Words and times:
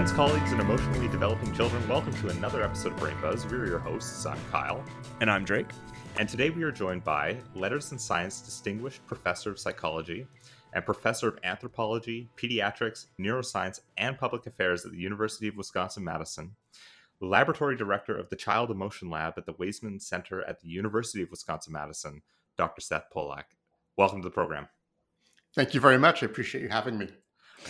Friends, 0.00 0.12
colleagues, 0.12 0.52
and 0.52 0.62
emotionally 0.62 1.08
developing 1.08 1.52
children, 1.52 1.86
welcome 1.86 2.14
to 2.22 2.30
another 2.30 2.62
episode 2.62 2.92
of 2.92 2.98
Brain 2.98 3.20
Buzz. 3.20 3.44
We're 3.44 3.66
your 3.66 3.78
hosts. 3.78 4.24
I'm 4.24 4.38
Kyle. 4.50 4.82
And 5.20 5.30
I'm 5.30 5.44
Drake. 5.44 5.66
And 6.18 6.26
today 6.26 6.48
we 6.48 6.62
are 6.62 6.72
joined 6.72 7.04
by 7.04 7.36
Letters 7.54 7.90
and 7.90 8.00
Science 8.00 8.40
Distinguished 8.40 9.06
Professor 9.06 9.50
of 9.50 9.58
Psychology 9.58 10.26
and 10.72 10.86
Professor 10.86 11.28
of 11.28 11.38
Anthropology, 11.44 12.30
Pediatrics, 12.38 13.08
Neuroscience, 13.20 13.80
and 13.98 14.16
Public 14.16 14.46
Affairs 14.46 14.86
at 14.86 14.92
the 14.92 14.96
University 14.96 15.48
of 15.48 15.56
Wisconsin 15.58 16.02
Madison, 16.02 16.56
Laboratory 17.20 17.76
Director 17.76 18.16
of 18.16 18.30
the 18.30 18.36
Child 18.36 18.70
Emotion 18.70 19.10
Lab 19.10 19.34
at 19.36 19.44
the 19.44 19.52
Waisman 19.52 20.00
Center 20.00 20.42
at 20.44 20.62
the 20.62 20.68
University 20.68 21.22
of 21.22 21.30
Wisconsin 21.30 21.74
Madison, 21.74 22.22
Dr. 22.56 22.80
Seth 22.80 23.10
Polak. 23.14 23.44
Welcome 23.98 24.22
to 24.22 24.28
the 24.28 24.32
program. 24.32 24.66
Thank 25.54 25.74
you 25.74 25.80
very 25.80 25.98
much. 25.98 26.22
I 26.22 26.26
appreciate 26.26 26.62
you 26.62 26.70
having 26.70 26.96
me. 26.96 27.10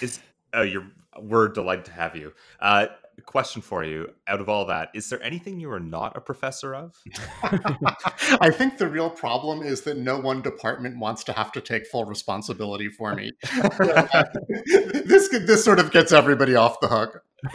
Is 0.00 0.20
oh, 0.54 0.62
you're 0.62 0.86
we're 1.18 1.48
delighted 1.48 1.84
to 1.86 1.92
have 1.92 2.16
you. 2.16 2.32
Uh, 2.60 2.86
question 3.26 3.62
for 3.62 3.84
you. 3.84 4.08
Out 4.26 4.40
of 4.40 4.48
all 4.48 4.66
that 4.66 4.90
is 4.94 5.08
there 5.10 5.22
anything 5.22 5.60
you 5.60 5.70
are 5.70 5.80
not 5.80 6.16
a 6.16 6.20
professor 6.20 6.74
of? 6.74 6.94
I 7.42 8.50
think 8.50 8.78
the 8.78 8.88
real 8.88 9.10
problem 9.10 9.62
is 9.62 9.82
that 9.82 9.98
no 9.98 10.18
one 10.18 10.42
department 10.42 10.98
wants 10.98 11.24
to 11.24 11.32
have 11.32 11.52
to 11.52 11.60
take 11.60 11.86
full 11.86 12.04
responsibility 12.04 12.88
for 12.88 13.14
me. 13.14 13.32
This 15.10 15.28
this 15.28 15.64
sort 15.64 15.78
of 15.78 15.90
gets 15.90 16.12
everybody 16.12 16.54
off 16.54 16.80
the 16.80 16.88
hook 16.88 17.22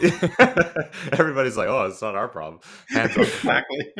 everybody's 1.12 1.56
like 1.56 1.68
oh 1.68 1.84
it's 1.86 2.02
not 2.02 2.14
our 2.14 2.28
problem 2.28 2.60
exactly 2.90 3.92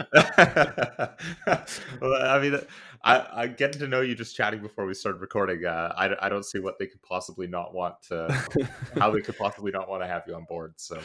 well, 2.01 2.23
i 2.23 2.39
mean 2.41 2.59
I, 3.05 3.42
I 3.42 3.47
getting 3.47 3.81
to 3.81 3.87
know 3.87 4.01
you 4.01 4.17
just 4.17 4.34
chatting 4.34 4.61
before 4.61 4.84
we 4.84 4.92
started 4.92 5.20
recording. 5.20 5.64
Uh, 5.64 5.95
I, 5.97 6.27
I 6.27 6.29
don't 6.29 6.45
see 6.45 6.59
what 6.59 6.81
they 6.81 6.87
could 6.87 7.01
possibly 7.03 7.47
not 7.47 7.73
want 7.73 7.95
to, 8.09 8.29
how 8.98 9.12
they 9.12 9.20
could 9.20 9.39
possibly 9.39 9.70
not 9.70 9.89
want 9.89 10.03
to 10.03 10.09
have 10.09 10.25
you 10.27 10.34
on 10.34 10.45
board. 10.48 10.75
So 10.77 10.98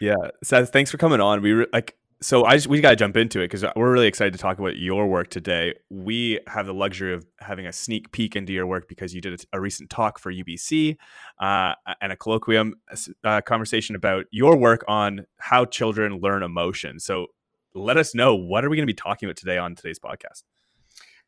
yeah, 0.00 0.14
Seth, 0.44 0.70
thanks 0.70 0.92
for 0.92 0.98
coming 0.98 1.20
on. 1.20 1.42
We 1.42 1.52
re- 1.52 1.66
like 1.72 1.96
so 2.22 2.44
I 2.44 2.54
just, 2.54 2.68
we 2.68 2.80
got 2.80 2.90
to 2.90 2.96
jump 2.96 3.16
into 3.16 3.40
it 3.40 3.50
because 3.50 3.64
we're 3.76 3.92
really 3.92 4.06
excited 4.06 4.32
to 4.32 4.38
talk 4.38 4.58
about 4.58 4.76
your 4.76 5.06
work 5.06 5.28
today. 5.28 5.74
We 5.90 6.38
have 6.46 6.66
the 6.66 6.74
luxury 6.74 7.12
of 7.12 7.26
having 7.40 7.66
a 7.66 7.72
sneak 7.72 8.12
peek 8.12 8.36
into 8.36 8.52
your 8.52 8.66
work 8.66 8.88
because 8.88 9.14
you 9.14 9.20
did 9.20 9.44
a, 9.52 9.56
a 9.56 9.60
recent 9.60 9.90
talk 9.90 10.18
for 10.18 10.32
UBC 10.32 10.96
uh, 11.40 11.74
and 12.00 12.12
a 12.12 12.16
colloquium 12.16 12.72
uh, 13.24 13.40
conversation 13.40 13.96
about 13.96 14.26
your 14.30 14.56
work 14.56 14.84
on 14.86 15.26
how 15.38 15.64
children 15.64 16.20
learn 16.20 16.42
emotion. 16.42 17.00
So 17.00 17.26
let 17.74 17.96
us 17.96 18.14
know 18.14 18.34
what 18.36 18.64
are 18.64 18.70
we 18.70 18.76
going 18.76 18.86
to 18.86 18.92
be 18.92 18.94
talking 18.94 19.28
about 19.28 19.36
today 19.36 19.58
on 19.58 19.74
today's 19.74 19.98
podcast. 19.98 20.44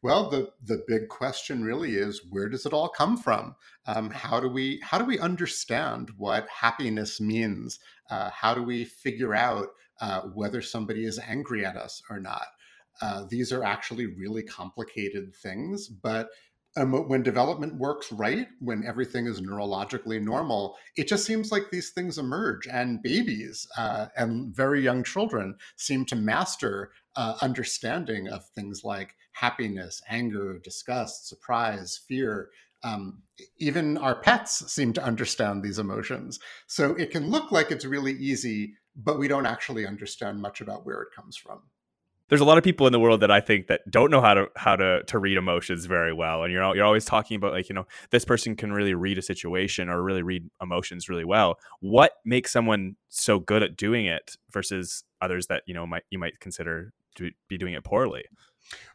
Well, 0.02 0.28
the 0.28 0.50
the 0.62 0.84
big 0.86 1.08
question 1.08 1.64
really 1.64 1.94
is 1.94 2.20
where 2.28 2.50
does 2.50 2.66
it 2.66 2.74
all 2.74 2.90
come 2.90 3.16
from? 3.16 3.56
Um, 3.86 4.10
how 4.10 4.38
do 4.38 4.50
we 4.50 4.78
how 4.82 4.98
do 4.98 5.06
we 5.06 5.18
understand 5.18 6.10
what 6.18 6.46
happiness 6.46 7.22
means? 7.22 7.78
Uh, 8.10 8.28
how 8.28 8.52
do 8.52 8.62
we 8.62 8.84
figure 8.84 9.34
out 9.34 9.68
uh, 10.00 10.22
whether 10.22 10.62
somebody 10.62 11.04
is 11.04 11.18
angry 11.18 11.64
at 11.64 11.76
us 11.76 12.02
or 12.10 12.20
not? 12.20 12.46
Uh, 13.00 13.24
these 13.28 13.52
are 13.52 13.64
actually 13.64 14.06
really 14.06 14.42
complicated 14.42 15.34
things, 15.34 15.88
but 15.88 16.28
um, 16.76 16.92
when 17.08 17.22
development 17.22 17.76
works 17.76 18.10
right, 18.10 18.48
when 18.60 18.84
everything 18.84 19.26
is 19.26 19.40
neurologically 19.40 20.20
normal, 20.20 20.76
it 20.96 21.06
just 21.06 21.24
seems 21.24 21.52
like 21.52 21.70
these 21.70 21.90
things 21.90 22.18
emerge. 22.18 22.66
And 22.66 23.02
babies 23.02 23.66
uh, 23.76 24.06
and 24.16 24.54
very 24.54 24.82
young 24.82 25.04
children 25.04 25.56
seem 25.76 26.04
to 26.06 26.16
master 26.16 26.90
uh, 27.16 27.36
understanding 27.42 28.28
of 28.28 28.44
things 28.46 28.82
like 28.82 29.14
happiness, 29.32 30.02
anger, 30.08 30.58
disgust, 30.64 31.28
surprise, 31.28 32.00
fear. 32.08 32.50
Um, 32.82 33.22
even 33.58 33.96
our 33.96 34.16
pets 34.16 34.70
seem 34.72 34.92
to 34.94 35.04
understand 35.04 35.62
these 35.62 35.78
emotions. 35.78 36.40
So 36.66 36.94
it 36.96 37.10
can 37.10 37.30
look 37.30 37.52
like 37.52 37.70
it's 37.70 37.84
really 37.84 38.12
easy, 38.12 38.74
but 38.96 39.18
we 39.18 39.28
don't 39.28 39.46
actually 39.46 39.86
understand 39.86 40.40
much 40.40 40.60
about 40.60 40.86
where 40.86 41.02
it 41.02 41.08
comes 41.14 41.36
from 41.36 41.60
there's 42.28 42.40
a 42.40 42.44
lot 42.44 42.56
of 42.56 42.64
people 42.64 42.86
in 42.86 42.92
the 42.92 43.00
world 43.00 43.20
that 43.20 43.30
I 43.30 43.40
think 43.40 43.66
that 43.66 43.82
don't 43.90 44.10
know 44.10 44.20
how 44.20 44.34
to 44.34 44.46
how 44.56 44.76
to 44.76 45.02
to 45.04 45.18
read 45.18 45.36
emotions 45.36 45.84
very 45.86 46.12
well, 46.12 46.42
and 46.42 46.52
you're 46.52 46.74
you're 46.74 46.84
always 46.84 47.04
talking 47.04 47.36
about 47.36 47.52
like 47.52 47.68
you 47.68 47.74
know 47.74 47.86
this 48.10 48.24
person 48.24 48.56
can 48.56 48.72
really 48.72 48.94
read 48.94 49.18
a 49.18 49.22
situation 49.22 49.88
or 49.88 50.02
really 50.02 50.22
read 50.22 50.48
emotions 50.62 51.08
really 51.08 51.24
well. 51.24 51.58
What 51.80 52.12
makes 52.24 52.50
someone 52.50 52.96
so 53.08 53.38
good 53.38 53.62
at 53.62 53.76
doing 53.76 54.06
it 54.06 54.36
versus 54.50 55.04
others 55.20 55.48
that 55.48 55.64
you 55.66 55.74
know 55.74 55.86
might 55.86 56.04
you 56.10 56.18
might 56.18 56.40
consider 56.40 56.92
to 57.16 57.30
be 57.48 57.58
doing 57.58 57.74
it 57.74 57.84
poorly? 57.84 58.24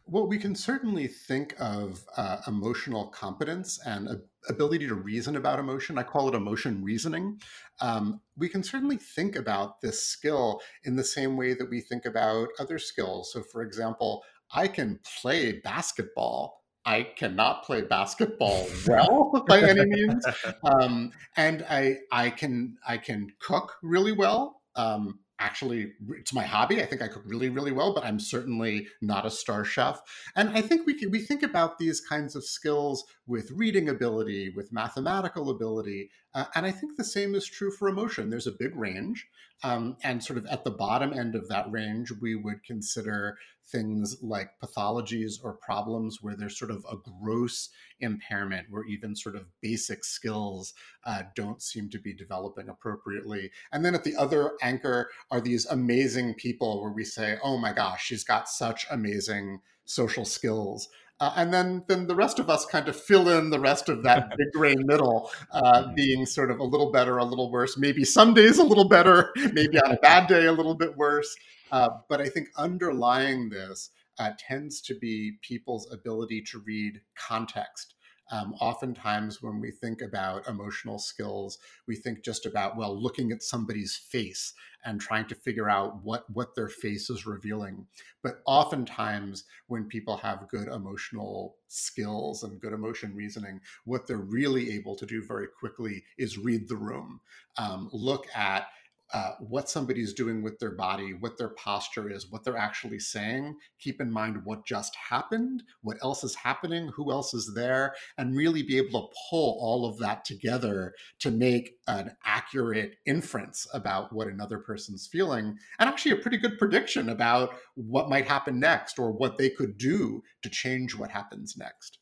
Well, 0.06 0.26
we 0.26 0.38
can 0.38 0.54
certainly 0.54 1.06
think 1.06 1.54
of 1.58 2.04
uh, 2.16 2.38
emotional 2.46 3.06
competence 3.08 3.78
and 3.86 4.08
ability 4.48 4.88
to 4.88 4.94
reason 4.94 5.36
about 5.36 5.58
emotion. 5.58 5.98
I 5.98 6.02
call 6.02 6.28
it 6.28 6.34
emotion 6.34 6.82
reasoning. 6.82 7.40
Um, 7.80 8.20
we 8.36 8.48
can 8.48 8.62
certainly 8.62 8.96
think 8.96 9.36
about 9.36 9.80
this 9.80 10.02
skill 10.02 10.60
in 10.84 10.96
the 10.96 11.04
same 11.04 11.36
way 11.36 11.54
that 11.54 11.70
we 11.70 11.80
think 11.80 12.06
about 12.06 12.48
other 12.58 12.78
skills. 12.78 13.32
So, 13.32 13.42
for 13.42 13.62
example, 13.62 14.24
I 14.52 14.68
can 14.68 15.00
play 15.20 15.60
basketball. 15.60 16.64
I 16.84 17.02
cannot 17.02 17.64
play 17.64 17.82
basketball 17.82 18.66
well 18.88 19.44
by 19.48 19.60
any 19.60 19.84
means, 19.84 20.24
um, 20.64 21.12
and 21.36 21.64
I 21.68 21.98
I 22.10 22.30
can 22.30 22.78
I 22.86 22.96
can 22.96 23.32
cook 23.38 23.76
really 23.82 24.12
well. 24.12 24.62
Um, 24.76 25.20
actually 25.40 25.92
it's 26.10 26.32
my 26.32 26.44
hobby. 26.44 26.80
I 26.80 26.86
think 26.86 27.02
I 27.02 27.08
cook 27.08 27.24
really, 27.26 27.48
really 27.48 27.72
well, 27.72 27.94
but 27.94 28.04
I'm 28.04 28.20
certainly 28.20 28.86
not 29.00 29.26
a 29.26 29.30
star 29.30 29.64
chef. 29.64 30.00
And 30.36 30.50
I 30.50 30.60
think 30.60 30.86
we 30.86 30.94
can, 30.94 31.10
we 31.10 31.20
think 31.20 31.42
about 31.42 31.78
these 31.78 32.00
kinds 32.00 32.36
of 32.36 32.44
skills 32.44 33.04
with 33.26 33.50
reading 33.50 33.88
ability, 33.88 34.52
with 34.54 34.72
mathematical 34.72 35.50
ability, 35.50 36.10
uh, 36.34 36.44
and 36.54 36.66
I 36.66 36.70
think 36.70 36.96
the 36.96 37.04
same 37.04 37.34
is 37.34 37.46
true 37.46 37.70
for 37.70 37.88
emotion. 37.88 38.30
There's 38.30 38.46
a 38.46 38.52
big 38.52 38.76
range, 38.76 39.26
um, 39.62 39.96
and 40.02 40.22
sort 40.22 40.38
of 40.38 40.46
at 40.46 40.64
the 40.64 40.70
bottom 40.70 41.12
end 41.12 41.34
of 41.34 41.48
that 41.48 41.70
range, 41.70 42.12
we 42.20 42.34
would 42.34 42.64
consider 42.64 43.36
things 43.70 44.16
like 44.22 44.50
pathologies 44.62 45.34
or 45.42 45.52
problems 45.52 46.18
where 46.20 46.34
there's 46.36 46.58
sort 46.58 46.70
of 46.70 46.84
a 46.90 46.96
gross 47.22 47.68
impairment, 48.00 48.66
where 48.70 48.84
even 48.84 49.14
sort 49.14 49.36
of 49.36 49.46
basic 49.60 50.04
skills 50.04 50.74
uh, 51.04 51.22
don't 51.36 51.62
seem 51.62 51.88
to 51.90 51.98
be 51.98 52.12
developing 52.12 52.68
appropriately. 52.68 53.50
And 53.72 53.84
then 53.84 53.94
at 53.94 54.04
the 54.04 54.16
other 54.16 54.52
anchor 54.62 55.10
are 55.30 55.40
these 55.40 55.66
amazing 55.66 56.34
people 56.34 56.82
where 56.82 56.92
we 56.92 57.04
say, 57.04 57.38
oh 57.42 57.58
my 57.58 57.72
gosh, 57.72 58.04
she's 58.04 58.24
got 58.24 58.48
such 58.48 58.86
amazing 58.90 59.60
social 59.84 60.24
skills. 60.24 60.88
Uh, 61.20 61.32
and 61.36 61.52
then, 61.52 61.84
then 61.86 62.06
the 62.06 62.14
rest 62.14 62.38
of 62.38 62.48
us 62.48 62.64
kind 62.64 62.88
of 62.88 62.96
fill 62.96 63.28
in 63.28 63.50
the 63.50 63.60
rest 63.60 63.90
of 63.90 64.02
that 64.02 64.30
big 64.38 64.50
gray 64.52 64.74
middle, 64.74 65.30
uh, 65.52 65.92
being 65.94 66.24
sort 66.24 66.50
of 66.50 66.58
a 66.58 66.64
little 66.64 66.90
better, 66.90 67.18
a 67.18 67.24
little 67.24 67.50
worse. 67.50 67.76
Maybe 67.76 68.04
some 68.04 68.32
days 68.32 68.58
a 68.58 68.64
little 68.64 68.88
better, 68.88 69.30
maybe 69.52 69.78
on 69.78 69.92
a 69.92 69.96
bad 70.02 70.28
day 70.28 70.46
a 70.46 70.52
little 70.52 70.74
bit 70.74 70.96
worse. 70.96 71.34
Uh, 71.70 71.90
but 72.08 72.20
I 72.20 72.28
think 72.28 72.48
underlying 72.56 73.50
this 73.50 73.90
uh, 74.18 74.30
tends 74.38 74.80
to 74.82 74.94
be 74.98 75.32
people's 75.42 75.92
ability 75.92 76.42
to 76.52 76.62
read 76.66 77.00
context 77.16 77.94
um, 78.30 78.54
oftentimes, 78.60 79.42
when 79.42 79.60
we 79.60 79.70
think 79.72 80.02
about 80.02 80.46
emotional 80.46 80.98
skills, 80.98 81.58
we 81.86 81.96
think 81.96 82.22
just 82.24 82.46
about, 82.46 82.76
well, 82.76 83.00
looking 83.00 83.32
at 83.32 83.42
somebody's 83.42 83.96
face 83.96 84.54
and 84.84 85.00
trying 85.00 85.26
to 85.26 85.34
figure 85.34 85.68
out 85.68 86.02
what, 86.04 86.24
what 86.30 86.54
their 86.54 86.68
face 86.68 87.10
is 87.10 87.26
revealing. 87.26 87.86
But 88.22 88.40
oftentimes, 88.46 89.44
when 89.66 89.84
people 89.84 90.16
have 90.18 90.48
good 90.48 90.68
emotional 90.68 91.56
skills 91.68 92.44
and 92.44 92.60
good 92.60 92.72
emotion 92.72 93.14
reasoning, 93.14 93.60
what 93.84 94.06
they're 94.06 94.16
really 94.18 94.72
able 94.74 94.94
to 94.96 95.06
do 95.06 95.22
very 95.22 95.48
quickly 95.48 96.04
is 96.16 96.38
read 96.38 96.68
the 96.68 96.76
room, 96.76 97.20
um, 97.58 97.90
look 97.92 98.26
at 98.34 98.68
uh, 99.12 99.32
what 99.40 99.68
somebody's 99.68 100.12
doing 100.12 100.42
with 100.42 100.58
their 100.58 100.70
body, 100.70 101.12
what 101.12 101.38
their 101.38 101.48
posture 101.50 102.10
is, 102.10 102.30
what 102.30 102.44
they're 102.44 102.56
actually 102.56 102.98
saying. 102.98 103.56
Keep 103.80 104.00
in 104.00 104.10
mind 104.10 104.44
what 104.44 104.66
just 104.66 104.94
happened, 104.94 105.62
what 105.82 105.98
else 106.02 106.22
is 106.24 106.34
happening, 106.34 106.90
who 106.94 107.10
else 107.10 107.34
is 107.34 107.52
there, 107.54 107.94
and 108.18 108.36
really 108.36 108.62
be 108.62 108.76
able 108.76 109.08
to 109.08 109.14
pull 109.28 109.58
all 109.60 109.86
of 109.86 109.98
that 109.98 110.24
together 110.24 110.92
to 111.20 111.30
make 111.30 111.72
an 111.86 112.16
accurate 112.24 112.96
inference 113.06 113.66
about 113.74 114.12
what 114.12 114.28
another 114.28 114.58
person's 114.58 115.08
feeling 115.10 115.56
and 115.78 115.88
actually 115.88 116.12
a 116.12 116.16
pretty 116.16 116.36
good 116.36 116.58
prediction 116.58 117.08
about 117.08 117.54
what 117.74 118.08
might 118.08 118.26
happen 118.26 118.60
next 118.60 118.98
or 118.98 119.10
what 119.12 119.38
they 119.38 119.50
could 119.50 119.78
do 119.78 120.22
to 120.42 120.48
change 120.48 120.94
what 120.94 121.10
happens 121.10 121.56
next. 121.56 121.99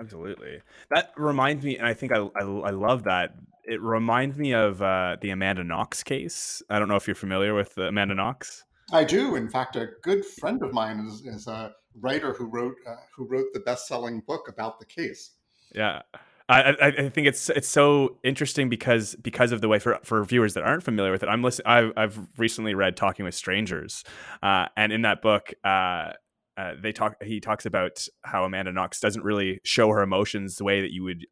Absolutely. 0.00 0.60
That 0.90 1.12
reminds 1.16 1.64
me, 1.64 1.76
and 1.76 1.86
I 1.86 1.92
think 1.92 2.12
I, 2.12 2.18
I, 2.18 2.42
I 2.42 2.70
love 2.70 3.04
that. 3.04 3.34
It 3.64 3.80
reminds 3.82 4.38
me 4.38 4.54
of 4.54 4.80
uh, 4.80 5.16
the 5.20 5.30
Amanda 5.30 5.62
Knox 5.62 6.02
case. 6.02 6.62
I 6.70 6.78
don't 6.78 6.88
know 6.88 6.96
if 6.96 7.06
you're 7.06 7.14
familiar 7.14 7.54
with 7.54 7.76
uh, 7.76 7.82
Amanda 7.82 8.14
Knox. 8.14 8.64
I 8.92 9.04
do. 9.04 9.36
In 9.36 9.48
fact, 9.48 9.76
a 9.76 9.88
good 10.02 10.24
friend 10.24 10.62
of 10.62 10.72
mine 10.72 11.06
is, 11.06 11.20
is 11.26 11.46
a 11.46 11.72
writer 12.00 12.32
who 12.32 12.46
wrote 12.46 12.76
uh, 12.88 12.96
who 13.14 13.26
wrote 13.26 13.46
the 13.52 13.60
best-selling 13.60 14.22
book 14.26 14.48
about 14.48 14.80
the 14.80 14.86
case. 14.86 15.32
Yeah. 15.74 16.02
I, 16.48 16.74
I, 16.80 17.08
think 17.10 17.28
it's 17.28 17.48
it's 17.48 17.68
so 17.68 18.18
interesting 18.24 18.68
because 18.68 19.14
because 19.14 19.52
of 19.52 19.60
the 19.60 19.68
way 19.68 19.78
for 19.78 20.00
for 20.02 20.24
viewers 20.24 20.54
that 20.54 20.64
aren't 20.64 20.82
familiar 20.82 21.12
with 21.12 21.22
it. 21.22 21.28
I'm 21.28 21.44
listening. 21.44 21.68
I've, 21.68 21.92
I've 21.96 22.18
recently 22.38 22.74
read 22.74 22.96
Talking 22.96 23.24
with 23.24 23.36
Strangers, 23.36 24.02
uh, 24.42 24.66
and 24.76 24.92
in 24.92 25.02
that 25.02 25.22
book, 25.22 25.54
uh, 25.62 26.14
uh, 26.56 26.72
they 26.80 26.92
talk 26.92 27.14
he 27.22 27.40
talks 27.40 27.66
about 27.66 28.06
how 28.22 28.44
Amanda 28.44 28.72
Knox 28.72 29.00
doesn't 29.00 29.24
really 29.24 29.60
show 29.64 29.88
her 29.88 30.02
emotions 30.02 30.56
the 30.56 30.64
way 30.64 30.80
that 30.80 30.92
you 30.92 31.02
would 31.04 31.26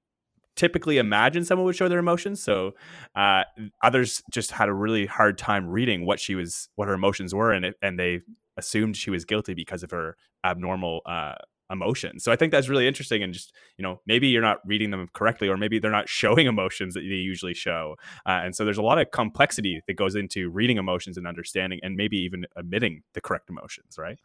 typically 0.58 0.98
imagine 0.98 1.44
someone 1.44 1.64
would 1.64 1.76
show 1.76 1.88
their 1.88 2.00
emotions. 2.00 2.42
So 2.42 2.72
uh, 3.14 3.44
others 3.82 4.22
just 4.32 4.50
had 4.50 4.68
a 4.68 4.74
really 4.74 5.06
hard 5.06 5.38
time 5.38 5.68
reading 5.68 6.04
what 6.04 6.18
she 6.18 6.34
was, 6.34 6.68
what 6.74 6.88
her 6.88 6.94
emotions 6.94 7.34
were, 7.34 7.52
and 7.52 7.64
it, 7.64 7.76
and 7.80 7.98
they 7.98 8.20
assumed 8.56 8.96
she 8.96 9.10
was 9.10 9.24
guilty 9.24 9.54
because 9.54 9.84
of 9.84 9.92
her 9.92 10.16
abnormal 10.44 11.00
uh, 11.06 11.34
emotions. 11.70 12.24
So 12.24 12.32
I 12.32 12.36
think 12.36 12.50
that's 12.50 12.68
really 12.68 12.88
interesting, 12.88 13.22
and 13.22 13.32
just 13.32 13.54
you 13.76 13.82
know 13.84 14.00
maybe 14.06 14.28
you're 14.28 14.42
not 14.42 14.58
reading 14.66 14.90
them 14.90 15.08
correctly, 15.14 15.48
or 15.48 15.56
maybe 15.56 15.78
they're 15.78 15.90
not 15.90 16.08
showing 16.20 16.46
emotions 16.46 16.94
that 16.94 17.00
they 17.00 17.06
usually 17.06 17.54
show, 17.54 17.94
uh, 18.26 18.40
and 18.42 18.54
so 18.54 18.64
there's 18.64 18.78
a 18.78 18.82
lot 18.82 18.98
of 18.98 19.10
complexity 19.12 19.80
that 19.86 19.94
goes 19.94 20.16
into 20.16 20.50
reading 20.50 20.76
emotions 20.76 21.16
and 21.16 21.26
understanding, 21.26 21.78
and 21.82 21.96
maybe 21.96 22.16
even 22.18 22.46
admitting 22.56 23.02
the 23.14 23.20
correct 23.20 23.48
emotions, 23.48 23.96
right? 23.96 24.18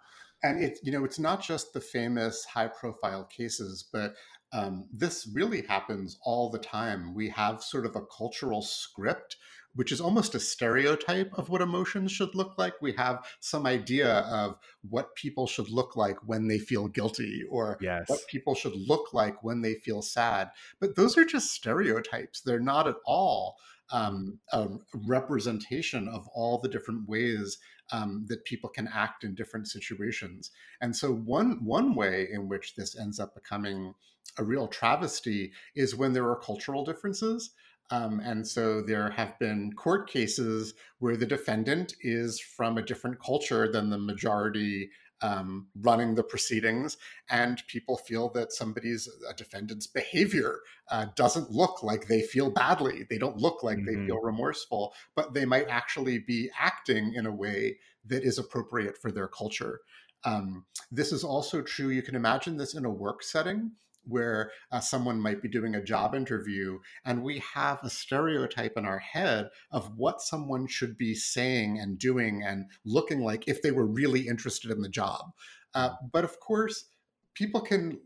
And 0.43 0.61
it's 0.61 0.81
you 0.83 0.91
know 0.91 1.05
it's 1.05 1.19
not 1.19 1.41
just 1.41 1.73
the 1.73 1.81
famous 1.81 2.45
high 2.45 2.67
profile 2.67 3.23
cases, 3.23 3.85
but 3.91 4.15
um, 4.53 4.87
this 4.93 5.27
really 5.33 5.63
happens 5.63 6.17
all 6.21 6.49
the 6.49 6.59
time. 6.59 7.13
We 7.15 7.29
have 7.29 7.63
sort 7.63 7.85
of 7.85 7.95
a 7.95 8.05
cultural 8.05 8.61
script, 8.61 9.37
which 9.73 9.91
is 9.91 9.99
almost 9.99 10.35
a 10.35 10.39
stereotype 10.39 11.31
of 11.33 11.49
what 11.49 11.61
emotions 11.61 12.11
should 12.11 12.35
look 12.35 12.55
like. 12.57 12.73
We 12.79 12.93
have 12.93 13.25
some 13.39 13.65
idea 13.65 14.19
of 14.19 14.59
what 14.87 15.15
people 15.15 15.47
should 15.47 15.69
look 15.69 15.95
like 15.95 16.17
when 16.27 16.47
they 16.47 16.59
feel 16.59 16.87
guilty 16.87 17.43
or 17.49 17.79
yes. 17.81 18.07
what 18.07 18.19
people 18.27 18.53
should 18.53 18.75
look 18.75 19.11
like 19.11 19.43
when 19.43 19.61
they 19.61 19.73
feel 19.73 20.03
sad. 20.03 20.51
But 20.79 20.95
those 20.95 21.17
are 21.17 21.25
just 21.25 21.51
stereotypes. 21.51 22.41
They're 22.41 22.59
not 22.59 22.87
at 22.87 22.97
all 23.05 23.55
um, 23.91 24.39
a 24.51 24.67
representation 24.93 26.07
of 26.07 26.27
all 26.33 26.59
the 26.59 26.69
different 26.69 27.07
ways 27.07 27.57
um, 27.91 28.25
that 28.29 28.45
people 28.45 28.69
can 28.69 28.87
act 28.93 29.23
in 29.23 29.35
different 29.35 29.67
situations. 29.67 30.51
And 30.81 30.95
so 30.95 31.11
one 31.11 31.63
one 31.63 31.95
way 31.95 32.27
in 32.31 32.47
which 32.47 32.75
this 32.75 32.97
ends 32.97 33.19
up 33.19 33.35
becoming 33.35 33.93
a 34.37 34.43
real 34.43 34.67
travesty 34.67 35.51
is 35.75 35.95
when 35.95 36.13
there 36.13 36.29
are 36.29 36.35
cultural 36.39 36.83
differences. 36.83 37.51
Um, 37.91 38.21
and 38.21 38.47
so 38.47 38.81
there 38.81 39.11
have 39.11 39.37
been 39.39 39.73
court 39.73 40.09
cases 40.09 40.73
where 40.99 41.17
the 41.17 41.25
defendant 41.25 41.95
is 42.01 42.39
from 42.39 42.77
a 42.77 42.81
different 42.81 43.21
culture 43.21 43.71
than 43.71 43.89
the 43.89 43.99
majority 43.99 44.89
um, 45.23 45.67
running 45.81 46.13
the 46.13 46.21
proceedings, 46.21 46.97
and 47.29 47.63
people 47.67 47.97
feel 47.97 48.29
that 48.29 48.51
somebody's 48.51 49.09
a 49.27 49.33
defendant's 49.33 49.87
behavior 49.87 50.59
uh, 50.91 51.07
doesn't 51.15 51.49
look 51.49 51.81
like 51.81 52.07
they 52.07 52.21
feel 52.21 52.51
badly. 52.51 53.07
They 53.09 53.17
don't 53.17 53.37
look 53.37 53.63
like 53.63 53.77
mm-hmm. 53.77 54.01
they 54.01 54.05
feel 54.05 54.19
remorseful, 54.19 54.93
but 55.15 55.33
they 55.33 55.45
might 55.45 55.67
actually 55.69 56.19
be 56.19 56.51
acting 56.59 57.13
in 57.15 57.25
a 57.25 57.33
way 57.33 57.77
that 58.05 58.23
is 58.23 58.37
appropriate 58.37 58.97
for 58.97 59.11
their 59.11 59.29
culture. 59.29 59.79
Um, 60.25 60.65
this 60.91 61.11
is 61.11 61.23
also 61.23 61.61
true. 61.61 61.89
You 61.89 62.01
can 62.01 62.15
imagine 62.15 62.57
this 62.57 62.75
in 62.75 62.85
a 62.85 62.89
work 62.89 63.23
setting 63.23 63.71
where 64.05 64.51
uh, 64.71 64.79
someone 64.79 65.19
might 65.19 65.41
be 65.41 65.49
doing 65.49 65.75
a 65.75 65.83
job 65.83 66.15
interview 66.15 66.79
and 67.05 67.23
we 67.23 67.41
have 67.53 67.79
a 67.83 67.89
stereotype 67.89 68.73
in 68.77 68.85
our 68.85 68.99
head 68.99 69.49
of 69.71 69.97
what 69.97 70.21
someone 70.21 70.67
should 70.67 70.97
be 70.97 71.15
saying 71.15 71.79
and 71.79 71.99
doing 71.99 72.43
and 72.43 72.65
looking 72.85 73.21
like 73.21 73.47
if 73.47 73.61
they 73.61 73.71
were 73.71 73.85
really 73.85 74.27
interested 74.27 74.71
in 74.71 74.81
the 74.81 74.89
job. 74.89 75.31
Uh, 75.73 75.89
but 76.11 76.23
of 76.23 76.39
course, 76.39 76.85
people 77.33 77.61
can 77.61 77.99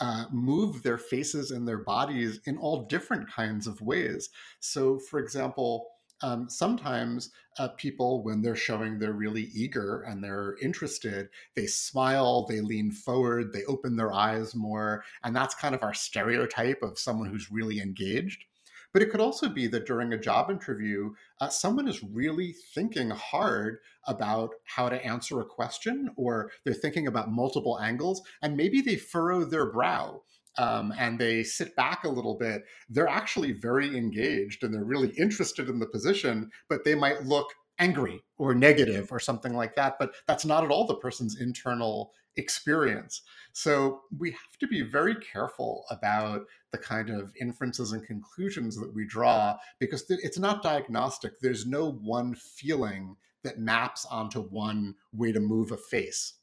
uh, 0.00 0.24
move 0.32 0.82
their 0.82 0.98
faces 0.98 1.50
and 1.50 1.66
their 1.68 1.78
bodies 1.78 2.40
in 2.46 2.56
all 2.58 2.86
different 2.86 3.30
kinds 3.30 3.66
of 3.66 3.80
ways. 3.80 4.28
So, 4.60 4.98
for 4.98 5.20
example, 5.20 5.91
um, 6.22 6.48
sometimes 6.48 7.30
uh, 7.58 7.68
people, 7.68 8.22
when 8.22 8.40
they're 8.40 8.56
showing 8.56 8.98
they're 8.98 9.12
really 9.12 9.50
eager 9.54 10.02
and 10.02 10.22
they're 10.22 10.56
interested, 10.62 11.28
they 11.54 11.66
smile, 11.66 12.46
they 12.46 12.60
lean 12.60 12.90
forward, 12.90 13.52
they 13.52 13.64
open 13.64 13.96
their 13.96 14.12
eyes 14.12 14.54
more. 14.54 15.04
And 15.24 15.34
that's 15.34 15.54
kind 15.54 15.74
of 15.74 15.82
our 15.82 15.94
stereotype 15.94 16.82
of 16.82 16.98
someone 16.98 17.28
who's 17.28 17.52
really 17.52 17.80
engaged. 17.80 18.44
But 18.92 19.02
it 19.02 19.10
could 19.10 19.20
also 19.20 19.48
be 19.48 19.66
that 19.68 19.86
during 19.86 20.12
a 20.12 20.18
job 20.18 20.50
interview, 20.50 21.14
uh, 21.40 21.48
someone 21.48 21.88
is 21.88 22.02
really 22.02 22.54
thinking 22.74 23.10
hard 23.10 23.78
about 24.06 24.50
how 24.64 24.88
to 24.90 25.04
answer 25.04 25.40
a 25.40 25.46
question, 25.46 26.10
or 26.16 26.50
they're 26.64 26.74
thinking 26.74 27.06
about 27.06 27.30
multiple 27.30 27.80
angles, 27.80 28.20
and 28.42 28.56
maybe 28.56 28.82
they 28.82 28.96
furrow 28.96 29.44
their 29.44 29.70
brow 29.70 30.22
um, 30.58 30.92
and 30.98 31.18
they 31.18 31.42
sit 31.42 31.74
back 31.76 32.04
a 32.04 32.08
little 32.08 32.36
bit, 32.36 32.62
they're 32.88 33.08
actually 33.08 33.52
very 33.52 33.96
engaged 33.96 34.62
and 34.62 34.74
they're 34.74 34.84
really 34.84 35.12
interested 35.18 35.68
in 35.68 35.78
the 35.78 35.86
position, 35.86 36.50
but 36.68 36.84
they 36.84 36.94
might 36.94 37.24
look 37.24 37.48
angry 37.78 38.22
or 38.38 38.54
negative 38.54 39.10
or 39.10 39.18
something 39.18 39.54
like 39.54 39.74
that. 39.76 39.96
But 39.98 40.14
that's 40.26 40.44
not 40.44 40.64
at 40.64 40.70
all 40.70 40.86
the 40.86 40.96
person's 40.96 41.40
internal 41.40 42.12
experience. 42.36 43.22
So 43.52 44.02
we 44.18 44.30
have 44.30 44.58
to 44.60 44.66
be 44.66 44.82
very 44.82 45.14
careful 45.16 45.84
about 45.90 46.42
the 46.70 46.78
kind 46.78 47.10
of 47.10 47.32
inferences 47.40 47.92
and 47.92 48.06
conclusions 48.06 48.76
that 48.76 48.94
we 48.94 49.06
draw 49.06 49.56
because 49.78 50.04
it's 50.08 50.38
not 50.38 50.62
diagnostic. 50.62 51.32
There's 51.40 51.66
no 51.66 51.90
one 51.90 52.34
feeling 52.34 53.16
that 53.44 53.58
maps 53.58 54.06
onto 54.10 54.40
one 54.40 54.94
way 55.12 55.32
to 55.32 55.40
move 55.40 55.72
a 55.72 55.76
face. 55.76 56.34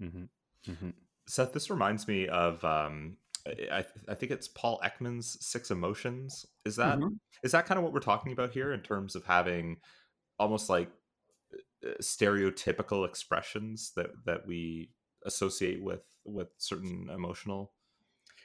Mm-hmm. 0.00 0.24
Mm-hmm. 0.70 0.90
Seth, 1.26 1.52
this 1.52 1.70
reminds 1.70 2.06
me 2.06 2.28
of 2.28 2.62
um, 2.64 3.16
I, 3.46 3.84
I 4.08 4.14
think 4.14 4.32
it's 4.32 4.48
Paul 4.48 4.80
Ekman's 4.84 5.36
Six 5.44 5.70
Emotions. 5.70 6.46
Is 6.64 6.76
that 6.76 6.98
mm-hmm. 6.98 7.14
is 7.42 7.52
that 7.52 7.66
kind 7.66 7.78
of 7.78 7.84
what 7.84 7.92
we're 7.92 8.00
talking 8.00 8.32
about 8.32 8.52
here 8.52 8.72
in 8.72 8.80
terms 8.80 9.16
of 9.16 9.24
having 9.24 9.78
almost 10.38 10.70
like 10.70 10.90
uh, 11.84 11.90
stereotypical 12.00 13.06
expressions 13.06 13.92
that 13.96 14.10
that 14.26 14.46
we 14.46 14.90
associate 15.26 15.82
with 15.82 16.02
with 16.24 16.48
certain 16.58 17.08
emotional 17.12 17.72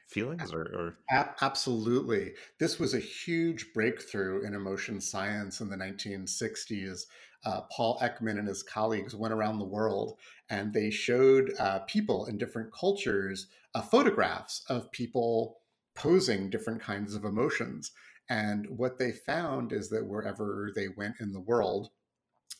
feelings 0.08 0.54
or, 0.54 0.62
or... 0.62 0.98
absolutely 1.42 2.34
this 2.60 2.80
was 2.80 2.94
a 2.94 3.00
huge 3.00 3.74
breakthrough 3.74 4.46
in 4.46 4.54
emotion 4.54 5.02
science 5.02 5.60
in 5.60 5.70
the 5.70 5.76
1960s 5.76 7.02
uh, 7.48 7.62
Paul 7.72 7.98
Ekman 8.02 8.38
and 8.38 8.48
his 8.48 8.62
colleagues 8.62 9.16
went 9.16 9.34
around 9.34 9.58
the 9.58 9.66
world 9.66 10.18
and 10.50 10.74
they 10.74 10.90
showed 10.90 11.54
uh, 11.58 11.80
people 11.88 12.26
in 12.26 12.38
different 12.38 12.74
cultures 12.74 13.48
uh, 13.74 13.82
photographs 13.82 14.66
of 14.68 14.92
people 14.92 15.60
posing 15.96 16.50
different 16.50 16.82
kinds 16.82 17.16
of 17.16 17.24
emotions. 17.24 17.94
And 18.30 18.68
what 18.68 18.98
they 18.98 19.14
found 19.14 19.72
is 19.72 19.90
that 19.92 20.06
wherever 20.06 20.74
they 20.76 20.90
went 20.90 21.16
in 21.22 21.32
the 21.32 21.40
world, 21.40 21.90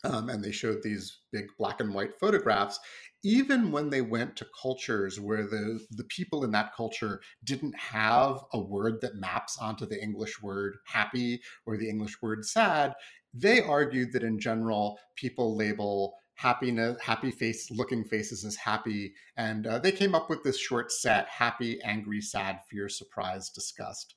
um, 0.06 0.30
and 0.30 0.42
they 0.42 0.54
showed 0.54 0.84
these 0.84 1.20
big 1.34 1.48
black 1.58 1.82
and 1.82 1.94
white 1.94 2.18
photographs, 2.18 2.80
even 3.28 3.74
when 3.74 3.90
they 3.90 4.00
went 4.00 4.38
to 4.38 4.48
cultures 4.62 5.20
where 5.20 5.44
the, 5.44 5.86
the 5.92 6.06
people 6.06 6.46
in 6.46 6.52
that 6.52 6.74
culture 6.74 7.20
didn't 7.44 7.78
have 7.78 8.40
a 8.54 8.60
word 8.60 9.02
that 9.02 9.18
maps 9.18 9.58
onto 9.60 9.86
the 9.86 10.02
English 10.02 10.42
word 10.42 10.78
happy 10.86 11.42
or 11.66 11.76
the 11.76 11.90
English 11.90 12.22
word 12.22 12.46
sad, 12.46 12.94
they 13.34 13.62
argued 13.62 14.14
that 14.14 14.24
in 14.24 14.40
general, 14.40 14.98
people 15.18 15.58
label 15.58 16.14
happiness, 16.36 16.98
happy 17.02 17.30
face 17.30 17.70
looking 17.70 18.06
faces 18.06 18.46
as 18.46 18.56
happy. 18.56 19.14
And 19.36 19.68
uh, 19.68 19.80
they 19.80 19.92
came 19.92 20.16
up 20.16 20.30
with 20.30 20.44
this 20.44 20.58
short 20.58 20.90
set 20.90 21.28
happy, 21.28 21.82
angry, 21.84 22.22
sad, 22.22 22.60
fear, 22.72 22.88
surprise, 22.88 23.50
disgust. 23.50 24.16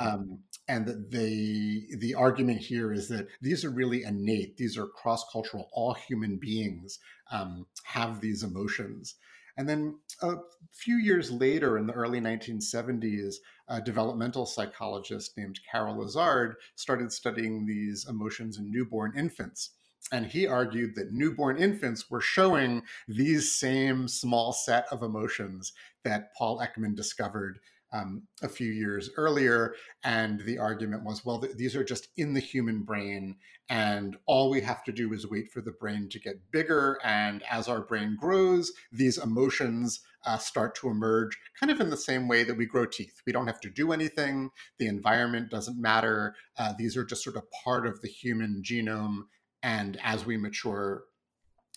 Mm-hmm. 0.00 0.14
Um, 0.14 0.38
and 0.68 0.86
the 1.10 1.96
the 1.96 2.14
argument 2.14 2.58
here 2.60 2.92
is 2.92 3.08
that 3.08 3.28
these 3.40 3.64
are 3.64 3.70
really 3.70 4.04
innate; 4.04 4.56
these 4.56 4.76
are 4.76 4.86
cross 4.86 5.24
cultural. 5.32 5.68
All 5.72 5.94
human 5.94 6.36
beings 6.36 6.98
um, 7.30 7.66
have 7.84 8.20
these 8.20 8.42
emotions. 8.42 9.14
And 9.56 9.68
then 9.68 9.98
a 10.22 10.36
few 10.72 10.96
years 10.98 11.32
later, 11.32 11.78
in 11.78 11.88
the 11.88 11.92
early 11.92 12.20
1970s, 12.20 13.36
a 13.66 13.80
developmental 13.80 14.46
psychologist 14.46 15.36
named 15.36 15.58
Carroll 15.68 16.04
Izard 16.04 16.54
started 16.76 17.12
studying 17.12 17.66
these 17.66 18.06
emotions 18.08 18.58
in 18.58 18.70
newborn 18.70 19.14
infants. 19.16 19.70
And 20.12 20.26
he 20.26 20.46
argued 20.46 20.94
that 20.94 21.12
newborn 21.12 21.58
infants 21.58 22.08
were 22.08 22.20
showing 22.20 22.82
these 23.08 23.52
same 23.52 24.06
small 24.06 24.52
set 24.52 24.86
of 24.92 25.02
emotions 25.02 25.72
that 26.04 26.32
Paul 26.36 26.60
Ekman 26.60 26.94
discovered 26.94 27.58
um, 27.92 28.22
a 28.42 28.48
few 28.48 28.70
years 28.70 29.10
earlier. 29.16 29.74
And 30.04 30.40
the 30.40 30.58
argument 30.58 31.04
was, 31.04 31.24
well, 31.24 31.40
th- 31.40 31.56
these 31.56 31.74
are 31.74 31.84
just 31.84 32.08
in 32.16 32.34
the 32.34 32.40
human 32.40 32.82
brain, 32.82 33.36
and 33.68 34.16
all 34.26 34.50
we 34.50 34.60
have 34.62 34.84
to 34.84 34.92
do 34.92 35.12
is 35.12 35.26
wait 35.26 35.50
for 35.50 35.60
the 35.60 35.72
brain 35.72 36.08
to 36.10 36.18
get 36.18 36.50
bigger. 36.50 36.98
And 37.04 37.42
as 37.50 37.68
our 37.68 37.82
brain 37.82 38.16
grows, 38.18 38.72
these 38.92 39.18
emotions 39.18 40.00
uh, 40.24 40.38
start 40.38 40.74
to 40.76 40.88
emerge, 40.88 41.38
kind 41.58 41.70
of 41.70 41.80
in 41.80 41.90
the 41.90 41.96
same 41.96 42.28
way 42.28 42.44
that 42.44 42.56
we 42.56 42.66
grow 42.66 42.86
teeth. 42.86 43.20
We 43.26 43.32
don't 43.32 43.46
have 43.46 43.60
to 43.60 43.70
do 43.70 43.92
anything, 43.92 44.50
the 44.78 44.86
environment 44.86 45.50
doesn't 45.50 45.80
matter. 45.80 46.34
Uh, 46.58 46.74
these 46.78 46.96
are 46.96 47.04
just 47.04 47.24
sort 47.24 47.36
of 47.36 47.44
part 47.64 47.86
of 47.86 48.00
the 48.00 48.08
human 48.08 48.62
genome. 48.64 49.22
And 49.62 49.98
as 50.02 50.24
we 50.24 50.36
mature, 50.36 51.04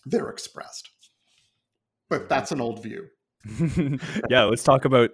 they're 0.06 0.30
expressed. 0.30 0.90
But 2.10 2.30
that's 2.30 2.52
an 2.52 2.62
old 2.62 2.84
view. 2.84 3.08
yeah, 4.30 4.44
let's 4.44 4.64
talk 4.64 4.86
about 4.86 5.12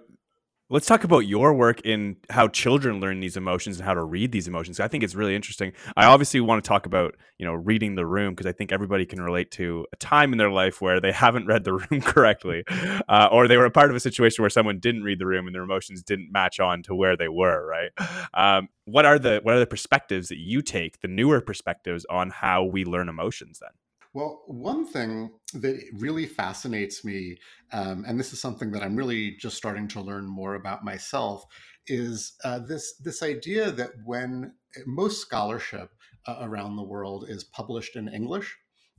let's 0.70 0.86
talk 0.86 1.02
about 1.02 1.20
your 1.20 1.54
work 1.54 1.80
in 1.82 2.16
how 2.28 2.46
children 2.48 3.00
learn 3.00 3.20
these 3.20 3.36
emotions 3.36 3.78
and 3.78 3.86
how 3.86 3.94
to 3.94 4.04
read 4.04 4.32
these 4.32 4.46
emotions. 4.46 4.78
I 4.80 4.88
think 4.88 5.02
it's 5.02 5.14
really 5.14 5.34
interesting. 5.34 5.72
I 5.96 6.04
obviously 6.04 6.40
want 6.40 6.62
to 6.62 6.68
talk 6.68 6.84
about, 6.84 7.16
you 7.38 7.46
know, 7.46 7.54
reading 7.54 7.94
the 7.94 8.04
room 8.04 8.34
because 8.34 8.46
I 8.46 8.52
think 8.52 8.70
everybody 8.70 9.06
can 9.06 9.20
relate 9.20 9.50
to 9.52 9.86
a 9.92 9.96
time 9.96 10.32
in 10.32 10.38
their 10.38 10.50
life 10.50 10.82
where 10.82 11.00
they 11.00 11.12
haven't 11.24 11.46
read 11.46 11.64
the 11.64 11.74
room 11.74 12.00
correctly, 12.02 12.64
uh, 13.08 13.28
or 13.32 13.48
they 13.48 13.56
were 13.56 13.64
a 13.64 13.70
part 13.70 13.90
of 13.90 13.96
a 13.96 14.00
situation 14.00 14.42
where 14.42 14.50
someone 14.50 14.78
didn't 14.78 15.04
read 15.04 15.18
the 15.18 15.26
room 15.26 15.46
and 15.46 15.54
their 15.54 15.62
emotions 15.62 16.02
didn't 16.02 16.30
match 16.30 16.60
on 16.60 16.82
to 16.82 16.94
where 16.94 17.16
they 17.16 17.28
were. 17.28 17.66
Right. 17.66 17.90
Um, 18.34 18.68
what 18.84 19.04
are 19.04 19.18
the 19.18 19.40
what 19.42 19.54
are 19.54 19.58
the 19.58 19.66
perspectives 19.66 20.28
that 20.28 20.38
you 20.38 20.62
take, 20.62 21.00
the 21.00 21.08
newer 21.08 21.40
perspectives 21.40 22.04
on 22.10 22.30
how 22.30 22.64
we 22.64 22.84
learn 22.84 23.08
emotions? 23.08 23.60
Then. 23.60 23.70
Well, 24.18 24.42
one 24.48 24.84
thing 24.84 25.30
that 25.54 25.80
really 25.92 26.26
fascinates 26.26 27.04
me, 27.04 27.38
um, 27.72 28.04
and 28.04 28.18
this 28.18 28.32
is 28.32 28.40
something 28.40 28.72
that 28.72 28.82
I'm 28.82 28.96
really 28.96 29.36
just 29.36 29.56
starting 29.56 29.86
to 29.90 30.00
learn 30.00 30.26
more 30.26 30.56
about 30.56 30.84
myself, 30.84 31.46
is 31.86 32.32
uh, 32.42 32.58
this 32.58 32.96
this 32.96 33.22
idea 33.22 33.70
that 33.70 33.90
when 34.04 34.54
most 34.86 35.20
scholarship 35.20 35.90
uh, 36.26 36.38
around 36.40 36.74
the 36.74 36.82
world 36.82 37.26
is 37.28 37.44
published 37.44 37.94
in 37.94 38.08
English, 38.08 38.58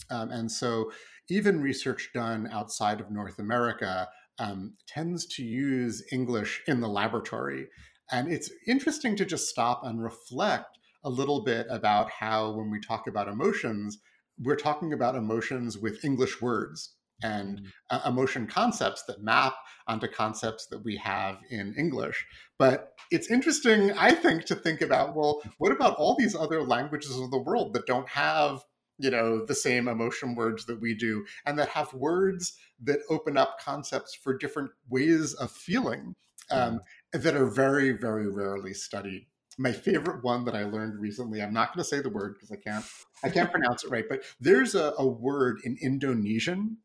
um, 0.10 0.32
and 0.32 0.50
so 0.50 0.90
even 1.30 1.60
research 1.60 2.12
done 2.14 2.48
outside 2.54 3.02
of 3.02 3.12
North 3.12 3.40
America 3.40 4.08
um, 4.38 4.76
tends 4.88 5.26
to 5.36 5.44
use 5.44 6.02
English 6.14 6.62
in 6.66 6.80
the 6.80 6.88
laboratory, 6.88 7.68
and 8.10 8.32
it's 8.32 8.52
interesting 8.68 9.18
to 9.18 9.26
just 9.26 9.50
stop 9.50 9.84
and 9.84 10.02
reflect 10.02 10.78
a 11.04 11.10
little 11.10 11.44
bit 11.44 11.68
about 11.70 12.10
how 12.10 12.52
when 12.52 12.72
we 12.72 12.80
talk 12.80 13.06
about 13.06 13.28
emotions 13.28 14.00
we're 14.42 14.56
talking 14.56 14.94
about 14.94 15.16
emotions 15.16 15.78
with 15.78 16.04
English 16.04 16.42
words 16.42 16.96
and 17.22 17.62
uh, 17.90 18.02
emotion 18.06 18.48
concepts 18.48 19.04
that 19.04 19.22
map 19.22 19.54
onto 19.88 20.08
concepts 20.08 20.68
that 20.68 20.84
we 20.84 20.96
have 20.98 21.38
in 21.50 21.74
English. 21.78 22.26
But 22.58 22.94
it's 23.12 23.30
interesting, 23.30 23.92
I 23.94 24.12
think, 24.12 24.46
to 24.46 24.56
think 24.56 24.82
about 24.82 25.16
well, 25.16 25.42
what 25.58 25.72
about 25.72 25.96
all 25.98 26.16
these 26.18 26.36
other 26.36 26.64
languages 26.64 27.20
of 27.20 27.32
the 27.32 27.40
world 27.40 27.74
that 27.74 27.86
don't 27.86 28.10
have 28.10 28.64
you 29.00 29.10
know 29.10 29.46
the 29.46 29.56
same 29.56 29.88
emotion 29.88 30.36
words 30.36 30.66
that 30.66 30.80
we 30.82 30.94
do 30.94 31.26
and 31.46 31.58
that 31.58 31.70
have 31.70 31.94
words 31.94 32.58
that 32.84 33.00
open 33.10 33.38
up 33.38 33.58
concepts 33.60 34.14
for 34.14 34.38
different 34.38 34.72
ways 34.90 35.34
of 35.36 35.50
feeling 35.50 36.16
um, 36.52 36.82
mm. 37.16 37.22
that 37.22 37.34
are 37.34 37.50
very 37.50 37.92
very 37.92 38.30
rarely 38.30 38.74
studied 38.74 39.26
my 39.60 39.72
favorite 39.72 40.24
one 40.24 40.46
that 40.46 40.56
I 40.56 40.64
learned 40.64 41.00
recently. 41.00 41.42
I'm 41.42 41.54
not 41.54 41.74
going 41.74 41.84
to 41.84 41.88
say 41.90 42.00
the 42.00 42.10
word 42.10 42.36
because 42.36 42.52
I 42.52 42.56
can't 42.56 42.86
I 43.24 43.30
can't 43.30 43.52
pronounce 43.56 43.84
it 43.84 43.92
right, 43.92 44.06
but 44.08 44.24
there's 44.40 44.74
a, 44.74 44.94
a 44.98 45.06
word 45.06 45.60
in 45.64 45.78
Indonesian 45.82 46.78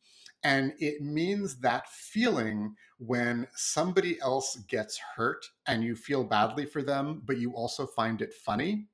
and 0.45 0.75
it 0.79 1.01
means 1.01 1.61
that 1.61 1.89
feeling 1.89 2.75
when 2.99 3.49
somebody 3.55 4.21
else 4.21 4.57
gets 4.69 5.01
hurt 5.17 5.45
and 5.67 5.83
you 5.83 5.97
feel 5.97 6.23
badly 6.23 6.67
for 6.67 6.83
them, 6.83 7.23
but 7.25 7.39
you 7.39 7.55
also 7.55 7.87
find 7.87 8.21
it 8.21 8.35
funny. 8.35 8.89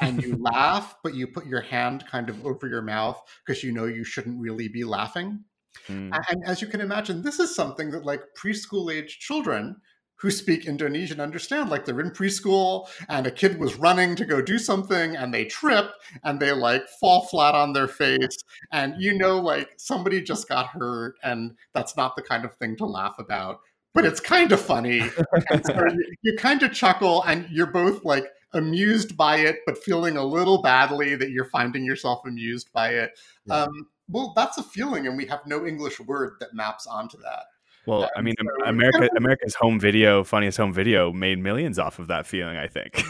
and 0.00 0.22
you 0.22 0.36
laugh, 0.40 0.96
but 1.04 1.14
you 1.14 1.26
put 1.28 1.46
your 1.46 1.60
hand 1.60 2.04
kind 2.10 2.28
of 2.28 2.44
over 2.44 2.66
your 2.66 2.82
mouth 2.82 3.22
because 3.46 3.62
you 3.62 3.70
know 3.70 3.84
you 3.84 4.02
shouldn't 4.02 4.40
really 4.40 4.66
be 4.66 4.82
laughing. 4.82 5.44
Mm. 5.86 6.18
And 6.30 6.44
as 6.44 6.60
you 6.60 6.66
can 6.66 6.80
imagine, 6.80 7.22
this 7.22 7.38
is 7.38 7.54
something 7.54 7.90
that 7.92 8.04
like 8.04 8.22
preschool 8.36 8.92
age 8.92 9.18
children 9.20 9.76
who 10.18 10.30
speak 10.30 10.66
Indonesian 10.66 11.20
understand. 11.20 11.70
Like 11.70 11.84
they're 11.84 12.00
in 12.00 12.10
preschool 12.10 12.88
and 13.08 13.26
a 13.26 13.30
kid 13.30 13.58
was 13.58 13.76
running 13.76 14.16
to 14.16 14.24
go 14.24 14.42
do 14.42 14.58
something 14.58 15.16
and 15.16 15.32
they 15.32 15.44
trip 15.44 15.92
and 16.24 16.40
they 16.40 16.52
like 16.52 16.86
fall 17.00 17.26
flat 17.26 17.54
on 17.54 17.72
their 17.72 17.88
face. 17.88 18.38
And 18.72 18.94
you 18.98 19.16
know, 19.16 19.38
like 19.38 19.70
somebody 19.76 20.20
just 20.20 20.48
got 20.48 20.66
hurt 20.68 21.14
and 21.22 21.56
that's 21.72 21.96
not 21.96 22.16
the 22.16 22.22
kind 22.22 22.44
of 22.44 22.54
thing 22.56 22.76
to 22.76 22.86
laugh 22.86 23.18
about. 23.18 23.60
But 23.94 24.04
it's 24.04 24.20
kind 24.20 24.52
of 24.52 24.60
funny. 24.60 25.00
so 25.00 25.86
you, 25.86 26.12
you 26.22 26.36
kind 26.36 26.62
of 26.62 26.72
chuckle 26.72 27.22
and 27.24 27.48
you're 27.50 27.72
both 27.72 28.04
like 28.04 28.26
amused 28.52 29.16
by 29.16 29.38
it, 29.38 29.60
but 29.66 29.82
feeling 29.82 30.16
a 30.16 30.24
little 30.24 30.62
badly 30.62 31.14
that 31.14 31.30
you're 31.30 31.44
finding 31.44 31.84
yourself 31.84 32.20
amused 32.26 32.72
by 32.72 32.90
it. 32.90 33.18
Yeah. 33.46 33.62
Um, 33.62 33.88
well, 34.08 34.32
that's 34.34 34.56
a 34.56 34.62
feeling, 34.62 35.06
and 35.06 35.16
we 35.16 35.26
have 35.26 35.40
no 35.46 35.66
English 35.66 36.00
word 36.00 36.34
that 36.40 36.54
maps 36.54 36.86
onto 36.86 37.18
that. 37.18 37.44
Well, 37.88 38.10
I 38.14 38.20
mean, 38.20 38.34
so, 38.38 38.66
America, 38.66 39.08
America's 39.16 39.54
home 39.54 39.80
video, 39.80 40.22
funniest 40.22 40.58
home 40.58 40.74
video, 40.74 41.10
made 41.10 41.38
millions 41.38 41.78
off 41.78 41.98
of 41.98 42.08
that 42.08 42.26
feeling. 42.26 42.58
I 42.58 42.66
think. 42.66 43.02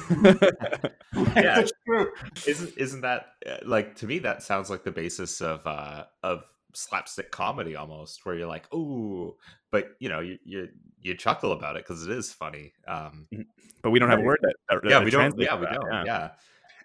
yeah, 1.34 1.64
true. 1.86 2.12
Isn't 2.46 2.78
isn't 2.78 3.00
that 3.00 3.26
uh, 3.44 3.56
like 3.64 3.96
to 3.96 4.06
me? 4.06 4.20
That 4.20 4.44
sounds 4.44 4.70
like 4.70 4.84
the 4.84 4.92
basis 4.92 5.40
of 5.40 5.66
uh, 5.66 6.04
of 6.22 6.44
slapstick 6.74 7.32
comedy 7.32 7.74
almost, 7.74 8.24
where 8.24 8.36
you're 8.36 8.46
like, 8.46 8.72
"Ooh," 8.72 9.34
but 9.72 9.96
you 9.98 10.08
know, 10.08 10.20
you 10.20 10.38
you, 10.44 10.68
you 11.00 11.16
chuckle 11.16 11.50
about 11.50 11.74
it 11.74 11.84
because 11.84 12.06
it 12.06 12.12
is 12.16 12.32
funny. 12.32 12.72
Um, 12.86 13.26
mm-hmm. 13.34 13.42
but 13.82 13.90
we 13.90 13.98
don't 13.98 14.10
have 14.10 14.20
a 14.20 14.22
word 14.22 14.38
that, 14.42 14.54
that 14.70 14.88
yeah, 14.88 15.02
we 15.02 15.10
don't. 15.10 15.36
Yeah, 15.40 15.58
we 15.58 15.66
don't. 15.66 15.86
Yeah. 15.90 16.04
yeah. 16.04 16.30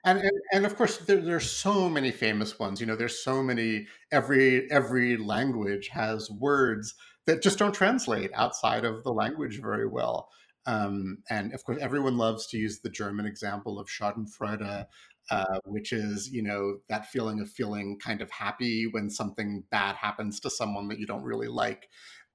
And, 0.06 0.20
and, 0.20 0.32
and 0.52 0.66
of 0.66 0.76
course 0.76 0.98
there, 0.98 1.22
there's 1.22 1.50
so 1.50 1.88
many 1.88 2.12
famous 2.12 2.60
ones 2.60 2.82
you 2.82 2.86
know 2.86 2.98
there's 2.98 3.24
so 3.24 3.42
many 3.42 3.88
every 4.12 4.70
every 4.70 5.16
language 5.16 5.88
has 5.88 6.30
words 6.30 6.96
that 7.26 7.42
just 7.42 7.60
don't 7.60 7.74
translate 7.74 8.32
outside 8.34 8.86
of 8.86 9.04
the 9.04 9.14
language 9.14 9.60
very 9.62 9.88
well. 9.88 10.30
Um, 10.66 11.18
and 11.30 11.54
of 11.54 11.64
course, 11.64 11.78
everyone 11.82 12.18
loves 12.18 12.48
to 12.48 12.58
use 12.58 12.80
the 12.80 12.90
German 12.90 13.26
example 13.26 13.80
of 13.80 13.88
Schadenfreude, 13.88 14.86
uh, 15.30 15.60
which 15.66 15.92
is, 15.92 16.30
you 16.32 16.42
know, 16.42 16.78
that 16.90 17.08
feeling 17.08 17.42
of 17.42 17.50
feeling 17.50 17.98
kind 18.00 18.22
of 18.22 18.32
happy 18.32 18.88
when 18.88 19.10
something 19.10 19.64
bad 19.72 19.96
happens 19.96 20.40
to 20.42 20.50
someone 20.50 20.88
that 20.88 21.00
you 21.00 21.06
don't 21.06 21.24
really 21.24 21.48
like. 21.48 21.90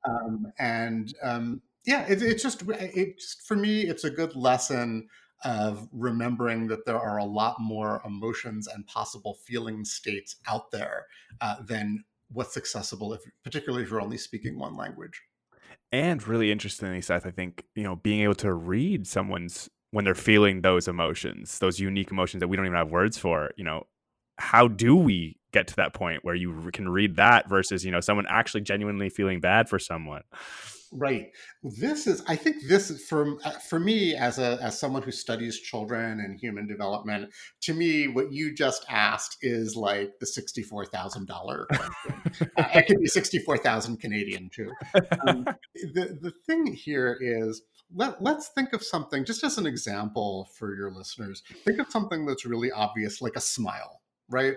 Um, 0.07 0.47
and 0.59 1.15
um, 1.23 1.63
yeah, 1.87 2.07
it, 2.07 2.23
it's 2.23 2.43
just, 2.43 2.63
it 2.69 3.19
just, 3.19 3.47
for 3.47 3.57
me, 3.57 3.83
it's 3.83 4.05
a 4.05 4.11
good 4.11 4.37
lesson 4.37 5.09
of 5.45 5.89
remembering 5.93 6.67
that 6.67 6.85
there 6.85 6.99
are 6.99 7.19
a 7.19 7.25
lot 7.25 7.57
more 7.61 8.03
emotions 8.05 8.67
and 8.67 8.87
possible 8.87 9.39
feeling 9.47 9.85
states 9.85 10.37
out 10.47 10.71
there 10.73 11.07
uh, 11.41 11.57
than 11.67 12.05
what's 12.31 12.57
accessible 12.57 13.13
if 13.13 13.21
particularly 13.45 13.85
if 13.85 13.91
you're 13.91 14.01
only 14.01 14.19
speaking 14.19 14.59
one 14.59 14.77
language. 14.77 15.23
And 15.93 16.27
really 16.27 16.53
interestingly 16.53 17.01
seth 17.01 17.25
i 17.25 17.31
think 17.31 17.65
you 17.75 17.83
know 17.83 17.97
being 17.97 18.21
able 18.21 18.35
to 18.35 18.53
read 18.53 19.07
someone's 19.07 19.71
when 19.91 20.05
they're 20.05 20.15
feeling 20.15 20.61
those 20.61 20.87
emotions 20.87 21.59
those 21.61 21.81
unique 21.81 22.11
emotions 22.11 22.41
that 22.41 22.49
we 22.49 22.57
don't 22.57 22.67
even 22.67 22.77
have 22.77 22.91
words 22.91 23.17
for 23.17 23.51
you 23.57 23.65
know 23.65 23.87
how 24.39 24.69
do 24.69 24.95
we 24.95 25.39
get 25.53 25.67
to 25.67 25.77
that 25.77 25.95
point 25.95 26.25
where 26.25 26.35
you 26.35 26.71
can 26.73 26.89
read 26.89 27.17
that 27.17 27.49
versus 27.49 27.85
you 27.85 27.91
know 27.91 28.01
someone 28.01 28.27
actually 28.29 28.61
genuinely 28.61 29.09
feeling 29.09 29.41
bad 29.41 29.69
for 29.69 29.79
someone 29.79 30.23
Right. 30.91 31.33
This 31.63 32.07
is, 32.07 32.23
I 32.27 32.37
think, 32.37 32.67
this 32.67 32.91
is 32.91 33.05
for 33.05 33.37
uh, 33.45 33.51
for 33.51 33.79
me 33.79 34.15
as 34.15 34.39
a 34.39 34.59
as 34.63 34.79
someone 34.79 35.03
who 35.03 35.11
studies 35.11 35.61
children 35.61 36.19
and 36.21 36.39
human 36.39 36.67
development. 36.67 37.31
To 37.63 37.75
me, 37.75 38.09
what 38.09 38.33
you 38.33 38.55
just 38.55 38.87
asked 38.89 39.37
is 39.43 39.77
like 39.77 40.19
the 40.19 40.27
sixty 40.27 40.63
four 40.63 40.87
thousand 40.87 41.27
dollar. 41.27 41.67
Uh, 41.71 42.69
it 42.75 42.87
could 42.87 43.01
be 43.01 43.07
sixty 43.07 43.39
four 43.39 43.59
thousand 43.59 43.99
Canadian 43.99 44.49
too. 44.49 44.73
Um, 45.27 45.45
the 45.75 46.19
the 46.21 46.33
thing 46.47 46.73
here 46.73 47.19
is 47.21 47.63
let, 47.95 48.23
let's 48.23 48.49
think 48.49 48.73
of 48.73 48.83
something 48.83 49.25
just 49.25 49.45
as 49.45 49.59
an 49.59 49.67
example 49.67 50.49
for 50.57 50.75
your 50.75 50.91
listeners. 50.91 51.43
Think 51.65 51.81
of 51.81 51.91
something 51.91 52.25
that's 52.25 52.47
really 52.47 52.71
obvious, 52.71 53.21
like 53.21 53.37
a 53.37 53.41
smile, 53.41 54.01
right? 54.31 54.57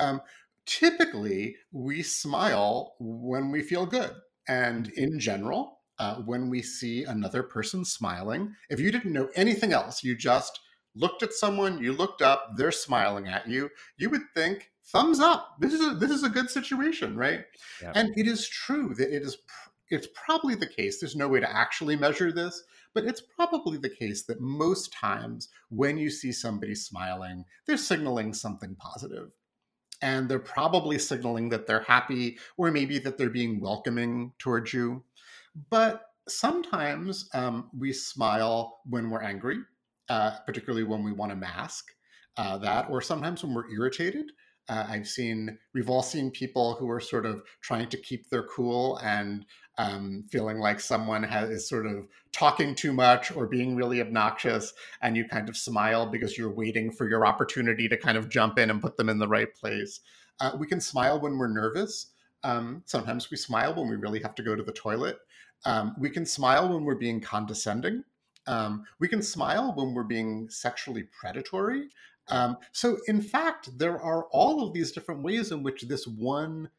Um, 0.00 0.22
typically, 0.64 1.56
we 1.70 2.02
smile 2.02 2.94
when 2.98 3.50
we 3.50 3.62
feel 3.62 3.84
good 3.84 4.12
and 4.48 4.88
in 4.90 5.18
general, 5.18 5.80
uh, 5.98 6.16
when 6.16 6.50
we 6.50 6.62
see 6.62 7.04
another 7.04 7.42
person 7.42 7.84
smiling, 7.84 8.54
if 8.68 8.78
you 8.78 8.92
didn't 8.92 9.12
know 9.12 9.28
anything 9.34 9.72
else, 9.72 10.04
you 10.04 10.16
just 10.16 10.60
looked 10.94 11.22
at 11.22 11.32
someone, 11.32 11.82
you 11.82 11.92
looked 11.92 12.22
up, 12.22 12.56
they're 12.56 12.72
smiling 12.72 13.28
at 13.28 13.48
you, 13.48 13.70
you 13.96 14.10
would 14.10 14.22
think, 14.34 14.70
thumbs 14.84 15.20
up. 15.20 15.56
This 15.58 15.72
is 15.72 15.80
a, 15.80 15.94
this 15.94 16.10
is 16.10 16.22
a 16.22 16.28
good 16.28 16.50
situation, 16.50 17.16
right? 17.16 17.44
Yeah. 17.82 17.92
And 17.94 18.16
it 18.16 18.26
is 18.26 18.48
true 18.48 18.94
that 18.96 19.14
it 19.14 19.22
is. 19.22 19.38
It's 19.88 20.08
probably 20.14 20.56
the 20.56 20.66
case. 20.66 20.98
There's 20.98 21.14
no 21.14 21.28
way 21.28 21.38
to 21.38 21.56
actually 21.56 21.94
measure 21.94 22.32
this, 22.32 22.64
but 22.92 23.04
it's 23.04 23.20
probably 23.20 23.78
the 23.78 23.88
case 23.88 24.24
that 24.24 24.40
most 24.40 24.92
times 24.92 25.48
when 25.68 25.96
you 25.96 26.10
see 26.10 26.32
somebody 26.32 26.74
smiling, 26.74 27.44
they're 27.66 27.76
signaling 27.76 28.34
something 28.34 28.74
positive 28.76 29.30
and 30.02 30.28
they're 30.28 30.38
probably 30.38 30.98
signaling 30.98 31.48
that 31.50 31.66
they're 31.66 31.82
happy 31.82 32.38
or 32.56 32.70
maybe 32.70 32.98
that 32.98 33.18
they're 33.18 33.30
being 33.30 33.60
welcoming 33.60 34.32
towards 34.38 34.72
you. 34.72 35.04
But 35.70 36.02
sometimes 36.28 37.28
um, 37.34 37.70
we 37.76 37.92
smile 37.92 38.80
when 38.88 39.10
we're 39.10 39.22
angry, 39.22 39.58
uh, 40.08 40.38
particularly 40.46 40.84
when 40.84 41.02
we 41.02 41.12
want 41.12 41.30
to 41.30 41.36
mask 41.36 41.86
uh, 42.36 42.58
that, 42.58 42.88
or 42.90 43.00
sometimes 43.00 43.42
when 43.42 43.54
we're 43.54 43.70
irritated. 43.70 44.30
Uh, 44.68 44.86
I've 44.88 45.08
seen, 45.08 45.58
we've 45.74 45.90
all 45.90 46.02
seen 46.02 46.30
people 46.30 46.74
who 46.74 46.90
are 46.90 47.00
sort 47.00 47.26
of 47.26 47.42
trying 47.60 47.88
to 47.90 47.96
keep 47.96 48.28
their 48.28 48.42
cool 48.44 48.98
and 48.98 49.44
um, 49.78 50.24
feeling 50.30 50.58
like 50.58 50.80
someone 50.80 51.22
has, 51.22 51.50
is 51.50 51.68
sort 51.68 51.86
of 51.86 52.06
talking 52.32 52.74
too 52.74 52.92
much 52.92 53.30
or 53.30 53.46
being 53.46 53.76
really 53.76 54.00
obnoxious, 54.00 54.72
and 55.02 55.16
you 55.16 55.26
kind 55.28 55.48
of 55.48 55.56
smile 55.56 56.06
because 56.06 56.36
you're 56.36 56.52
waiting 56.52 56.90
for 56.90 57.08
your 57.08 57.26
opportunity 57.26 57.88
to 57.88 57.96
kind 57.96 58.16
of 58.16 58.28
jump 58.28 58.58
in 58.58 58.70
and 58.70 58.80
put 58.80 58.96
them 58.96 59.08
in 59.08 59.18
the 59.18 59.28
right 59.28 59.54
place. 59.54 60.00
Uh, 60.40 60.52
we 60.58 60.66
can 60.66 60.80
smile 60.80 61.20
when 61.20 61.38
we're 61.38 61.48
nervous. 61.48 62.12
Um, 62.42 62.82
sometimes 62.86 63.30
we 63.30 63.36
smile 63.36 63.74
when 63.74 63.88
we 63.88 63.96
really 63.96 64.20
have 64.20 64.34
to 64.36 64.42
go 64.42 64.54
to 64.54 64.62
the 64.62 64.72
toilet. 64.72 65.18
Um, 65.64 65.94
we 65.98 66.10
can 66.10 66.26
smile 66.26 66.72
when 66.72 66.84
we're 66.84 66.94
being 66.94 67.20
condescending. 67.20 68.04
Um, 68.46 68.84
we 69.00 69.08
can 69.08 69.22
smile 69.22 69.72
when 69.74 69.94
we're 69.94 70.04
being 70.04 70.48
sexually 70.48 71.04
predatory. 71.18 71.88
Um, 72.28 72.56
so, 72.72 72.98
in 73.06 73.20
fact, 73.20 73.78
there 73.78 74.00
are 74.00 74.24
all 74.32 74.66
of 74.66 74.72
these 74.72 74.92
different 74.92 75.22
ways 75.22 75.52
in 75.52 75.62
which 75.62 75.82
this 75.82 76.06
one 76.06 76.70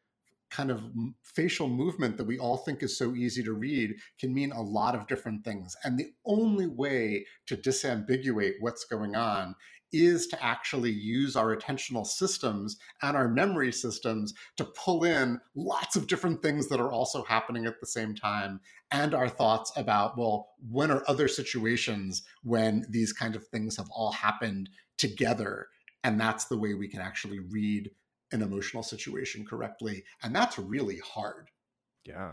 kind 0.50 0.70
of 0.70 0.82
facial 1.22 1.68
movement 1.68 2.16
that 2.16 2.26
we 2.26 2.38
all 2.38 2.56
think 2.56 2.82
is 2.82 2.96
so 2.96 3.14
easy 3.14 3.42
to 3.42 3.52
read 3.52 3.94
can 4.18 4.32
mean 4.32 4.50
a 4.52 4.62
lot 4.62 4.94
of 4.94 5.06
different 5.06 5.44
things. 5.44 5.76
And 5.84 5.98
the 5.98 6.12
only 6.24 6.66
way 6.66 7.26
to 7.46 7.56
disambiguate 7.56 8.54
what's 8.60 8.84
going 8.84 9.14
on 9.14 9.54
is 9.92 10.26
to 10.26 10.44
actually 10.44 10.90
use 10.90 11.34
our 11.34 11.56
attentional 11.56 12.06
systems 12.06 12.76
and 13.02 13.16
our 13.16 13.28
memory 13.28 13.72
systems 13.72 14.34
to 14.56 14.64
pull 14.64 15.04
in 15.04 15.40
lots 15.54 15.96
of 15.96 16.06
different 16.06 16.42
things 16.42 16.68
that 16.68 16.80
are 16.80 16.92
also 16.92 17.24
happening 17.24 17.66
at 17.66 17.80
the 17.80 17.86
same 17.86 18.14
time 18.14 18.60
and 18.90 19.14
our 19.14 19.28
thoughts 19.28 19.72
about 19.76 20.18
well 20.18 20.50
when 20.70 20.90
are 20.90 21.02
other 21.08 21.26
situations 21.26 22.22
when 22.42 22.84
these 22.90 23.14
kind 23.14 23.34
of 23.34 23.46
things 23.48 23.78
have 23.78 23.88
all 23.90 24.12
happened 24.12 24.68
together 24.98 25.68
and 26.04 26.20
that's 26.20 26.44
the 26.46 26.58
way 26.58 26.74
we 26.74 26.88
can 26.88 27.00
actually 27.00 27.38
read 27.38 27.90
an 28.32 28.42
emotional 28.42 28.82
situation 28.82 29.44
correctly 29.44 30.04
and 30.22 30.34
that's 30.34 30.58
really 30.58 30.98
hard. 30.98 31.50
Yeah. 32.04 32.32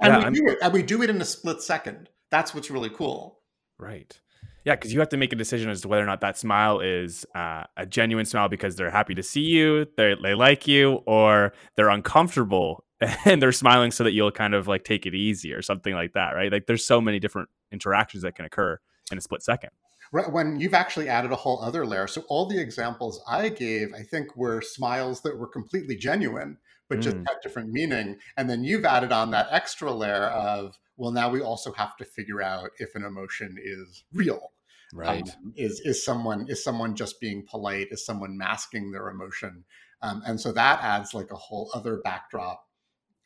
And 0.00 0.12
yeah, 0.12 0.18
we 0.18 0.24
I'm... 0.24 0.32
do 0.32 0.46
it 0.48 0.58
and 0.62 0.72
we 0.72 0.82
do 0.82 1.02
it 1.02 1.10
in 1.10 1.20
a 1.20 1.24
split 1.24 1.62
second. 1.62 2.08
That's 2.30 2.54
what's 2.54 2.70
really 2.70 2.90
cool. 2.90 3.40
Right. 3.78 4.18
Yeah, 4.64 4.74
because 4.74 4.92
you 4.92 4.98
have 4.98 5.10
to 5.10 5.16
make 5.16 5.32
a 5.32 5.36
decision 5.36 5.70
as 5.70 5.82
to 5.82 5.88
whether 5.88 6.02
or 6.02 6.06
not 6.06 6.20
that 6.22 6.36
smile 6.36 6.80
is 6.80 7.24
uh, 7.36 7.64
a 7.76 7.86
genuine 7.86 8.26
smile 8.26 8.48
because 8.48 8.74
they're 8.74 8.90
happy 8.90 9.14
to 9.14 9.22
see 9.22 9.42
you, 9.42 9.86
they 9.96 10.16
they 10.20 10.34
like 10.34 10.66
you, 10.66 11.02
or 11.06 11.52
they're 11.76 11.88
uncomfortable 11.88 12.84
and 13.24 13.40
they're 13.40 13.52
smiling 13.52 13.92
so 13.92 14.02
that 14.02 14.12
you'll 14.12 14.32
kind 14.32 14.54
of 14.54 14.66
like 14.66 14.82
take 14.82 15.06
it 15.06 15.14
easy 15.14 15.52
or 15.52 15.62
something 15.62 15.94
like 15.94 16.14
that, 16.14 16.30
right? 16.30 16.50
Like 16.50 16.66
there's 16.66 16.84
so 16.84 17.00
many 17.00 17.20
different 17.20 17.48
interactions 17.70 18.24
that 18.24 18.34
can 18.34 18.44
occur 18.44 18.80
in 19.12 19.18
a 19.18 19.20
split 19.20 19.42
second. 19.42 19.70
Right, 20.12 20.30
when 20.30 20.60
you've 20.60 20.74
actually 20.74 21.08
added 21.08 21.32
a 21.32 21.36
whole 21.36 21.62
other 21.62 21.84
layer. 21.84 22.06
So 22.06 22.22
all 22.28 22.46
the 22.46 22.60
examples 22.60 23.20
I 23.28 23.48
gave, 23.48 23.92
I 23.92 24.02
think, 24.02 24.36
were 24.36 24.60
smiles 24.62 25.20
that 25.22 25.36
were 25.36 25.48
completely 25.48 25.96
genuine, 25.96 26.58
but 26.88 26.98
mm. 26.98 27.02
just 27.02 27.16
had 27.16 27.40
different 27.42 27.70
meaning. 27.70 28.18
And 28.36 28.48
then 28.48 28.64
you've 28.64 28.84
added 28.84 29.12
on 29.12 29.30
that 29.32 29.48
extra 29.50 29.92
layer 29.92 30.26
of, 30.26 30.78
well, 30.96 31.10
now 31.10 31.28
we 31.28 31.40
also 31.40 31.72
have 31.72 31.96
to 31.96 32.04
figure 32.04 32.42
out 32.42 32.70
if 32.78 32.94
an 32.94 33.04
emotion 33.04 33.56
is 33.62 34.04
real 34.12 34.52
right 34.94 35.28
um, 35.30 35.52
is 35.56 35.80
is 35.80 36.04
someone 36.04 36.46
is 36.48 36.62
someone 36.62 36.94
just 36.94 37.20
being 37.20 37.44
polite 37.50 37.88
is 37.90 38.06
someone 38.06 38.38
masking 38.38 38.92
their 38.92 39.08
emotion 39.08 39.64
um, 40.02 40.22
and 40.24 40.40
so 40.40 40.52
that 40.52 40.78
adds 40.80 41.12
like 41.12 41.32
a 41.32 41.36
whole 41.36 41.70
other 41.74 42.00
backdrop 42.04 42.64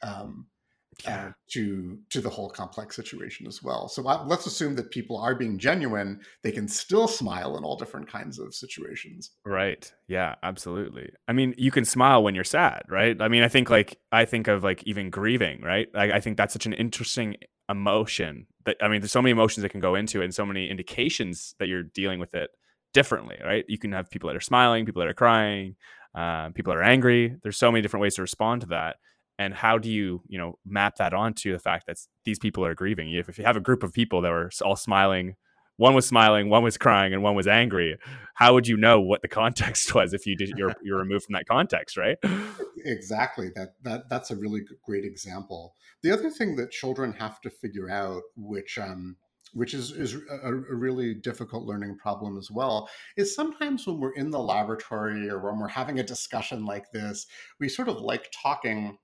um. 0.02 0.46
Uh, 1.06 1.30
to 1.50 1.98
to 2.10 2.20
the 2.20 2.28
whole 2.28 2.50
complex 2.50 2.96
situation 2.96 3.46
as 3.46 3.62
well. 3.62 3.88
So 3.88 4.02
let's 4.02 4.46
assume 4.46 4.74
that 4.76 4.90
people 4.90 5.16
are 5.18 5.34
being 5.34 5.58
genuine 5.58 6.20
they 6.42 6.52
can 6.52 6.68
still 6.68 7.08
smile 7.08 7.56
in 7.56 7.64
all 7.64 7.76
different 7.76 8.08
kinds 8.08 8.38
of 8.38 8.54
situations. 8.54 9.30
Right. 9.44 9.92
Yeah 10.08 10.34
absolutely. 10.42 11.10
I 11.28 11.32
mean 11.32 11.54
you 11.56 11.70
can 11.70 11.84
smile 11.84 12.22
when 12.22 12.34
you're 12.34 12.44
sad 12.44 12.82
right? 12.88 13.20
I 13.20 13.28
mean 13.28 13.42
i 13.42 13.48
think 13.48 13.70
like 13.70 13.98
i 14.12 14.24
think 14.24 14.48
of 14.48 14.62
like 14.62 14.82
even 14.84 15.10
grieving 15.10 15.62
right? 15.62 15.88
I, 15.94 16.12
I 16.12 16.20
think 16.20 16.36
that's 16.36 16.52
such 16.52 16.66
an 16.66 16.72
interesting 16.72 17.36
emotion 17.68 18.46
that 18.64 18.76
I 18.82 18.88
mean, 18.88 19.00
there's 19.00 19.12
so 19.12 19.22
many 19.22 19.30
emotions 19.30 19.62
that 19.62 19.70
can 19.70 19.80
go 19.80 19.94
into 19.94 20.20
it 20.20 20.24
and 20.24 20.34
so 20.34 20.44
many 20.44 20.68
indications 20.68 21.54
that 21.58 21.68
you're 21.68 21.84
dealing 21.84 22.18
with 22.18 22.34
it 22.34 22.50
differently, 22.92 23.36
right? 23.44 23.64
You 23.68 23.78
can 23.78 23.92
have 23.92 24.10
people 24.10 24.28
that 24.28 24.36
are 24.36 24.40
smiling, 24.40 24.84
people 24.84 25.00
that 25.00 25.08
are 25.08 25.14
crying, 25.14 25.76
uh, 26.14 26.50
people 26.50 26.72
that 26.72 26.80
are 26.80 26.82
angry. 26.82 27.36
There's 27.42 27.56
so 27.56 27.70
many 27.70 27.82
different 27.82 28.02
ways 28.02 28.16
to 28.16 28.22
respond 28.22 28.62
to 28.62 28.66
that. 28.68 28.96
And 29.40 29.54
how 29.54 29.78
do 29.78 29.90
you, 29.90 30.20
you 30.28 30.36
know, 30.36 30.58
map 30.66 30.96
that 30.96 31.14
onto 31.14 31.50
the 31.50 31.58
fact 31.58 31.86
that 31.86 31.96
these 32.26 32.38
people 32.38 32.62
are 32.62 32.74
grieving? 32.74 33.10
If, 33.10 33.30
if 33.30 33.38
you 33.38 33.44
have 33.44 33.56
a 33.56 33.60
group 33.60 33.82
of 33.82 33.90
people 33.90 34.20
that 34.20 34.28
were 34.28 34.50
all 34.62 34.76
smiling, 34.76 35.34
one 35.78 35.94
was 35.94 36.06
smiling, 36.06 36.50
one 36.50 36.62
was 36.62 36.76
crying, 36.76 37.14
and 37.14 37.22
one 37.22 37.34
was 37.34 37.46
angry. 37.46 37.96
How 38.34 38.52
would 38.52 38.68
you 38.68 38.76
know 38.76 39.00
what 39.00 39.22
the 39.22 39.28
context 39.28 39.94
was 39.94 40.12
if 40.12 40.26
you 40.26 40.36
did 40.36 40.50
you're 40.58 40.74
you're 40.82 40.98
removed 40.98 41.24
from 41.24 41.32
that 41.32 41.46
context, 41.48 41.96
right? 41.96 42.18
Exactly. 42.84 43.50
That 43.56 43.76
that 43.82 44.10
that's 44.10 44.30
a 44.30 44.36
really 44.36 44.60
great 44.84 45.06
example. 45.06 45.74
The 46.02 46.10
other 46.10 46.28
thing 46.28 46.56
that 46.56 46.70
children 46.70 47.14
have 47.14 47.40
to 47.40 47.48
figure 47.48 47.88
out, 47.88 48.22
which 48.36 48.76
um, 48.76 49.16
which 49.54 49.72
is 49.72 49.90
is 49.92 50.16
a, 50.30 50.48
a, 50.48 50.54
really 50.54 51.14
difficult 51.14 51.64
learning 51.64 51.96
problem 51.96 52.36
as 52.36 52.50
well 52.50 52.90
is 53.16 53.34
sometimes 53.34 53.86
when 53.86 54.00
we're 54.00 54.12
in 54.12 54.30
the 54.30 54.38
laboratory 54.38 55.28
or 55.30 55.40
when 55.40 55.58
we're 55.58 55.68
having 55.68 55.98
a 55.98 56.04
discussion 56.04 56.64
like 56.64 56.90
this 56.92 57.26
we 57.58 57.68
sort 57.68 57.88
of 57.88 58.00
like 58.00 58.30
talking 58.42 58.96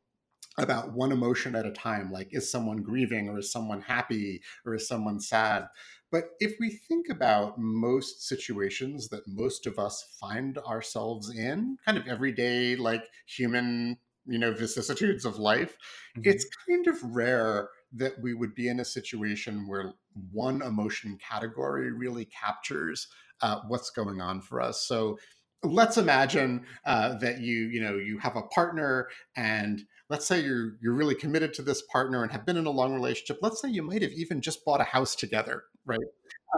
about 0.58 0.92
one 0.92 1.12
emotion 1.12 1.54
at 1.54 1.66
a 1.66 1.70
time 1.70 2.10
like 2.10 2.28
is 2.30 2.50
someone 2.50 2.78
grieving 2.78 3.28
or 3.28 3.38
is 3.38 3.52
someone 3.52 3.80
happy 3.80 4.40
or 4.64 4.74
is 4.74 4.88
someone 4.88 5.20
sad 5.20 5.66
but 6.10 6.30
if 6.40 6.54
we 6.60 6.70
think 6.70 7.08
about 7.10 7.58
most 7.58 8.26
situations 8.26 9.08
that 9.08 9.26
most 9.26 9.66
of 9.66 9.78
us 9.78 10.16
find 10.18 10.58
ourselves 10.58 11.30
in 11.36 11.76
kind 11.84 11.98
of 11.98 12.06
everyday 12.06 12.76
like 12.76 13.04
human 13.26 13.96
you 14.26 14.38
know 14.38 14.52
vicissitudes 14.52 15.24
of 15.24 15.38
life 15.38 15.76
mm-hmm. 16.16 16.28
it's 16.28 16.46
kind 16.68 16.86
of 16.86 17.02
rare 17.02 17.68
that 17.92 18.14
we 18.20 18.34
would 18.34 18.54
be 18.54 18.68
in 18.68 18.80
a 18.80 18.84
situation 18.84 19.66
where 19.68 19.92
one 20.32 20.62
emotion 20.62 21.18
category 21.18 21.92
really 21.92 22.24
captures 22.26 23.08
uh, 23.42 23.60
what's 23.68 23.90
going 23.90 24.20
on 24.20 24.40
for 24.40 24.60
us 24.60 24.82
so 24.86 25.18
let's 25.62 25.96
imagine 25.96 26.64
uh, 26.84 27.14
that 27.18 27.40
you 27.40 27.66
you 27.68 27.80
know 27.80 27.96
you 27.96 28.18
have 28.18 28.36
a 28.36 28.42
partner 28.42 29.08
and 29.36 29.84
let's 30.08 30.26
say 30.26 30.40
you're 30.42 30.76
you're 30.80 30.94
really 30.94 31.14
committed 31.14 31.52
to 31.54 31.62
this 31.62 31.82
partner 31.82 32.22
and 32.22 32.32
have 32.32 32.46
been 32.46 32.56
in 32.56 32.66
a 32.66 32.70
long 32.70 32.94
relationship 32.94 33.38
let's 33.42 33.60
say 33.60 33.68
you 33.68 33.82
might 33.82 34.02
have 34.02 34.12
even 34.12 34.40
just 34.40 34.64
bought 34.64 34.80
a 34.80 34.84
house 34.84 35.14
together 35.14 35.64
right? 35.84 36.00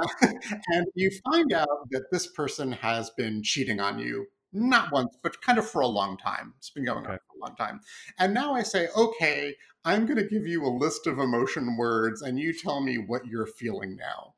Uh, 0.00 0.08
and 0.68 0.87
you 0.94 1.11
find 1.30 1.52
out 1.52 1.88
that 1.90 2.11
this 2.11 2.26
person 2.26 2.72
has 2.72 3.11
been 3.11 3.42
cheating 3.42 3.80
on 3.80 3.98
you 3.98 4.26
not 4.52 4.90
once 4.92 5.16
but 5.22 5.40
kind 5.42 5.58
of 5.58 5.68
for 5.68 5.82
a 5.82 5.87
long 5.87 6.16
time. 6.16 6.54
It's 6.56 6.70
been 6.70 6.84
going 6.84 7.04
okay. 7.04 7.12
on 7.12 7.18
for 7.18 7.37
a 7.37 7.46
long 7.46 7.56
time. 7.56 7.80
And 8.18 8.32
now 8.32 8.54
i 8.54 8.62
say 8.62 8.88
okay 8.96 9.54
i'm 9.84 10.06
going 10.06 10.18
to 10.18 10.26
give 10.28 10.46
you 10.46 10.64
a 10.64 10.68
list 10.68 11.06
of 11.06 11.18
emotion 11.18 11.76
words 11.76 12.22
and 12.22 12.38
you 12.38 12.52
tell 12.52 12.80
me 12.80 12.96
what 12.96 13.26
you're 13.26 13.46
feeling 13.46 13.96
now. 13.96 14.34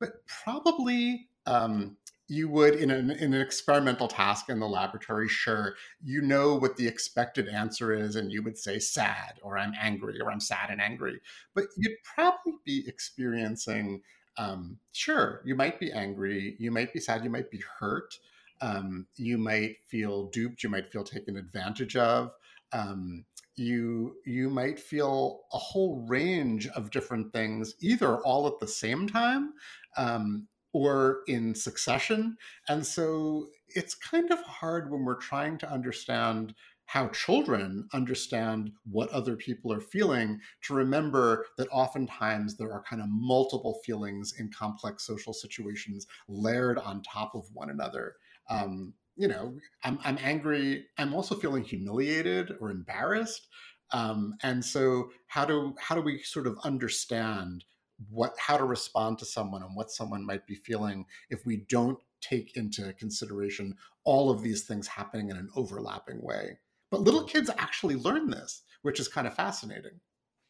But 0.00 0.26
probably 0.44 1.28
um, 1.46 1.96
you 2.28 2.48
would 2.48 2.74
in 2.74 2.90
an, 2.90 3.10
in 3.10 3.32
an 3.32 3.40
experimental 3.40 4.06
task 4.06 4.48
in 4.48 4.60
the 4.60 4.68
laboratory 4.68 5.28
sure 5.28 5.74
you 6.02 6.20
know 6.20 6.54
what 6.54 6.76
the 6.76 6.86
expected 6.86 7.48
answer 7.48 7.92
is 7.92 8.16
and 8.16 8.30
you 8.30 8.42
would 8.42 8.56
say 8.56 8.78
sad 8.78 9.40
or 9.42 9.58
i'm 9.58 9.72
angry 9.80 10.20
or 10.20 10.30
i'm 10.30 10.40
sad 10.40 10.70
and 10.70 10.80
angry 10.80 11.20
but 11.54 11.64
you'd 11.76 11.96
probably 12.14 12.54
be 12.64 12.84
experiencing 12.86 14.02
um, 14.36 14.78
sure 14.92 15.42
you 15.44 15.56
might 15.56 15.80
be 15.80 15.90
angry 15.90 16.54
you 16.60 16.70
might 16.70 16.92
be 16.92 17.00
sad 17.00 17.24
you 17.24 17.30
might 17.30 17.50
be 17.50 17.62
hurt 17.80 18.14
um, 18.60 19.06
you 19.16 19.38
might 19.38 19.76
feel 19.88 20.26
duped 20.28 20.62
you 20.62 20.68
might 20.68 20.92
feel 20.92 21.04
taken 21.04 21.36
advantage 21.36 21.96
of 21.96 22.32
um, 22.72 23.24
you 23.56 24.14
you 24.24 24.50
might 24.50 24.78
feel 24.78 25.40
a 25.52 25.58
whole 25.58 26.04
range 26.06 26.68
of 26.68 26.90
different 26.90 27.32
things 27.32 27.74
either 27.80 28.18
all 28.18 28.46
at 28.46 28.60
the 28.60 28.68
same 28.68 29.08
time 29.08 29.52
um, 29.96 30.46
or 30.72 31.20
in 31.26 31.54
succession. 31.54 32.36
And 32.68 32.86
so 32.86 33.48
it's 33.68 33.94
kind 33.94 34.30
of 34.30 34.40
hard 34.42 34.90
when 34.90 35.04
we're 35.04 35.16
trying 35.16 35.58
to 35.58 35.70
understand 35.70 36.54
how 36.86 37.06
children 37.08 37.86
understand 37.92 38.72
what 38.90 39.10
other 39.10 39.36
people 39.36 39.70
are 39.70 39.80
feeling 39.80 40.40
to 40.62 40.72
remember 40.72 41.44
that 41.58 41.68
oftentimes 41.70 42.56
there 42.56 42.72
are 42.72 42.82
kind 42.88 43.02
of 43.02 43.08
multiple 43.10 43.78
feelings 43.84 44.32
in 44.38 44.50
complex 44.50 45.06
social 45.06 45.34
situations 45.34 46.06
layered 46.28 46.78
on 46.78 47.02
top 47.02 47.34
of 47.34 47.44
one 47.52 47.68
another. 47.68 48.14
Um, 48.48 48.94
you 49.16 49.28
know, 49.28 49.54
I'm, 49.84 49.98
I'm 50.02 50.16
angry. 50.22 50.86
I'm 50.96 51.12
also 51.12 51.34
feeling 51.34 51.62
humiliated 51.62 52.52
or 52.58 52.70
embarrassed. 52.70 53.48
Um, 53.92 54.34
and 54.42 54.64
so, 54.64 55.10
how 55.26 55.44
do 55.44 55.74
how 55.78 55.94
do 55.94 56.02
we 56.02 56.22
sort 56.22 56.46
of 56.46 56.58
understand 56.62 57.64
what 58.10 58.34
how 58.38 58.56
to 58.56 58.64
respond 58.64 59.18
to 59.18 59.24
someone 59.24 59.62
and 59.62 59.74
what 59.74 59.90
someone 59.90 60.24
might 60.24 60.46
be 60.46 60.54
feeling 60.54 61.04
if 61.30 61.44
we 61.44 61.64
don't 61.68 61.98
take 62.20 62.56
into 62.56 62.92
consideration 62.94 63.74
all 64.04 64.30
of 64.30 64.42
these 64.42 64.64
things 64.64 64.86
happening 64.86 65.30
in 65.30 65.36
an 65.36 65.48
overlapping 65.56 66.22
way. 66.22 66.58
But 66.90 67.02
little 67.02 67.24
kids 67.24 67.50
actually 67.58 67.96
learn 67.96 68.30
this, 68.30 68.62
which 68.82 68.98
is 68.98 69.08
kind 69.08 69.26
of 69.26 69.34
fascinating. 69.34 70.00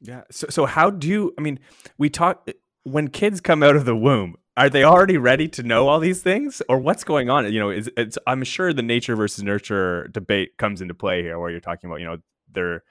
Yeah. 0.00 0.22
So 0.30 0.46
so 0.50 0.66
how 0.66 0.90
do 0.90 1.08
you 1.08 1.34
I 1.38 1.42
mean, 1.42 1.58
we 1.96 2.10
talk 2.10 2.48
when 2.84 3.08
kids 3.08 3.40
come 3.40 3.62
out 3.62 3.76
of 3.76 3.84
the 3.84 3.96
womb, 3.96 4.36
are 4.56 4.70
they 4.70 4.84
already 4.84 5.16
ready 5.16 5.48
to 5.48 5.62
know 5.62 5.88
all 5.88 6.00
these 6.00 6.22
things 6.22 6.62
or 6.68 6.78
what's 6.78 7.04
going 7.04 7.30
on? 7.30 7.50
You 7.52 7.60
know, 7.60 7.70
is 7.70 7.90
it's 7.96 8.18
I'm 8.26 8.44
sure 8.44 8.72
the 8.72 8.82
nature 8.82 9.16
versus 9.16 9.42
nurture 9.42 10.08
debate 10.08 10.56
comes 10.58 10.80
into 10.80 10.94
play 10.94 11.22
here 11.22 11.38
where 11.38 11.50
you're 11.50 11.60
talking 11.60 11.88
about, 11.88 12.00
you 12.00 12.06
know, 12.06 12.18
they're 12.50 12.82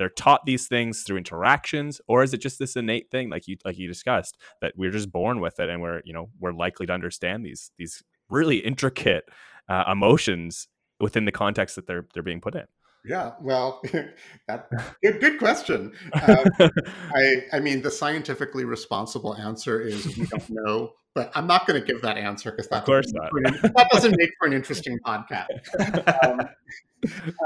they're 0.00 0.08
taught 0.08 0.46
these 0.46 0.66
things 0.66 1.02
through 1.02 1.18
interactions 1.18 2.00
or 2.08 2.22
is 2.22 2.32
it 2.32 2.38
just 2.38 2.58
this 2.58 2.74
innate 2.74 3.10
thing 3.10 3.28
like 3.28 3.46
you 3.46 3.58
like 3.66 3.76
you 3.76 3.86
discussed 3.86 4.38
that 4.62 4.72
we're 4.74 4.90
just 4.90 5.12
born 5.12 5.40
with 5.40 5.60
it 5.60 5.68
and 5.68 5.82
we're 5.82 6.00
you 6.06 6.12
know 6.14 6.30
we're 6.40 6.54
likely 6.54 6.86
to 6.86 6.92
understand 6.92 7.44
these 7.44 7.70
these 7.76 8.02
really 8.30 8.56
intricate 8.56 9.28
uh, 9.68 9.84
emotions 9.92 10.68
within 11.00 11.26
the 11.26 11.32
context 11.32 11.76
that 11.76 11.86
they're 11.86 12.06
they're 12.14 12.22
being 12.22 12.40
put 12.40 12.54
in 12.54 12.64
Yeah, 13.04 13.32
well, 13.40 13.80
that 14.48 14.68
good, 15.02 15.20
good 15.20 15.38
question. 15.38 15.92
Um, 16.28 16.70
I, 17.14 17.46
I 17.54 17.60
mean, 17.60 17.80
the 17.80 17.90
scientifically 17.90 18.64
responsible 18.64 19.34
answer 19.36 19.80
is 19.80 20.04
we 20.18 20.26
don't 20.26 20.50
know, 20.50 20.92
but 21.14 21.30
I'm 21.34 21.46
not 21.46 21.66
going 21.66 21.80
to 21.80 21.86
give 21.86 22.02
that 22.02 22.16
answer 22.16 22.50
because 22.50 22.68
that, 22.68 22.86
that 22.86 23.88
doesn't 23.92 24.16
make 24.16 24.30
for 24.38 24.46
an 24.46 24.52
interesting 24.54 24.98
podcast. 25.06 25.46
Um, 26.22 26.48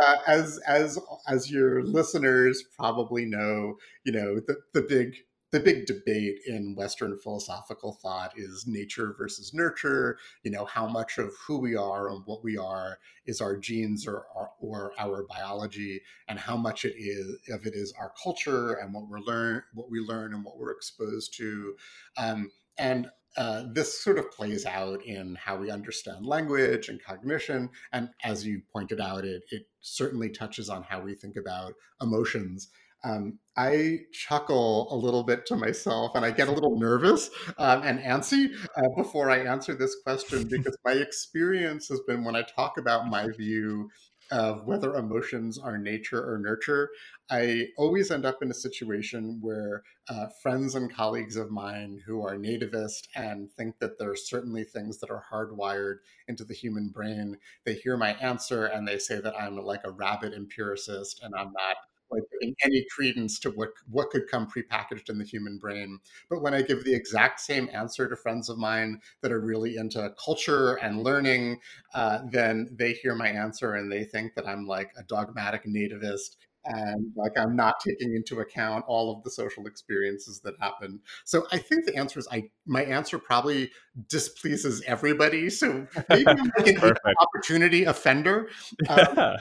uh, 0.02 0.16
as 0.26 0.58
as 0.66 0.98
as 1.28 1.48
your 1.48 1.84
listeners 1.84 2.64
probably 2.76 3.24
know, 3.24 3.76
you 4.04 4.12
know 4.12 4.40
the 4.40 4.56
the 4.72 4.82
big 4.82 5.14
the 5.54 5.60
big 5.60 5.86
debate 5.86 6.40
in 6.48 6.74
Western 6.74 7.16
philosophical 7.16 7.92
thought 8.02 8.32
is 8.36 8.64
nature 8.66 9.14
versus 9.16 9.54
nurture. 9.54 10.18
You 10.42 10.50
know, 10.50 10.64
how 10.64 10.88
much 10.88 11.18
of 11.18 11.32
who 11.46 11.58
we 11.58 11.76
are 11.76 12.08
and 12.10 12.22
what 12.26 12.42
we 12.42 12.58
are 12.58 12.98
is 13.26 13.40
our 13.40 13.56
genes 13.56 14.04
or, 14.04 14.24
or, 14.34 14.50
or 14.58 14.92
our 14.98 15.24
biology, 15.28 16.02
and 16.26 16.40
how 16.40 16.56
much 16.56 16.84
it 16.84 16.96
is 16.98 17.38
of 17.50 17.64
it 17.66 17.74
is 17.76 17.94
our 17.96 18.12
culture 18.20 18.72
and 18.72 18.92
what 18.92 19.08
we're 19.08 19.20
learn, 19.20 19.62
what 19.74 19.88
we 19.88 20.00
learn, 20.00 20.34
and 20.34 20.44
what 20.44 20.58
we're 20.58 20.72
exposed 20.72 21.36
to. 21.36 21.76
Um, 22.16 22.50
and 22.76 23.08
uh, 23.36 23.64
this 23.72 24.02
sort 24.02 24.18
of 24.18 24.30
plays 24.30 24.64
out 24.64 25.04
in 25.04 25.36
how 25.36 25.56
we 25.56 25.70
understand 25.70 26.26
language 26.26 26.88
and 26.88 27.02
cognition. 27.02 27.70
And 27.92 28.10
as 28.22 28.46
you 28.46 28.62
pointed 28.72 29.00
out, 29.00 29.24
it, 29.24 29.42
it 29.50 29.66
certainly 29.80 30.30
touches 30.30 30.68
on 30.68 30.82
how 30.82 31.00
we 31.00 31.14
think 31.14 31.36
about 31.36 31.74
emotions. 32.00 32.68
Um, 33.04 33.38
I 33.56 33.98
chuckle 34.12 34.88
a 34.90 34.96
little 34.96 35.24
bit 35.24 35.44
to 35.46 35.56
myself 35.56 36.12
and 36.14 36.24
I 36.24 36.30
get 36.30 36.48
a 36.48 36.52
little 36.52 36.78
nervous 36.78 37.28
um, 37.58 37.82
and 37.82 37.98
antsy 38.00 38.48
uh, 38.76 38.88
before 38.96 39.30
I 39.30 39.40
answer 39.40 39.74
this 39.74 39.94
question 40.02 40.48
because 40.48 40.76
my 40.86 40.92
experience 40.92 41.88
has 41.88 42.00
been 42.06 42.24
when 42.24 42.34
I 42.34 42.42
talk 42.42 42.78
about 42.78 43.08
my 43.08 43.28
view 43.28 43.90
of 44.30 44.66
whether 44.66 44.96
emotions 44.96 45.58
are 45.58 45.78
nature 45.78 46.20
or 46.20 46.38
nurture, 46.38 46.90
I 47.30 47.68
always 47.76 48.10
end 48.10 48.26
up 48.26 48.42
in 48.42 48.50
a 48.50 48.54
situation 48.54 49.38
where 49.40 49.82
uh, 50.08 50.26
friends 50.42 50.74
and 50.74 50.92
colleagues 50.92 51.36
of 51.36 51.50
mine 51.50 52.02
who 52.06 52.22
are 52.22 52.36
nativist 52.36 53.08
and 53.14 53.50
think 53.50 53.78
that 53.78 53.98
there 53.98 54.10
are 54.10 54.16
certainly 54.16 54.64
things 54.64 54.98
that 54.98 55.10
are 55.10 55.24
hardwired 55.32 55.98
into 56.28 56.44
the 56.44 56.54
human 56.54 56.88
brain, 56.88 57.38
they 57.64 57.74
hear 57.74 57.96
my 57.96 58.14
answer 58.14 58.66
and 58.66 58.86
they 58.86 58.98
say 58.98 59.20
that 59.20 59.34
I'm 59.38 59.56
like 59.56 59.82
a 59.84 59.90
rabid 59.90 60.34
empiricist 60.34 61.22
and 61.22 61.34
I'm 61.34 61.52
not 61.52 61.76
like 62.14 62.54
any 62.64 62.84
credence 62.94 63.38
to 63.40 63.50
what 63.50 63.70
what 63.90 64.10
could 64.10 64.28
come 64.28 64.46
prepackaged 64.46 65.08
in 65.08 65.18
the 65.18 65.24
human 65.24 65.58
brain. 65.58 65.98
But 66.30 66.42
when 66.42 66.54
I 66.54 66.62
give 66.62 66.84
the 66.84 66.94
exact 66.94 67.40
same 67.40 67.68
answer 67.72 68.08
to 68.08 68.16
friends 68.16 68.48
of 68.48 68.58
mine 68.58 69.00
that 69.20 69.32
are 69.32 69.40
really 69.40 69.76
into 69.76 70.14
culture 70.22 70.74
and 70.76 71.02
learning, 71.02 71.60
uh, 71.94 72.20
then 72.30 72.68
they 72.72 72.92
hear 72.92 73.14
my 73.14 73.28
answer 73.28 73.74
and 73.74 73.90
they 73.90 74.04
think 74.04 74.34
that 74.34 74.48
I'm 74.48 74.66
like 74.66 74.92
a 74.96 75.02
dogmatic 75.02 75.64
nativist 75.66 76.36
and 76.66 77.12
like 77.16 77.32
I'm 77.36 77.56
not 77.56 77.80
taking 77.80 78.14
into 78.14 78.40
account 78.40 78.84
all 78.86 79.14
of 79.14 79.22
the 79.22 79.30
social 79.30 79.66
experiences 79.66 80.40
that 80.40 80.54
happen. 80.60 81.00
So 81.24 81.46
I 81.52 81.58
think 81.58 81.84
the 81.84 81.96
answer 81.96 82.18
is 82.18 82.28
I 82.30 82.50
my 82.66 82.84
answer 82.84 83.18
probably 83.18 83.70
displeases 84.08 84.82
everybody. 84.86 85.50
So 85.50 85.86
maybe 86.08 86.26
I'm 86.26 86.50
like 86.58 86.66
an 86.82 87.14
opportunity 87.20 87.84
offender. 87.84 88.48
Um, 88.88 89.18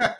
I, 0.00 0.14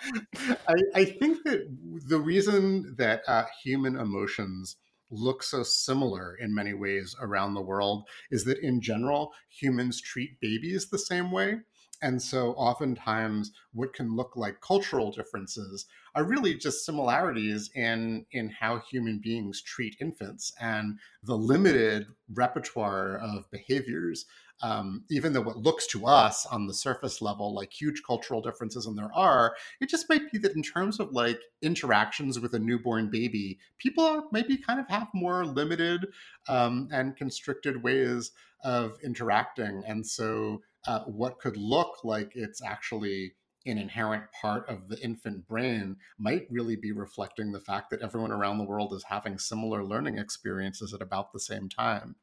I, 0.94 1.04
think 1.04 1.42
that 1.44 1.66
the 2.06 2.18
reason 2.18 2.94
that 2.98 3.22
uh, 3.26 3.44
human 3.62 3.96
emotions 3.96 4.76
look 5.10 5.42
so 5.42 5.62
similar 5.62 6.36
in 6.36 6.54
many 6.54 6.72
ways 6.72 7.14
around 7.20 7.54
the 7.54 7.60
world 7.60 8.08
is 8.30 8.44
that 8.44 8.58
in 8.58 8.80
general 8.80 9.32
humans 9.50 10.00
treat 10.00 10.40
babies 10.40 10.88
the 10.88 10.98
same 10.98 11.30
way 11.30 11.58
and 12.02 12.20
so 12.20 12.52
oftentimes 12.52 13.52
what 13.72 13.94
can 13.94 14.14
look 14.14 14.36
like 14.36 14.60
cultural 14.60 15.10
differences 15.10 15.86
are 16.14 16.24
really 16.24 16.54
just 16.54 16.84
similarities 16.84 17.70
in 17.74 18.26
in 18.32 18.50
how 18.50 18.82
human 18.90 19.18
beings 19.18 19.62
treat 19.62 19.96
infants 20.00 20.52
and 20.60 20.98
the 21.22 21.36
limited 21.36 22.06
repertoire 22.34 23.18
of 23.18 23.50
behaviors 23.50 24.26
um, 24.60 25.02
even 25.10 25.32
though 25.32 25.40
what 25.40 25.56
looks 25.56 25.88
to 25.88 26.06
us 26.06 26.46
on 26.46 26.66
the 26.66 26.74
surface 26.74 27.22
level 27.22 27.54
like 27.54 27.72
huge 27.72 28.02
cultural 28.06 28.40
differences 28.40 28.86
and 28.86 28.98
there 28.98 29.10
are 29.14 29.54
it 29.80 29.88
just 29.88 30.08
might 30.08 30.30
be 30.30 30.38
that 30.38 30.54
in 30.54 30.62
terms 30.62 31.00
of 31.00 31.12
like 31.12 31.40
interactions 31.62 32.38
with 32.38 32.54
a 32.54 32.58
newborn 32.58 33.08
baby 33.10 33.58
people 33.78 34.04
are 34.04 34.24
maybe 34.32 34.56
kind 34.56 34.78
of 34.78 34.88
have 34.88 35.08
more 35.14 35.46
limited 35.46 36.06
um, 36.48 36.88
and 36.92 37.16
constricted 37.16 37.82
ways 37.82 38.32
of 38.62 38.96
interacting. 39.04 39.82
And 39.86 40.06
so 40.06 40.62
uh, 40.86 41.00
what 41.04 41.38
could 41.38 41.56
look 41.56 42.04
like 42.04 42.32
it's 42.34 42.62
actually 42.62 43.34
an 43.66 43.78
inherent 43.78 44.24
part 44.40 44.68
of 44.68 44.88
the 44.88 44.98
infant 45.00 45.46
brain 45.46 45.96
might 46.18 46.46
really 46.50 46.76
be 46.76 46.92
reflecting 46.92 47.52
the 47.52 47.60
fact 47.60 47.90
that 47.90 48.02
everyone 48.02 48.32
around 48.32 48.58
the 48.58 48.64
world 48.64 48.92
is 48.92 49.04
having 49.04 49.38
similar 49.38 49.84
learning 49.84 50.18
experiences 50.18 50.92
at 50.92 51.02
about 51.02 51.32
the 51.32 51.40
same 51.40 51.68
time. 51.68 52.16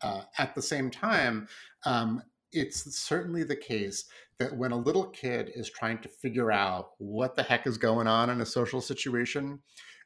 Uh, 0.00 0.22
at 0.38 0.54
the 0.54 0.62
same 0.62 0.90
time, 0.90 1.48
um, 1.84 2.22
it's 2.52 2.96
certainly 2.96 3.42
the 3.42 3.56
case 3.56 4.04
that 4.38 4.56
when 4.56 4.70
a 4.70 4.76
little 4.76 5.06
kid 5.08 5.50
is 5.54 5.68
trying 5.68 5.98
to 5.98 6.08
figure 6.08 6.52
out 6.52 6.90
what 6.98 7.34
the 7.34 7.42
heck 7.42 7.66
is 7.66 7.76
going 7.76 8.06
on 8.06 8.30
in 8.30 8.40
a 8.40 8.46
social 8.46 8.80
situation, 8.80 9.58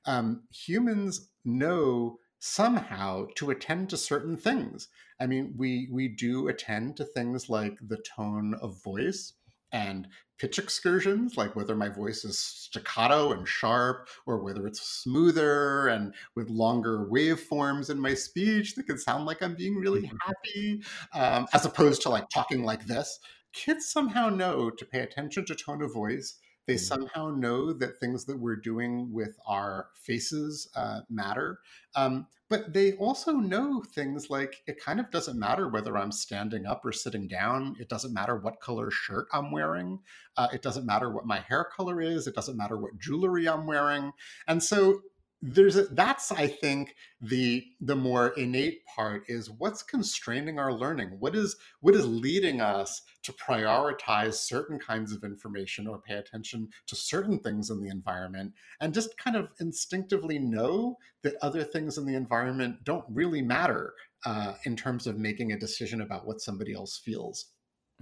um, 0.06 0.42
humans 0.50 1.28
know 1.44 2.18
somehow 2.44 3.24
to 3.36 3.50
attend 3.50 3.88
to 3.88 3.96
certain 3.96 4.36
things. 4.36 4.88
I 5.20 5.26
mean, 5.26 5.54
we 5.56 5.88
we 5.92 6.08
do 6.08 6.48
attend 6.48 6.96
to 6.96 7.04
things 7.04 7.48
like 7.48 7.78
the 7.80 8.02
tone 8.16 8.54
of 8.60 8.82
voice 8.82 9.34
and 9.70 10.08
pitch 10.40 10.58
excursions, 10.58 11.36
like 11.36 11.54
whether 11.54 11.76
my 11.76 11.88
voice 11.88 12.24
is 12.24 12.36
staccato 12.40 13.30
and 13.30 13.46
sharp, 13.46 14.08
or 14.26 14.42
whether 14.42 14.66
it's 14.66 14.82
smoother 14.82 15.86
and 15.86 16.14
with 16.34 16.50
longer 16.50 17.06
waveforms 17.06 17.88
in 17.88 18.00
my 18.00 18.12
speech 18.12 18.74
that 18.74 18.86
can 18.88 18.98
sound 18.98 19.24
like 19.24 19.40
I'm 19.40 19.54
being 19.54 19.76
really 19.76 20.02
mm-hmm. 20.02 20.16
happy, 20.26 20.82
um, 21.14 21.46
as 21.52 21.64
opposed 21.64 22.02
to 22.02 22.08
like 22.08 22.28
talking 22.28 22.64
like 22.64 22.86
this. 22.86 23.20
Kids 23.52 23.88
somehow 23.88 24.30
know 24.30 24.68
to 24.68 24.84
pay 24.84 25.00
attention 25.00 25.44
to 25.44 25.54
tone 25.54 25.80
of 25.80 25.94
voice 25.94 26.38
they 26.66 26.74
mm-hmm. 26.74 26.80
somehow 26.80 27.30
know 27.30 27.72
that 27.72 27.98
things 27.98 28.24
that 28.26 28.38
we're 28.38 28.56
doing 28.56 29.12
with 29.12 29.36
our 29.46 29.88
faces 29.94 30.68
uh, 30.76 31.00
matter. 31.10 31.60
Um, 31.94 32.26
but 32.48 32.74
they 32.74 32.92
also 32.94 33.32
know 33.32 33.82
things 33.94 34.28
like 34.28 34.62
it 34.66 34.78
kind 34.78 35.00
of 35.00 35.10
doesn't 35.10 35.38
matter 35.38 35.68
whether 35.68 35.96
I'm 35.96 36.12
standing 36.12 36.66
up 36.66 36.84
or 36.84 36.92
sitting 36.92 37.26
down. 37.26 37.76
It 37.80 37.88
doesn't 37.88 38.12
matter 38.12 38.36
what 38.36 38.60
color 38.60 38.90
shirt 38.90 39.26
I'm 39.32 39.50
wearing. 39.50 40.00
Uh, 40.36 40.48
it 40.52 40.60
doesn't 40.60 40.84
matter 40.84 41.10
what 41.10 41.24
my 41.24 41.40
hair 41.40 41.64
color 41.64 42.02
is. 42.02 42.26
It 42.26 42.34
doesn't 42.34 42.58
matter 42.58 42.76
what 42.76 42.98
jewelry 42.98 43.48
I'm 43.48 43.66
wearing. 43.66 44.12
And 44.46 44.62
so 44.62 45.00
there's 45.42 45.76
a, 45.76 45.84
that's 45.86 46.30
i 46.32 46.46
think 46.46 46.94
the 47.20 47.64
the 47.80 47.94
more 47.94 48.28
innate 48.36 48.84
part 48.86 49.22
is 49.28 49.50
what's 49.50 49.82
constraining 49.82 50.58
our 50.58 50.72
learning? 50.72 51.16
What 51.20 51.36
is 51.36 51.56
what 51.80 51.94
is 51.94 52.06
leading 52.06 52.60
us 52.60 53.02
to 53.22 53.32
prioritize 53.32 54.34
certain 54.34 54.78
kinds 54.78 55.12
of 55.12 55.22
information 55.22 55.86
or 55.86 56.00
pay 56.00 56.14
attention 56.14 56.68
to 56.88 56.96
certain 56.96 57.38
things 57.38 57.70
in 57.70 57.80
the 57.80 57.88
environment 57.88 58.52
and 58.80 58.92
just 58.92 59.16
kind 59.18 59.36
of 59.36 59.48
instinctively 59.60 60.38
know 60.38 60.96
that 61.22 61.36
other 61.42 61.62
things 61.62 61.96
in 61.96 62.06
the 62.06 62.16
environment 62.16 62.82
don't 62.84 63.04
really 63.08 63.42
matter 63.42 63.94
uh, 64.26 64.54
in 64.64 64.76
terms 64.76 65.06
of 65.06 65.18
making 65.18 65.52
a 65.52 65.58
decision 65.58 66.00
about 66.00 66.26
what 66.26 66.40
somebody 66.40 66.74
else 66.74 67.00
feels? 67.04 67.46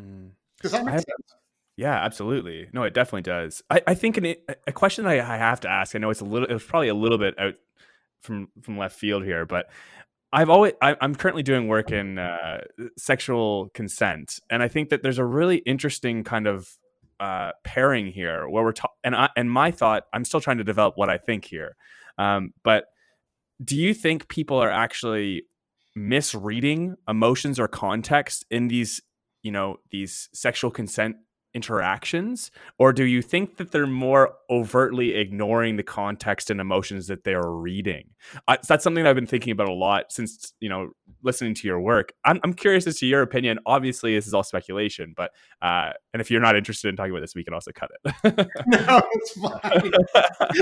Mm. 0.01 0.31
does 0.63 0.73
that 0.73 0.85
make 0.85 0.95
sense 0.95 1.35
yeah, 1.81 1.95
absolutely. 1.95 2.69
No, 2.75 2.83
it 2.83 2.93
definitely 2.93 3.23
does. 3.23 3.63
I, 3.71 3.81
I 3.87 3.95
think 3.95 4.19
an, 4.19 4.35
a 4.67 4.73
question 4.73 5.07
that 5.07 5.19
I 5.19 5.39
have 5.39 5.61
to 5.61 5.71
ask. 5.71 5.97
I 5.97 5.99
know 5.99 6.11
it's 6.11 6.21
a 6.21 6.27
little. 6.27 6.47
It's 6.55 6.63
probably 6.63 6.89
a 6.89 6.95
little 6.95 7.17
bit 7.17 7.39
out 7.39 7.55
from 8.21 8.49
from 8.61 8.77
left 8.77 8.99
field 8.99 9.25
here, 9.25 9.47
but 9.47 9.71
I've 10.31 10.51
always. 10.51 10.75
I, 10.83 10.95
am 11.01 11.15
currently 11.15 11.43
doing 11.43 11.69
work 11.69 11.91
in 11.91 12.19
uh, 12.19 12.65
sexual 12.99 13.71
consent, 13.73 14.41
and 14.51 14.63
I 14.63 14.69
think 14.69 14.91
that 14.91 15.03
there's 15.03 15.17
a 15.17 15.25
really 15.25 15.57
interesting 15.57 16.23
kind 16.23 16.47
of 16.47 16.69
uh, 17.19 17.53
pairing 17.65 18.09
here 18.09 18.47
where 18.47 18.63
we're 18.63 18.73
talking. 18.73 18.99
And 19.03 19.17
I 19.17 19.31
and 19.35 19.51
my 19.51 19.71
thought. 19.71 20.05
I'm 20.13 20.27
still 20.27 20.41
trying 20.43 20.59
to 20.59 20.65
develop 20.65 20.99
what 20.99 21.09
I 21.09 21.17
think 21.17 21.47
here, 21.47 21.77
um, 22.19 22.53
but 22.63 22.89
do 23.65 23.75
you 23.75 23.95
think 23.95 24.29
people 24.29 24.59
are 24.59 24.71
actually 24.71 25.45
misreading 25.97 26.97
emotions 27.09 27.59
or 27.59 27.69
context 27.69 28.45
in 28.51 28.69
these 28.69 29.01
you 29.43 29.51
know 29.51 29.79
these 29.91 30.29
sexual 30.35 30.71
consent 30.71 31.17
interactions 31.55 32.51
or 32.79 32.93
do 32.93 33.05
you 33.05 33.23
think 33.23 33.57
that 33.57 33.73
they're 33.73 33.87
more 33.87 34.35
overtly 34.49 35.15
ignoring 35.15 35.77
the 35.77 35.83
context 35.83 36.51
and 36.51 36.61
emotions 36.61 37.07
that 37.09 37.25
they're 37.25 37.51
reading? 37.51 38.11
Uh, 38.47 38.57
that's 38.69 38.85
something 38.85 39.05
that 39.05 39.11
i've 39.11 39.17
been 39.17 39.27
thinking 39.27 39.51
about 39.51 39.69
a 39.69 39.73
lot 39.73 40.13
since 40.13 40.53
you 40.61 40.69
know 40.69 40.91
listening 41.23 41.55
to 41.55 41.67
your 41.67 41.81
work. 41.81 42.13
I'm, 42.25 42.41
I'm 42.45 42.55
curious 42.55 42.87
as 42.87 42.99
to 43.01 43.07
your 43.07 43.21
opinion. 43.21 43.59
Obviously 43.67 44.15
this 44.15 44.27
is 44.27 44.35
all 44.35 44.43
speculation 44.43 45.15
but 45.17 45.33
uh, 45.63 45.93
and 46.13 46.21
if 46.21 46.31
you're 46.31 46.41
not 46.41 46.57
interested 46.57 46.89
in 46.89 46.97
talking 46.97 47.13
about 47.13 47.21
this 47.21 47.35
we 47.35 47.45
can 47.45 47.55
also 47.55 47.73
cut 47.73 47.91
it. 48.05 48.49
No 48.67 49.03
it's 49.13 49.33
fine. 49.41 49.93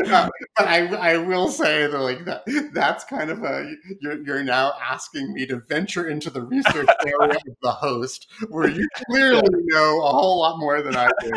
Uh, 0.08 0.28
but 0.56 0.66
I, 0.66 0.86
I 0.86 1.16
will 1.16 1.48
say 1.48 1.86
that 1.86 1.98
like 1.98 2.24
that 2.24 2.42
that's 2.72 3.04
kind 3.04 3.30
of 3.30 3.42
a 3.42 3.72
you're, 4.00 4.22
you're 4.24 4.44
now 4.44 4.72
asking 4.80 5.32
me 5.32 5.46
to 5.46 5.60
venture 5.68 6.08
into 6.08 6.30
the 6.30 6.42
research 6.42 6.88
area 7.06 7.36
of 7.36 7.56
the 7.62 7.72
host 7.72 8.28
where 8.48 8.68
you 8.68 8.86
clearly 9.06 9.42
know 9.52 10.02
a 10.02 10.10
whole 10.10 10.40
lot 10.40 10.58
more 10.58 10.77
more 10.78 10.92
than 10.92 10.96
I 10.96 11.10
do, 11.20 11.32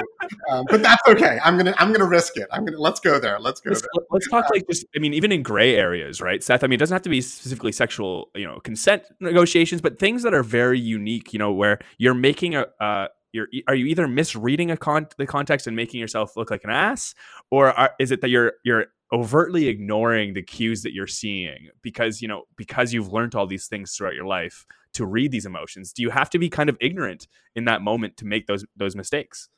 um, 0.50 0.66
but 0.70 0.82
that's 0.82 1.02
okay. 1.08 1.40
I'm 1.44 1.58
gonna 1.58 1.74
I'm 1.78 1.92
gonna 1.92 2.08
risk 2.08 2.38
it. 2.38 2.48
I'm 2.52 2.66
gonna 2.66 2.80
let's 2.80 3.00
go 3.00 3.20
there. 3.20 3.40
Let's 3.40 3.60
go 3.60 3.72
let's, 3.72 3.82
there. 3.82 4.06
Let's 4.10 4.30
talk 4.30 4.46
like 4.52 4.68
just. 4.70 4.86
I 4.96 5.00
mean, 5.00 5.14
even 5.14 5.32
in 5.32 5.44
gray 5.44 5.76
areas, 5.76 6.22
right, 6.22 6.44
Seth? 6.44 6.64
I 6.64 6.68
mean, 6.68 6.76
it 6.76 6.80
doesn't 6.80 6.96
have 6.96 7.02
to 7.04 7.10
be 7.10 7.22
specifically 7.22 7.72
sexual, 7.72 8.30
you 8.36 8.46
know, 8.46 8.60
consent 8.60 9.04
negotiations, 9.20 9.82
but 9.82 10.00
things 10.00 10.24
that 10.24 10.34
are 10.34 10.44
very 10.44 10.80
unique. 10.80 11.34
You 11.34 11.40
know, 11.40 11.52
where 11.52 11.80
you're 11.98 12.14
making 12.14 12.56
a. 12.56 12.68
Uh, 12.80 13.08
you're 13.34 13.48
are 13.68 13.76
you 13.76 13.86
either 13.86 14.08
misreading 14.10 14.72
a 14.72 14.78
con- 14.78 15.08
the 15.18 15.26
context 15.26 15.66
and 15.66 15.74
making 15.74 16.02
yourself 16.02 16.36
look 16.36 16.52
like 16.52 16.66
an 16.66 16.70
ass, 16.70 17.16
or 17.50 17.72
are, 17.72 17.92
is 17.98 18.12
it 18.12 18.22
that 18.22 18.30
you're 18.30 18.54
you're 18.66 18.88
overtly 19.14 19.68
ignoring 19.68 20.34
the 20.34 20.42
cues 20.42 20.84
that 20.84 20.94
you're 20.94 21.08
seeing 21.08 21.70
because 21.82 22.22
you 22.22 22.28
know 22.28 22.44
because 22.56 22.94
you've 22.94 23.12
learned 23.12 23.36
all 23.36 23.46
these 23.46 23.68
things 23.68 23.94
throughout 23.94 24.16
your 24.16 24.26
life 24.26 24.66
to 24.94 25.06
read 25.06 25.32
these 25.32 25.46
emotions 25.46 25.92
do 25.92 26.02
you 26.02 26.10
have 26.10 26.30
to 26.30 26.40
be 26.40 26.50
kind 26.50 26.70
of 26.70 26.78
ignorant 26.80 27.28
in 27.56 27.66
that 27.66 27.82
moment 27.82 28.18
to 28.18 28.26
make 28.26 28.48
those 28.48 28.66
those 28.76 28.96
mistakes? 28.96 29.50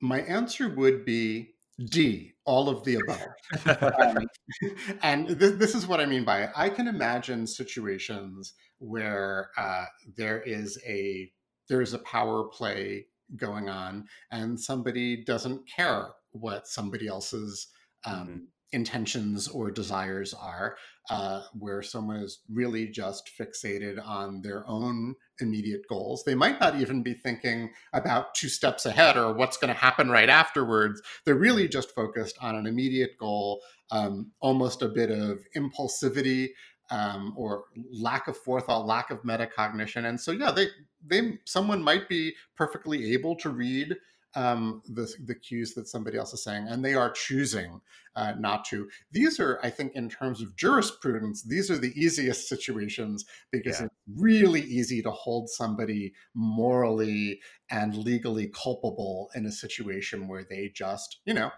My 0.00 0.20
answer 0.20 0.68
would 0.68 1.04
be 1.04 1.54
d 1.78 2.32
all 2.44 2.68
of 2.68 2.84
the 2.84 2.96
above. 2.96 3.20
Um, 4.00 4.28
and 5.02 5.26
th- 5.26 5.54
this 5.54 5.74
is 5.74 5.86
what 5.86 6.00
i 6.00 6.06
mean 6.06 6.24
by 6.24 6.42
it. 6.42 6.50
I 6.54 6.68
can 6.68 6.86
imagine 6.86 7.46
situations 7.46 8.54
where 8.78 9.50
uh, 9.56 9.86
there 10.16 10.42
is 10.42 10.78
a 10.86 11.30
there 11.68 11.80
is 11.80 11.94
a 11.94 11.98
power 12.00 12.44
play 12.44 13.06
going 13.36 13.68
on 13.68 14.06
and 14.30 14.60
somebody 14.60 15.24
doesn't 15.24 15.66
care 15.66 16.08
what 16.32 16.68
somebody 16.68 17.08
else's 17.08 17.68
um, 18.06 18.14
mm-hmm. 18.14 18.36
intentions 18.72 19.48
or 19.48 19.70
desires 19.70 20.34
are, 20.34 20.76
uh, 21.10 21.42
where 21.58 21.82
someone 21.82 22.16
is 22.16 22.40
really 22.50 22.88
just 22.88 23.30
fixated 23.38 24.04
on 24.04 24.42
their 24.42 24.66
own 24.66 25.14
immediate 25.40 25.82
goals. 25.88 26.22
They 26.24 26.34
might 26.34 26.60
not 26.60 26.80
even 26.80 27.02
be 27.02 27.14
thinking 27.14 27.72
about 27.92 28.34
two 28.34 28.48
steps 28.48 28.86
ahead 28.86 29.16
or 29.16 29.34
what's 29.34 29.56
going 29.56 29.72
to 29.72 29.78
happen 29.78 30.08
right 30.10 30.30
afterwards. 30.30 31.02
They're 31.24 31.34
really 31.34 31.68
just 31.68 31.94
focused 31.94 32.36
on 32.40 32.56
an 32.56 32.66
immediate 32.66 33.18
goal, 33.18 33.60
um, 33.90 34.32
almost 34.40 34.82
a 34.82 34.88
bit 34.88 35.10
of 35.10 35.40
impulsivity. 35.56 36.48
Um, 36.90 37.32
or 37.34 37.64
lack 37.90 38.28
of 38.28 38.36
forethought, 38.36 38.84
lack 38.84 39.10
of 39.10 39.22
metacognition, 39.22 40.06
and 40.06 40.20
so 40.20 40.32
yeah, 40.32 40.50
they 40.50 40.66
they 41.02 41.38
someone 41.46 41.82
might 41.82 42.10
be 42.10 42.34
perfectly 42.58 43.14
able 43.14 43.36
to 43.36 43.48
read 43.48 43.96
um, 44.36 44.82
the, 44.86 45.12
the 45.24 45.34
cues 45.34 45.74
that 45.74 45.88
somebody 45.88 46.18
else 46.18 46.32
is 46.32 46.42
saying, 46.42 46.66
and 46.68 46.84
they 46.84 46.94
are 46.94 47.10
choosing 47.10 47.80
uh, 48.16 48.34
not 48.38 48.64
to. 48.66 48.88
These 49.12 49.40
are, 49.40 49.58
I 49.62 49.70
think, 49.70 49.94
in 49.94 50.08
terms 50.08 50.42
of 50.42 50.56
jurisprudence, 50.56 51.42
these 51.42 51.70
are 51.70 51.78
the 51.78 51.92
easiest 51.94 52.48
situations 52.48 53.24
because 53.50 53.80
yeah. 53.80 53.86
it's 53.86 53.94
really 54.16 54.62
easy 54.62 55.02
to 55.02 55.10
hold 55.10 55.48
somebody 55.48 56.14
morally 56.34 57.40
and 57.70 57.96
legally 57.96 58.48
culpable 58.48 59.30
in 59.34 59.46
a 59.46 59.52
situation 59.52 60.28
where 60.28 60.44
they 60.48 60.70
just, 60.74 61.20
you 61.24 61.34
know, 61.34 61.50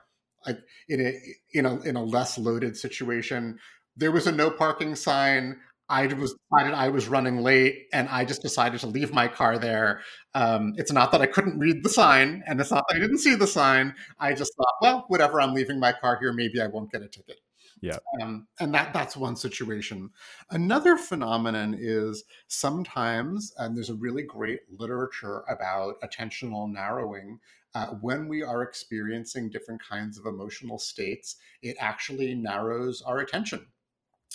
like 0.47 0.59
in 0.89 1.01
a 1.01 1.21
in 1.53 1.67
a 1.67 1.81
in 1.83 1.97
a 1.97 2.05
less 2.05 2.39
loaded 2.39 2.77
situation, 2.77 3.59
there 3.97 4.13
was 4.13 4.27
a 4.27 4.33
no 4.33 4.51
parking 4.51 4.95
sign. 4.95 5.59
I 5.89 6.07
was 6.07 6.35
decided 6.35 6.75
I 6.75 6.89
was 6.89 7.09
running 7.09 7.39
late, 7.39 7.87
and 7.93 8.09
I 8.09 8.25
just 8.25 8.43
decided 8.43 8.81
to 8.81 8.87
leave 8.87 9.13
my 9.13 9.29
car 9.29 9.59
there. 9.59 10.01
Um, 10.35 10.75
it's 10.77 10.93
not 10.93 11.13
that 11.13 11.21
I 11.21 11.27
couldn't 11.27 11.59
read 11.59 11.83
the 11.83 11.89
sign, 11.89 12.43
and 12.47 12.61
it's 12.61 12.71
not 12.71 12.85
that 12.89 12.97
I 12.97 13.01
didn't 13.01 13.19
see 13.19 13.35
the 13.35 13.47
sign. 13.47 13.95
I 14.19 14.35
just 14.35 14.53
thought, 14.57 14.75
well, 14.81 15.05
whatever. 15.09 15.41
I'm 15.41 15.55
leaving 15.55 15.79
my 15.79 15.93
car 15.93 16.19
here. 16.21 16.33
Maybe 16.33 16.61
I 16.61 16.67
won't 16.67 16.91
get 16.91 17.03
a 17.03 17.09
ticket. 17.09 17.39
Yeah. 17.81 17.99
Um, 18.21 18.47
and 18.59 18.75
that 18.75 18.93
that's 18.93 19.17
one 19.17 19.37
situation. 19.37 20.11
Another 20.51 20.97
phenomenon 20.97 21.77
is 21.79 22.25
sometimes, 22.49 23.53
and 23.59 23.77
there's 23.77 23.91
a 23.91 23.95
really 23.95 24.23
great 24.23 24.61
literature 24.71 25.45
about 25.49 26.01
attentional 26.01 26.71
narrowing. 26.73 27.39
Uh, 27.75 27.89
when 28.01 28.27
we 28.27 28.43
are 28.43 28.63
experiencing 28.63 29.51
different 29.51 29.83
kinds 29.83 30.19
of 30.19 30.25
emotional 30.25 30.79
states, 30.79 31.37
it 31.63 31.77
actually 31.79 32.35
narrows 32.35 33.03
our 33.03 33.19
attention. 33.19 33.67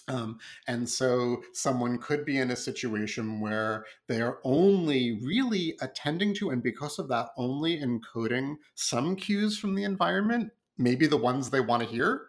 Um, 0.08 0.40
and 0.68 0.90
so 0.90 1.44
someone 1.54 1.98
could 1.98 2.26
be 2.26 2.38
in 2.38 2.52
a 2.52 2.56
situation 2.56 3.40
where 3.40 3.86
they 4.08 4.22
are 4.22 4.40
only 4.44 5.20
really 5.24 5.76
attending 5.82 6.34
to, 6.36 6.50
and 6.50 6.64
because 6.64 7.00
of 7.00 7.08
that, 7.10 7.30
only 7.38 7.80
encoding 7.80 8.56
some 8.76 9.16
cues 9.16 9.58
from 9.58 9.76
the 9.76 9.84
environment, 9.84 10.52
maybe 10.78 11.08
the 11.08 11.18
ones 11.18 11.50
they 11.50 11.62
want 11.62 11.84
to 11.84 11.90
hear, 11.90 12.28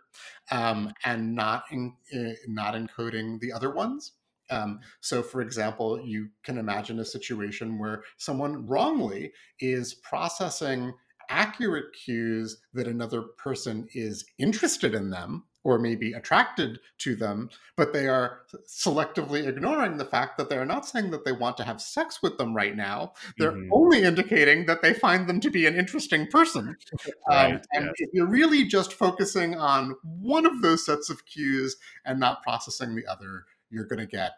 um, 0.51 0.93
and 1.05 1.35
not 1.35 1.65
in, 1.71 1.95
uh, 2.15 2.35
not 2.47 2.75
encoding 2.75 3.41
the 3.41 3.53
other 3.53 3.71
ones. 3.71 4.13
Um, 4.51 4.81
so, 5.01 5.23
for 5.23 5.41
example, 5.41 6.01
you 6.05 6.29
can 6.43 6.59
imagine 6.59 6.99
a 6.99 7.05
situation 7.05 7.79
where 7.79 8.03
someone 8.19 8.67
wrongly 8.67 9.33
is 9.61 9.95
processing 9.95 10.93
accurate 11.31 11.95
cues 11.95 12.61
that 12.75 12.87
another 12.87 13.23
person 13.39 13.89
is 13.95 14.27
interested 14.39 14.95
in 14.95 15.09
them 15.09 15.45
or 15.65 15.79
maybe 15.79 16.13
attracted 16.13 16.81
to 16.99 17.15
them, 17.15 17.49
but 17.77 17.93
they 17.93 18.09
are 18.09 18.41
selectively 18.67 19.47
ignoring 19.47 19.97
the 19.97 20.05
fact 20.05 20.37
that 20.37 20.49
they're 20.49 20.67
not 20.67 20.87
saying 20.87 21.11
that 21.11 21.25
they 21.25 21.33
want 21.33 21.57
to 21.57 21.65
have 21.65 21.81
sex 21.81 22.21
with 22.23 22.37
them 22.39 22.55
right 22.55 22.77
now. 22.77 23.13
They're 23.39 23.53
mm-hmm. 23.53 23.73
only 23.73 24.03
indicating 24.03 24.67
that 24.67 24.83
they 24.83 24.93
find 24.93 25.29
them 25.29 25.41
to 25.41 25.51
be 25.51 25.67
an 25.67 25.77
interesting 25.77 26.27
person. 26.27 26.77
right, 27.29 27.55
um, 27.55 27.61
and 27.73 27.85
yes. 27.87 27.95
if 27.99 28.11
you're 28.13 28.27
really 28.27 28.65
just 28.65 28.93
focusing 28.93 29.55
on 29.55 29.95
one 30.03 30.47
of 30.47 30.63
those 30.63 30.85
sets 30.85 31.11
of 31.11 31.25
cues 31.27 31.77
and 32.05 32.19
not 32.19 32.43
processing 32.43 32.95
the 32.95 33.07
other, 33.07 33.45
you're 33.71 33.87
going 33.87 34.01
to 34.01 34.07
get 34.07 34.33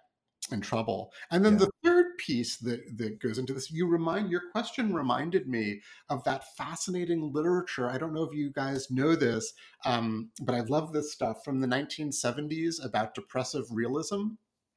in 0.52 0.60
trouble. 0.60 1.12
And 1.30 1.44
then 1.44 1.54
yeah. 1.54 1.60
the 1.60 1.70
third 1.82 1.93
piece 2.18 2.56
that 2.58 2.98
that 2.98 3.20
goes 3.20 3.38
into 3.38 3.52
this, 3.52 3.70
you 3.70 3.86
remind 3.86 4.30
your 4.30 4.42
question 4.52 4.94
reminded 4.94 5.48
me 5.48 5.80
of 6.08 6.24
that 6.24 6.44
fascinating 6.56 7.32
literature. 7.32 7.88
I 7.90 7.98
don't 7.98 8.14
know 8.14 8.24
if 8.24 8.34
you 8.34 8.52
guys 8.52 8.90
know 8.90 9.14
this, 9.14 9.52
um, 9.84 10.30
but 10.42 10.54
I 10.54 10.60
love 10.60 10.92
this 10.92 11.12
stuff 11.12 11.44
from 11.44 11.60
the 11.60 11.66
1970s 11.66 12.84
about 12.84 13.14
depressive 13.14 13.64
realism. 13.70 14.28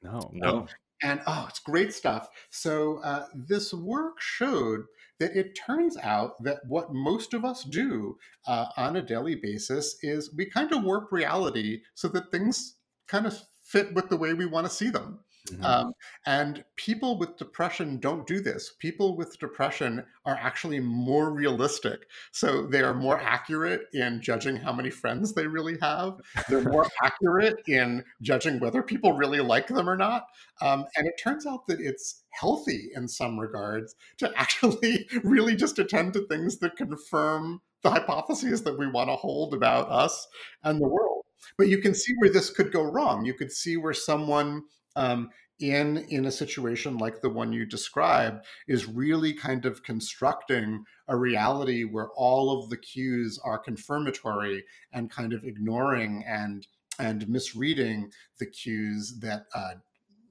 No, 0.02 0.30
no. 0.34 0.68
and 1.02 1.22
oh, 1.28 1.46
it's 1.50 1.60
great 1.60 1.94
stuff. 1.94 2.28
So 2.50 3.00
uh, 3.04 3.26
this 3.34 3.74
work 3.74 4.20
showed 4.20 4.86
that 5.20 5.36
it 5.36 5.56
turns 5.56 5.98
out 5.98 6.42
that 6.44 6.60
what 6.68 6.94
most 6.94 7.34
of 7.34 7.44
us 7.44 7.64
do 7.64 8.18
uh, 8.46 8.68
on 8.78 8.96
a 8.96 9.02
daily 9.02 9.36
basis 9.36 9.98
is 10.02 10.34
we 10.36 10.46
kind 10.46 10.72
of 10.72 10.84
warp 10.84 11.12
reality 11.12 11.82
so 11.96 12.08
that 12.10 12.32
things 12.32 12.76
kind 13.08 13.26
of 13.26 13.40
fit 13.64 13.94
with 13.94 14.10
the 14.10 14.18
way 14.18 14.34
we 14.34 14.46
want 14.46 14.66
to 14.68 14.74
see 14.74 14.90
them. 14.90 15.20
Mm-hmm. 15.52 15.64
Um, 15.64 15.94
and 16.26 16.64
people 16.76 17.18
with 17.18 17.38
depression 17.38 18.00
don't 18.00 18.28
do 18.28 18.40
this. 18.40 18.74
People 18.80 19.16
with 19.16 19.40
depression 19.40 20.04
are 20.26 20.36
actually 20.36 20.80
more 20.80 21.32
realistic. 21.32 22.08
So 22.32 22.68
they 22.68 22.82
are 22.82 22.94
more 22.94 23.20
accurate 23.20 23.84
in 23.94 24.22
judging 24.22 24.58
how 24.58 24.74
many 24.74 24.90
friends 24.90 25.34
they 25.34 25.48
really 25.48 25.78
have. 25.82 26.20
They're 26.50 26.62
more 26.62 26.88
accurate 27.04 27.58
in 27.68 28.04
judging 28.22 28.60
whether 28.60 28.82
people 28.82 29.14
really 29.14 29.40
like 29.40 29.68
them 29.68 29.90
or 29.90 29.98
not. 29.98 30.26
Um, 30.62 30.86
and 30.98 31.08
it 31.08 31.20
turns 31.22 31.46
out 31.46 31.68
that 31.68 31.80
it's 31.80 32.24
healthy 32.30 32.90
in 32.96 33.08
some 33.08 33.40
regards 33.40 33.96
to 34.18 34.32
actually 34.36 35.08
really 35.24 35.56
just 35.56 35.80
attend 35.80 36.14
to 36.14 36.28
things 36.28 36.58
that 36.60 36.76
confirm 36.76 37.62
the 37.84 37.92
hypotheses 37.92 38.64
that 38.64 38.78
we 38.78 38.88
want 38.88 39.10
to 39.10 39.16
hold 39.16 39.54
about 39.54 39.90
us 39.90 40.28
and 40.64 40.82
the 40.82 40.88
world. 40.88 41.24
But 41.58 41.68
you 41.68 41.80
can 41.80 41.94
see 41.94 42.14
where 42.18 42.32
this 42.32 42.50
could 42.50 42.72
go 42.72 42.84
wrong. 42.84 43.26
You 43.26 43.34
could 43.34 43.52
see 43.52 43.78
where 43.78 43.94
someone 43.94 44.64
um, 44.98 45.30
in 45.60 45.98
in 46.10 46.26
a 46.26 46.32
situation 46.32 46.98
like 46.98 47.22
the 47.22 47.30
one 47.30 47.52
you 47.52 47.66
described 47.66 48.46
is 48.68 48.88
really 48.88 49.34
kind 49.34 49.66
of 49.66 49.82
constructing 49.84 50.84
a 51.08 51.18
reality 51.18 51.84
where 51.84 52.10
all 52.16 52.60
of 52.60 52.70
the 52.70 52.78
cues 52.78 53.40
are 53.44 53.58
confirmatory 53.58 54.64
and 54.94 55.10
kind 55.10 55.34
of 55.34 55.44
ignoring 55.44 56.24
and 56.28 56.68
and 57.00 57.28
misreading 57.30 58.12
the 58.40 58.46
cues 58.46 59.20
that 59.20 59.46
uh, 59.54 59.74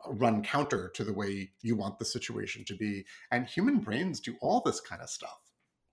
run 0.08 0.42
counter 0.42 0.90
to 0.94 1.04
the 1.04 1.12
way 1.12 1.50
you 1.62 1.76
want 1.76 1.98
the 1.98 2.04
situation 2.04 2.64
to 2.64 2.74
be. 2.74 3.04
And 3.30 3.46
human 3.46 3.78
brains 3.78 4.20
do 4.20 4.36
all 4.40 4.62
this 4.64 4.80
kind 4.80 5.00
of 5.00 5.08
stuff 5.08 5.45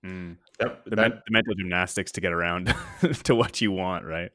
Mm. 0.04 0.36
The, 0.58 0.76
that, 0.96 1.12
the, 1.24 1.30
mental 1.30 1.54
gymnastics 1.54 2.12
to 2.12 2.20
get 2.20 2.32
around 2.32 2.74
to 3.24 3.34
what 3.34 3.60
you 3.60 3.72
want, 3.72 4.04
right? 4.04 4.30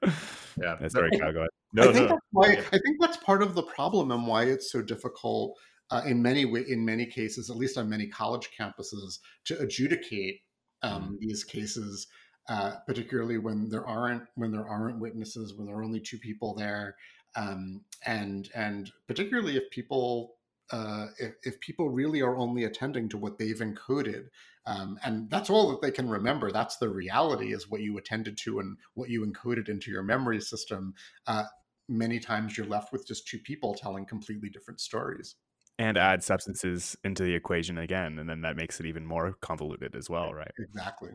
Yeah, 0.59 0.75
that's 0.79 0.95
very 0.95 1.11
cowboy. 1.11 1.45
No, 1.73 1.83
I 1.83 1.93
think 1.93 1.95
no. 1.95 2.07
that's 2.07 2.25
why 2.31 2.47
I 2.47 2.77
think 2.79 2.97
that's 2.99 3.17
part 3.17 3.43
of 3.43 3.53
the 3.53 3.63
problem 3.63 4.11
and 4.11 4.25
why 4.25 4.43
it's 4.43 4.71
so 4.71 4.81
difficult 4.81 5.55
uh, 5.91 6.01
in 6.05 6.21
many 6.21 6.41
in 6.41 6.85
many 6.85 7.05
cases, 7.05 7.49
at 7.49 7.55
least 7.55 7.77
on 7.77 7.89
many 7.89 8.07
college 8.07 8.49
campuses, 8.59 9.19
to 9.45 9.59
adjudicate 9.59 10.41
um, 10.81 11.13
mm. 11.13 11.19
these 11.19 11.43
cases, 11.43 12.07
uh, 12.47 12.73
particularly 12.87 13.37
when 13.37 13.69
there 13.69 13.85
aren't 13.85 14.23
when 14.35 14.51
there 14.51 14.67
aren't 14.67 14.99
witnesses, 14.99 15.53
when 15.55 15.67
there 15.67 15.77
are 15.77 15.83
only 15.83 15.99
two 15.99 16.17
people 16.17 16.55
there, 16.55 16.95
um, 17.35 17.81
and 18.05 18.49
and 18.55 18.91
particularly 19.07 19.57
if 19.57 19.69
people 19.71 20.35
uh, 20.71 21.07
if, 21.17 21.33
if, 21.43 21.59
people 21.61 21.89
really 21.89 22.21
are 22.21 22.37
only 22.37 22.63
attending 22.65 23.09
to 23.09 23.17
what 23.17 23.39
they've 23.39 23.57
encoded, 23.57 24.25
um, 24.69 24.99
and 25.03 25.27
that's 25.31 25.49
all 25.49 25.71
that 25.71 25.81
they 25.81 25.89
can 25.89 26.07
remember. 26.07 26.51
That's 26.51 26.77
the 26.77 26.89
reality, 26.89 27.53
is 27.53 27.69
what 27.69 27.81
you 27.81 27.97
attended 27.97 28.37
to 28.39 28.59
and 28.59 28.77
what 28.93 29.09
you 29.09 29.25
encoded 29.25 29.67
into 29.67 29.89
your 29.89 30.03
memory 30.03 30.39
system. 30.39 30.93
Uh, 31.25 31.45
many 31.87 32.19
times 32.19 32.55
you're 32.55 32.67
left 32.67 32.93
with 32.93 33.07
just 33.07 33.27
two 33.27 33.39
people 33.39 33.73
telling 33.73 34.05
completely 34.05 34.47
different 34.47 34.79
stories. 34.79 35.35
and 35.79 35.97
add 35.97 36.23
substances 36.23 36.95
into 37.03 37.23
the 37.23 37.33
equation 37.33 37.77
again 37.77 38.19
and 38.19 38.29
then 38.29 38.41
that 38.41 38.57
makes 38.57 38.79
it 38.79 38.85
even 38.85 39.05
more 39.05 39.33
convoluted 39.41 39.95
as 39.95 40.09
well 40.09 40.33
right 40.33 40.51
exactly 40.59 41.11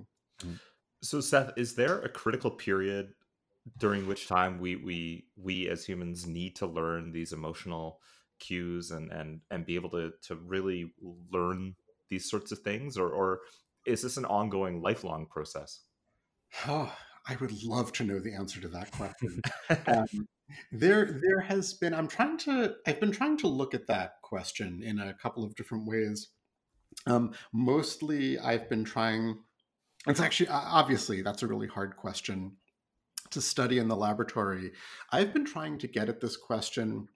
so 1.02 1.20
seth 1.20 1.52
is 1.56 1.74
there 1.74 1.98
a 2.00 2.08
critical 2.08 2.50
period 2.50 3.12
during 3.78 4.06
which 4.06 4.26
time 4.26 4.58
we 4.58 4.74
we 4.76 5.26
we 5.36 5.68
as 5.68 5.84
humans 5.84 6.26
need 6.26 6.56
to 6.56 6.66
learn 6.66 7.12
these 7.12 7.32
emotional 7.32 8.00
cues 8.40 8.90
and 8.90 9.12
and 9.12 9.40
and 9.50 9.66
be 9.66 9.74
able 9.74 9.90
to 9.90 10.12
to 10.22 10.34
really 10.34 10.92
learn 11.30 11.74
these 12.14 12.30
sorts 12.30 12.52
of 12.52 12.58
things 12.60 12.96
or 12.96 13.08
or 13.10 13.40
is 13.86 14.02
this 14.02 14.16
an 14.16 14.24
ongoing 14.24 14.80
lifelong 14.80 15.26
process? 15.26 15.80
Oh 16.66 16.92
i 17.26 17.36
would 17.36 17.62
love 17.62 17.90
to 17.92 18.04
know 18.04 18.18
the 18.20 18.34
answer 18.34 18.60
to 18.60 18.68
that 18.68 18.90
question. 18.92 19.40
Um, 19.86 20.28
there 20.70 21.06
there 21.22 21.40
has 21.40 21.72
been 21.72 21.94
i'm 21.94 22.06
trying 22.06 22.36
to 22.46 22.74
i've 22.86 23.00
been 23.00 23.10
trying 23.10 23.38
to 23.38 23.48
look 23.48 23.72
at 23.74 23.86
that 23.86 24.20
question 24.22 24.82
in 24.82 24.98
a 25.00 25.14
couple 25.14 25.42
of 25.42 25.54
different 25.54 25.86
ways. 25.86 26.28
Um, 27.06 27.32
mostly 27.52 28.38
i've 28.38 28.68
been 28.68 28.84
trying 28.84 29.38
it's 30.06 30.20
actually 30.20 30.50
obviously 30.50 31.22
that's 31.22 31.42
a 31.42 31.46
really 31.46 31.66
hard 31.66 31.96
question 31.96 32.56
to 33.30 33.40
study 33.40 33.78
in 33.78 33.88
the 33.88 33.96
laboratory. 33.96 34.72
I've 35.10 35.32
been 35.32 35.44
trying 35.44 35.78
to 35.78 35.88
get 35.88 36.08
at 36.08 36.20
this 36.20 36.36
question 36.36 37.08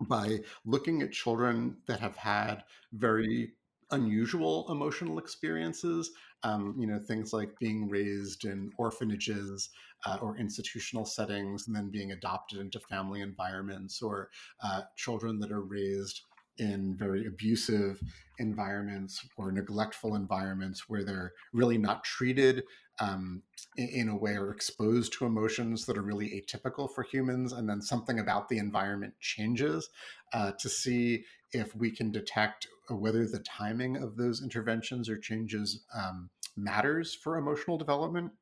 by 0.00 0.40
looking 0.64 1.02
at 1.02 1.12
children 1.12 1.76
that 1.86 2.00
have 2.00 2.16
had 2.16 2.64
very 2.92 3.52
unusual 3.94 4.66
emotional 4.70 5.18
experiences 5.18 6.10
um, 6.42 6.74
you 6.78 6.86
know 6.86 6.98
things 6.98 7.32
like 7.32 7.58
being 7.58 7.88
raised 7.88 8.44
in 8.44 8.70
orphanages 8.76 9.70
uh, 10.06 10.18
or 10.20 10.36
institutional 10.36 11.04
settings 11.04 11.66
and 11.66 11.74
then 11.74 11.90
being 11.90 12.12
adopted 12.12 12.58
into 12.58 12.78
family 12.78 13.20
environments 13.20 14.02
or 14.02 14.30
uh, 14.62 14.82
children 14.96 15.38
that 15.40 15.50
are 15.50 15.62
raised 15.62 16.22
in 16.58 16.94
very 16.96 17.26
abusive 17.26 18.00
environments 18.38 19.26
or 19.36 19.50
neglectful 19.50 20.14
environments 20.14 20.88
where 20.88 21.04
they're 21.04 21.32
really 21.52 21.78
not 21.78 22.04
treated 22.04 22.62
um, 23.00 23.42
in, 23.76 24.08
a 24.08 24.16
way 24.16 24.36
or 24.36 24.52
exposed 24.52 25.12
to 25.12 25.26
emotions 25.26 25.84
that 25.84 25.98
are 25.98 26.02
really 26.02 26.28
atypical 26.28 26.88
for 26.88 27.02
humans 27.02 27.52
and 27.52 27.68
then 27.68 27.82
something 27.82 28.20
about 28.20 28.48
the 28.48 28.58
environment 28.58 29.14
changes 29.18 29.90
uh, 30.32 30.52
to 30.60 30.68
see 30.68 31.24
if 31.54 31.74
we 31.74 31.90
can 31.90 32.10
detect 32.10 32.66
whether 32.88 33.26
the 33.26 33.38
timing 33.40 33.96
of 33.96 34.16
those 34.16 34.42
interventions 34.42 35.08
or 35.08 35.16
changes 35.16 35.84
um, 35.96 36.28
matters 36.56 37.14
for 37.14 37.36
emotional 37.36 37.78
development 37.78 38.32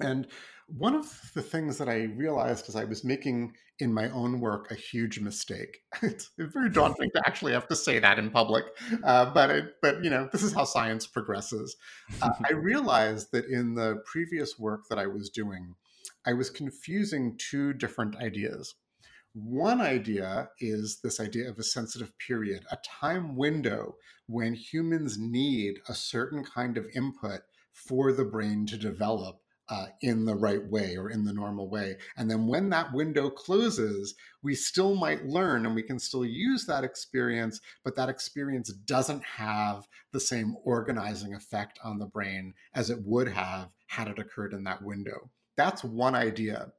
and 0.00 0.26
one 0.66 0.94
of 0.94 1.32
the 1.34 1.42
things 1.42 1.78
that 1.78 1.88
I 1.88 2.02
realized 2.02 2.68
as 2.68 2.76
I 2.76 2.84
was 2.84 3.04
making 3.04 3.54
in 3.80 3.92
my 3.92 4.08
own 4.10 4.40
work 4.40 4.70
a 4.70 4.74
huge 4.74 5.20
mistake. 5.20 5.78
It's 6.02 6.30
very 6.38 6.70
daunting 6.70 7.10
to 7.14 7.22
actually 7.26 7.52
have 7.52 7.66
to 7.68 7.76
say 7.76 7.98
that 7.98 8.18
in 8.18 8.30
public, 8.30 8.64
uh, 9.02 9.32
but 9.32 9.50
it, 9.50 9.74
but 9.82 10.04
you 10.04 10.10
know 10.10 10.28
this 10.32 10.42
is 10.42 10.52
how 10.52 10.64
science 10.64 11.06
progresses. 11.06 11.76
Uh, 12.22 12.30
I 12.48 12.52
realized 12.52 13.32
that 13.32 13.46
in 13.46 13.74
the 13.74 14.02
previous 14.04 14.58
work 14.58 14.82
that 14.88 14.98
I 14.98 15.06
was 15.06 15.28
doing, 15.28 15.74
I 16.24 16.34
was 16.34 16.50
confusing 16.50 17.36
two 17.38 17.72
different 17.72 18.16
ideas. 18.16 18.74
One 19.32 19.80
idea 19.80 20.50
is 20.58 21.00
this 21.02 21.20
idea 21.20 21.48
of 21.48 21.58
a 21.58 21.62
sensitive 21.62 22.12
period, 22.18 22.64
a 22.70 22.78
time 23.00 23.36
window 23.36 23.94
when 24.26 24.54
humans 24.54 25.18
need 25.18 25.76
a 25.88 25.94
certain 25.94 26.42
kind 26.42 26.76
of 26.76 26.88
input 26.96 27.42
for 27.72 28.12
the 28.12 28.24
brain 28.24 28.66
to 28.66 28.76
develop 28.76 29.40
uh, 29.68 29.86
in 30.02 30.24
the 30.24 30.34
right 30.34 30.68
way 30.68 30.96
or 30.96 31.08
in 31.08 31.24
the 31.24 31.32
normal 31.32 31.70
way. 31.70 31.96
And 32.16 32.28
then 32.28 32.48
when 32.48 32.70
that 32.70 32.92
window 32.92 33.30
closes, 33.30 34.16
we 34.42 34.56
still 34.56 34.96
might 34.96 35.24
learn 35.24 35.64
and 35.64 35.76
we 35.76 35.84
can 35.84 36.00
still 36.00 36.24
use 36.24 36.66
that 36.66 36.82
experience, 36.82 37.60
but 37.84 37.94
that 37.94 38.08
experience 38.08 38.72
doesn't 38.72 39.22
have 39.22 39.86
the 40.12 40.18
same 40.18 40.56
organizing 40.64 41.34
effect 41.34 41.78
on 41.84 41.98
the 41.98 42.06
brain 42.06 42.54
as 42.74 42.90
it 42.90 42.98
would 43.04 43.28
have 43.28 43.68
had 43.86 44.08
it 44.08 44.18
occurred 44.18 44.52
in 44.52 44.64
that 44.64 44.82
window. 44.82 45.30
That's 45.56 45.84
one 45.84 46.16
idea. 46.16 46.72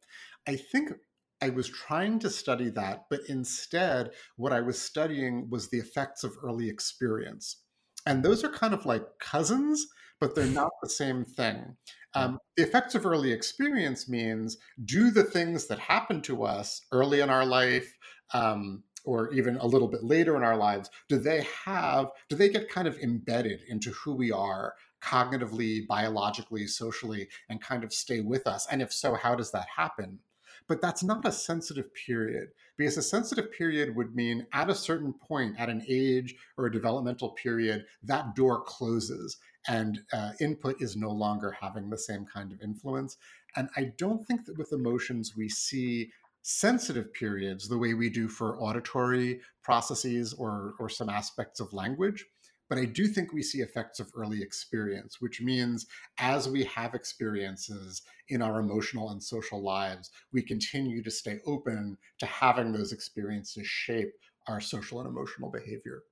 I 0.45 0.57
think 0.57 0.91
I 1.41 1.49
was 1.49 1.67
trying 1.67 2.19
to 2.19 2.29
study 2.29 2.69
that, 2.71 3.05
but 3.09 3.21
instead, 3.27 4.11
what 4.35 4.53
I 4.53 4.61
was 4.61 4.79
studying 4.79 5.49
was 5.49 5.69
the 5.69 5.79
effects 5.79 6.23
of 6.23 6.37
early 6.43 6.69
experience. 6.69 7.63
And 8.05 8.23
those 8.23 8.43
are 8.43 8.49
kind 8.49 8.73
of 8.73 8.85
like 8.85 9.03
cousins, 9.19 9.87
but 10.19 10.35
they're 10.35 10.45
not 10.45 10.71
the 10.81 10.89
same 10.89 11.25
thing. 11.25 11.75
Um, 12.13 12.39
the 12.57 12.63
effects 12.63 12.93
of 12.93 13.05
early 13.05 13.31
experience 13.31 14.09
means 14.09 14.57
do 14.83 15.11
the 15.11 15.23
things 15.23 15.67
that 15.67 15.79
happen 15.79 16.21
to 16.23 16.43
us 16.43 16.81
early 16.91 17.21
in 17.21 17.29
our 17.29 17.45
life 17.45 17.95
um, 18.33 18.83
or 19.05 19.31
even 19.33 19.57
a 19.57 19.65
little 19.65 19.87
bit 19.87 20.03
later 20.03 20.35
in 20.35 20.43
our 20.43 20.57
lives, 20.57 20.89
do 21.09 21.17
they 21.17 21.47
have, 21.65 22.07
do 22.29 22.35
they 22.35 22.49
get 22.49 22.69
kind 22.69 22.85
of 22.85 22.97
embedded 22.99 23.61
into 23.69 23.91
who 23.91 24.13
we 24.13 24.31
are 24.31 24.73
cognitively, 25.01 25.87
biologically, 25.87 26.67
socially, 26.67 27.27
and 27.49 27.61
kind 27.61 27.83
of 27.83 27.93
stay 27.93 28.19
with 28.19 28.45
us? 28.45 28.67
And 28.69 28.81
if 28.81 28.91
so, 28.91 29.15
how 29.15 29.33
does 29.35 29.51
that 29.51 29.67
happen? 29.75 30.19
But 30.67 30.81
that's 30.81 31.03
not 31.03 31.27
a 31.27 31.31
sensitive 31.31 31.93
period 31.93 32.49
because 32.77 32.97
a 32.97 33.01
sensitive 33.01 33.51
period 33.51 33.95
would 33.95 34.15
mean 34.15 34.47
at 34.53 34.69
a 34.69 34.75
certain 34.75 35.13
point, 35.13 35.55
at 35.59 35.69
an 35.69 35.83
age 35.87 36.35
or 36.57 36.65
a 36.65 36.71
developmental 36.71 37.29
period, 37.31 37.85
that 38.03 38.35
door 38.35 38.63
closes 38.63 39.37
and 39.67 40.01
uh, 40.13 40.31
input 40.39 40.81
is 40.81 40.95
no 40.95 41.11
longer 41.11 41.55
having 41.59 41.89
the 41.89 41.97
same 41.97 42.25
kind 42.25 42.51
of 42.51 42.61
influence. 42.61 43.17
And 43.55 43.69
I 43.75 43.91
don't 43.97 44.25
think 44.25 44.45
that 44.45 44.57
with 44.57 44.73
emotions 44.73 45.35
we 45.35 45.49
see 45.49 46.11
sensitive 46.41 47.13
periods 47.13 47.67
the 47.67 47.77
way 47.77 47.93
we 47.93 48.09
do 48.09 48.27
for 48.27 48.59
auditory 48.59 49.41
processes 49.63 50.33
or, 50.33 50.73
or 50.79 50.89
some 50.89 51.09
aspects 51.09 51.59
of 51.59 51.71
language. 51.73 52.25
But 52.71 52.79
I 52.79 52.85
do 52.85 53.05
think 53.05 53.33
we 53.33 53.43
see 53.43 53.59
effects 53.59 53.99
of 53.99 54.09
early 54.15 54.41
experience, 54.41 55.19
which 55.19 55.41
means 55.41 55.87
as 56.19 56.47
we 56.47 56.63
have 56.63 56.93
experiences 56.93 58.01
in 58.29 58.41
our 58.41 58.61
emotional 58.61 59.09
and 59.09 59.21
social 59.21 59.61
lives, 59.61 60.09
we 60.31 60.41
continue 60.41 61.03
to 61.03 61.11
stay 61.11 61.39
open 61.45 61.97
to 62.19 62.25
having 62.25 62.71
those 62.71 62.93
experiences 62.93 63.67
shape 63.67 64.13
our 64.47 64.61
social 64.61 65.01
and 65.01 65.09
emotional 65.09 65.51
behavior. 65.51 66.03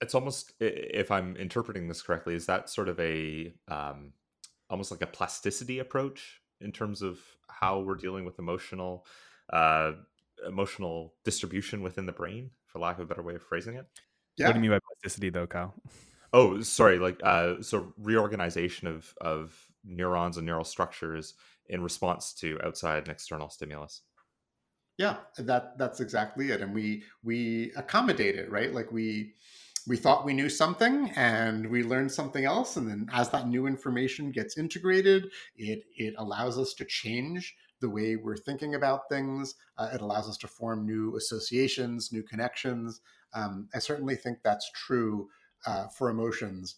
It's 0.00 0.16
almost 0.16 0.52
if 0.58 1.12
i'm 1.12 1.36
interpreting 1.36 1.86
this 1.86 2.02
correctly 2.02 2.34
is 2.34 2.46
that 2.46 2.68
sort 2.68 2.88
of 2.88 2.98
a 2.98 3.54
um, 3.68 4.14
almost 4.68 4.90
like 4.90 5.02
a 5.02 5.06
plasticity 5.06 5.78
approach 5.78 6.40
in 6.60 6.72
terms 6.72 7.02
of 7.02 7.20
how 7.48 7.78
we're 7.78 7.94
dealing 7.94 8.24
with 8.24 8.40
emotional 8.40 9.06
uh, 9.52 9.92
emotional 10.44 11.14
distribution 11.24 11.82
within 11.82 12.06
the 12.06 12.12
brain 12.12 12.50
for 12.66 12.80
lack 12.80 12.96
of 12.98 13.04
a 13.04 13.06
better 13.06 13.22
way 13.22 13.36
of 13.36 13.44
phrasing 13.44 13.76
it 13.76 13.86
yeah. 14.36 14.46
what 14.46 14.52
do 14.52 14.58
you 14.58 14.62
mean 14.62 14.70
by 14.70 14.78
plasticity 14.86 15.30
though 15.30 15.46
kyle? 15.46 15.74
Oh 16.32 16.60
sorry 16.62 16.98
like 16.98 17.20
uh, 17.22 17.62
so 17.62 17.92
reorganization 17.98 18.88
of 18.88 19.14
of 19.20 19.54
neurons 19.84 20.36
and 20.36 20.46
neural 20.46 20.64
structures 20.64 21.34
in 21.68 21.82
response 21.82 22.32
to 22.34 22.58
outside 22.64 23.04
and 23.04 23.08
external 23.08 23.48
stimulus. 23.48 24.02
Yeah 24.98 25.16
that 25.38 25.78
that's 25.78 26.00
exactly 26.00 26.50
it 26.50 26.60
and 26.60 26.74
we 26.74 27.04
we 27.22 27.72
accommodate 27.76 28.36
it 28.36 28.50
right? 28.50 28.72
Like 28.72 28.92
we 28.92 29.34
we 29.86 29.96
thought 29.96 30.24
we 30.24 30.32
knew 30.32 30.48
something 30.48 31.10
and 31.16 31.66
we 31.68 31.82
learned 31.82 32.12
something 32.12 32.44
else 32.44 32.76
and 32.76 32.88
then 32.88 33.08
as 33.12 33.30
that 33.30 33.48
new 33.48 33.66
information 33.66 34.30
gets 34.30 34.56
integrated 34.56 35.30
it 35.56 35.82
it 35.96 36.14
allows 36.18 36.56
us 36.56 36.72
to 36.74 36.84
change 36.84 37.56
the 37.80 37.90
way 37.90 38.14
we're 38.14 38.36
thinking 38.36 38.76
about 38.76 39.08
things. 39.10 39.56
Uh, 39.76 39.90
it 39.92 40.00
allows 40.00 40.28
us 40.28 40.36
to 40.38 40.46
form 40.46 40.86
new 40.86 41.16
associations 41.16 42.12
new 42.12 42.22
connections 42.22 43.00
um, 43.34 43.68
i 43.74 43.78
certainly 43.78 44.16
think 44.16 44.38
that's 44.42 44.70
true 44.72 45.28
uh, 45.66 45.86
for 45.88 46.10
emotions 46.10 46.76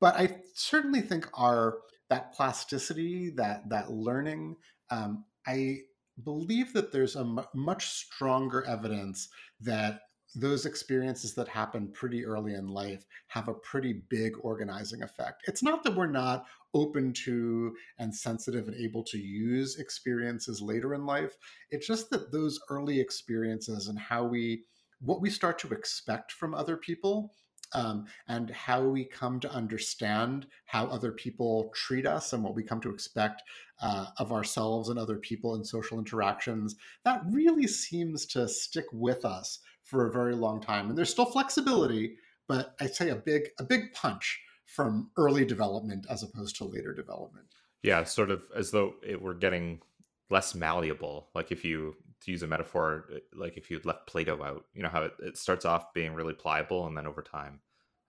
but 0.00 0.14
i 0.16 0.28
certainly 0.54 1.00
think 1.00 1.28
our 1.34 1.78
that 2.10 2.32
plasticity 2.32 3.30
that 3.30 3.68
that 3.68 3.90
learning 3.90 4.56
um, 4.90 5.24
i 5.46 5.78
believe 6.22 6.72
that 6.72 6.92
there's 6.92 7.16
a 7.16 7.20
m- 7.20 7.40
much 7.54 7.88
stronger 7.88 8.64
evidence 8.66 9.28
that 9.60 10.00
those 10.34 10.66
experiences 10.66 11.34
that 11.34 11.48
happen 11.48 11.92
pretty 11.92 12.24
early 12.24 12.54
in 12.54 12.66
life 12.66 13.04
have 13.28 13.48
a 13.48 13.54
pretty 13.54 14.02
big 14.08 14.32
organizing 14.40 15.02
effect. 15.02 15.42
It's 15.46 15.62
not 15.62 15.84
that 15.84 15.94
we're 15.94 16.06
not 16.06 16.46
open 16.74 17.12
to 17.12 17.72
and 17.98 18.14
sensitive 18.14 18.66
and 18.66 18.76
able 18.76 19.04
to 19.04 19.18
use 19.18 19.78
experiences 19.78 20.60
later 20.60 20.94
in 20.94 21.06
life. 21.06 21.36
It's 21.70 21.86
just 21.86 22.10
that 22.10 22.32
those 22.32 22.58
early 22.68 22.98
experiences 22.98 23.86
and 23.86 23.98
how 23.98 24.24
we, 24.24 24.64
what 25.00 25.20
we 25.20 25.30
start 25.30 25.58
to 25.60 25.72
expect 25.72 26.32
from 26.32 26.54
other 26.54 26.76
people 26.76 27.34
um, 27.74 28.06
and 28.28 28.50
how 28.50 28.82
we 28.82 29.04
come 29.04 29.40
to 29.40 29.50
understand 29.50 30.46
how 30.66 30.86
other 30.86 31.12
people 31.12 31.70
treat 31.74 32.06
us 32.06 32.32
and 32.32 32.42
what 32.42 32.54
we 32.54 32.62
come 32.62 32.80
to 32.80 32.90
expect 32.90 33.42
uh, 33.82 34.06
of 34.18 34.32
ourselves 34.32 34.88
and 34.88 34.98
other 34.98 35.16
people 35.16 35.56
in 35.56 35.64
social 35.64 35.98
interactions, 35.98 36.76
that 37.04 37.22
really 37.30 37.66
seems 37.66 38.26
to 38.26 38.48
stick 38.48 38.86
with 38.92 39.24
us 39.24 39.58
for 39.82 40.06
a 40.06 40.12
very 40.12 40.34
long 40.34 40.60
time. 40.60 40.88
And 40.88 40.96
there's 40.96 41.10
still 41.10 41.26
flexibility, 41.26 42.16
but 42.48 42.74
I'd 42.80 42.94
say 42.94 43.10
a 43.10 43.16
big 43.16 43.48
a 43.58 43.64
big 43.64 43.92
punch 43.92 44.40
from 44.66 45.10
early 45.16 45.44
development 45.44 46.06
as 46.08 46.22
opposed 46.22 46.56
to 46.56 46.64
later 46.64 46.94
development. 46.94 47.46
Yeah, 47.82 48.04
sort 48.04 48.30
of 48.30 48.42
as 48.56 48.70
though 48.70 48.94
it 49.06 49.20
were 49.20 49.34
getting 49.34 49.80
less 50.30 50.54
malleable. 50.54 51.28
Like 51.34 51.52
if 51.52 51.64
you 51.64 51.96
to 52.24 52.30
use 52.30 52.42
a 52.42 52.46
metaphor, 52.46 53.06
uh, 53.14 53.18
like 53.34 53.56
if 53.56 53.70
you'd 53.70 53.86
left 53.86 54.06
Play-Doh 54.06 54.42
out, 54.42 54.64
you 54.74 54.82
know 54.82 54.88
how 54.88 55.02
it, 55.02 55.12
it 55.20 55.36
starts 55.36 55.64
off 55.64 55.92
being 55.94 56.14
really 56.14 56.34
pliable, 56.34 56.86
and 56.86 56.96
then 56.96 57.06
over 57.06 57.22
time, 57.22 57.60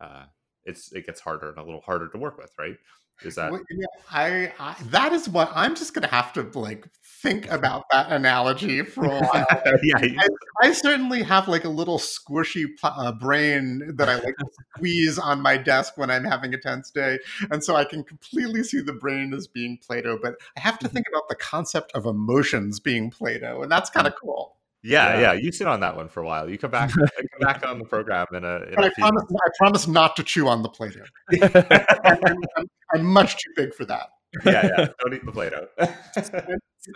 uh, 0.01 0.25
it's 0.63 0.91
it 0.93 1.05
gets 1.05 1.21
harder 1.21 1.49
and 1.49 1.57
a 1.57 1.63
little 1.63 1.81
harder 1.81 2.09
to 2.09 2.17
work 2.17 2.37
with, 2.37 2.51
right? 2.59 2.77
Is 3.23 3.35
that 3.35 3.51
well, 3.51 3.61
yeah, 3.69 3.85
I, 4.11 4.53
I, 4.59 4.75
that 4.87 5.13
is 5.13 5.29
what 5.29 5.49
I'm 5.55 5.75
just 5.75 5.93
gonna 5.93 6.07
have 6.07 6.33
to 6.33 6.43
like 6.53 6.87
think 7.01 7.49
about 7.49 7.85
that 7.91 8.11
analogy 8.11 8.81
for 8.83 9.05
a 9.05 9.19
while. 9.19 9.45
yeah, 9.83 9.97
I, 9.97 10.27
I, 10.61 10.71
certainly 10.73 11.23
have 11.23 11.47
like 11.47 11.63
a 11.63 11.69
little 11.69 11.97
squishy 11.97 12.65
uh, 12.83 13.13
brain 13.13 13.93
that 13.95 14.09
I 14.09 14.15
like 14.15 14.35
to 14.37 14.45
squeeze 14.75 15.17
on 15.17 15.41
my 15.41 15.57
desk 15.57 15.97
when 15.97 16.11
I'm 16.11 16.25
having 16.25 16.53
a 16.53 16.57
tense 16.57 16.91
day, 16.91 17.19
and 17.51 17.63
so 17.63 17.75
I 17.75 17.85
can 17.85 18.03
completely 18.03 18.63
see 18.63 18.81
the 18.81 18.93
brain 18.93 19.33
as 19.33 19.47
being 19.47 19.77
Play-Doh. 19.77 20.19
But 20.21 20.35
I 20.57 20.59
have 20.59 20.77
to 20.79 20.85
mm-hmm. 20.85 20.93
think 20.93 21.07
about 21.07 21.29
the 21.29 21.35
concept 21.35 21.93
of 21.93 22.05
emotions 22.05 22.79
being 22.79 23.09
Play-Doh, 23.09 23.63
and 23.63 23.71
that's 23.71 23.89
kind 23.89 24.07
of 24.07 24.15
cool. 24.15 24.55
Yeah, 24.85 25.15
yeah, 25.15 25.21
yeah, 25.21 25.33
You 25.33 25.51
sit 25.51 25.67
on 25.67 25.79
that 25.79 25.95
one 25.95 26.09
for 26.09 26.21
a 26.21 26.25
while. 26.25 26.49
You 26.49 26.57
come 26.57 26.71
back, 26.71 26.91
come 26.93 27.39
back 27.39 27.65
on 27.65 27.79
the 27.79 27.85
program 27.85 28.27
in 28.33 28.43
a. 28.43 28.57
In 28.57 28.75
but 28.75 28.93
promise, 28.93 29.23
I 29.31 29.49
promise 29.57 29.87
not 29.87 30.15
to 30.17 30.23
chew 30.23 30.47
on 30.47 30.61
the 30.61 30.69
Play-Doh. 30.69 31.01
I'm, 32.05 32.37
I'm, 32.57 32.65
I'm, 32.93 33.05
much 33.05 33.37
too 33.37 33.51
big 33.55 33.73
for 33.73 33.85
that. 33.85 34.09
yeah, 34.45 34.69
yeah. 34.77 34.87
Don't 34.99 35.13
eat 35.13 35.25
the 35.25 35.31
Play-Doh. 35.31 35.67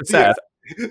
Seth, 0.03 0.35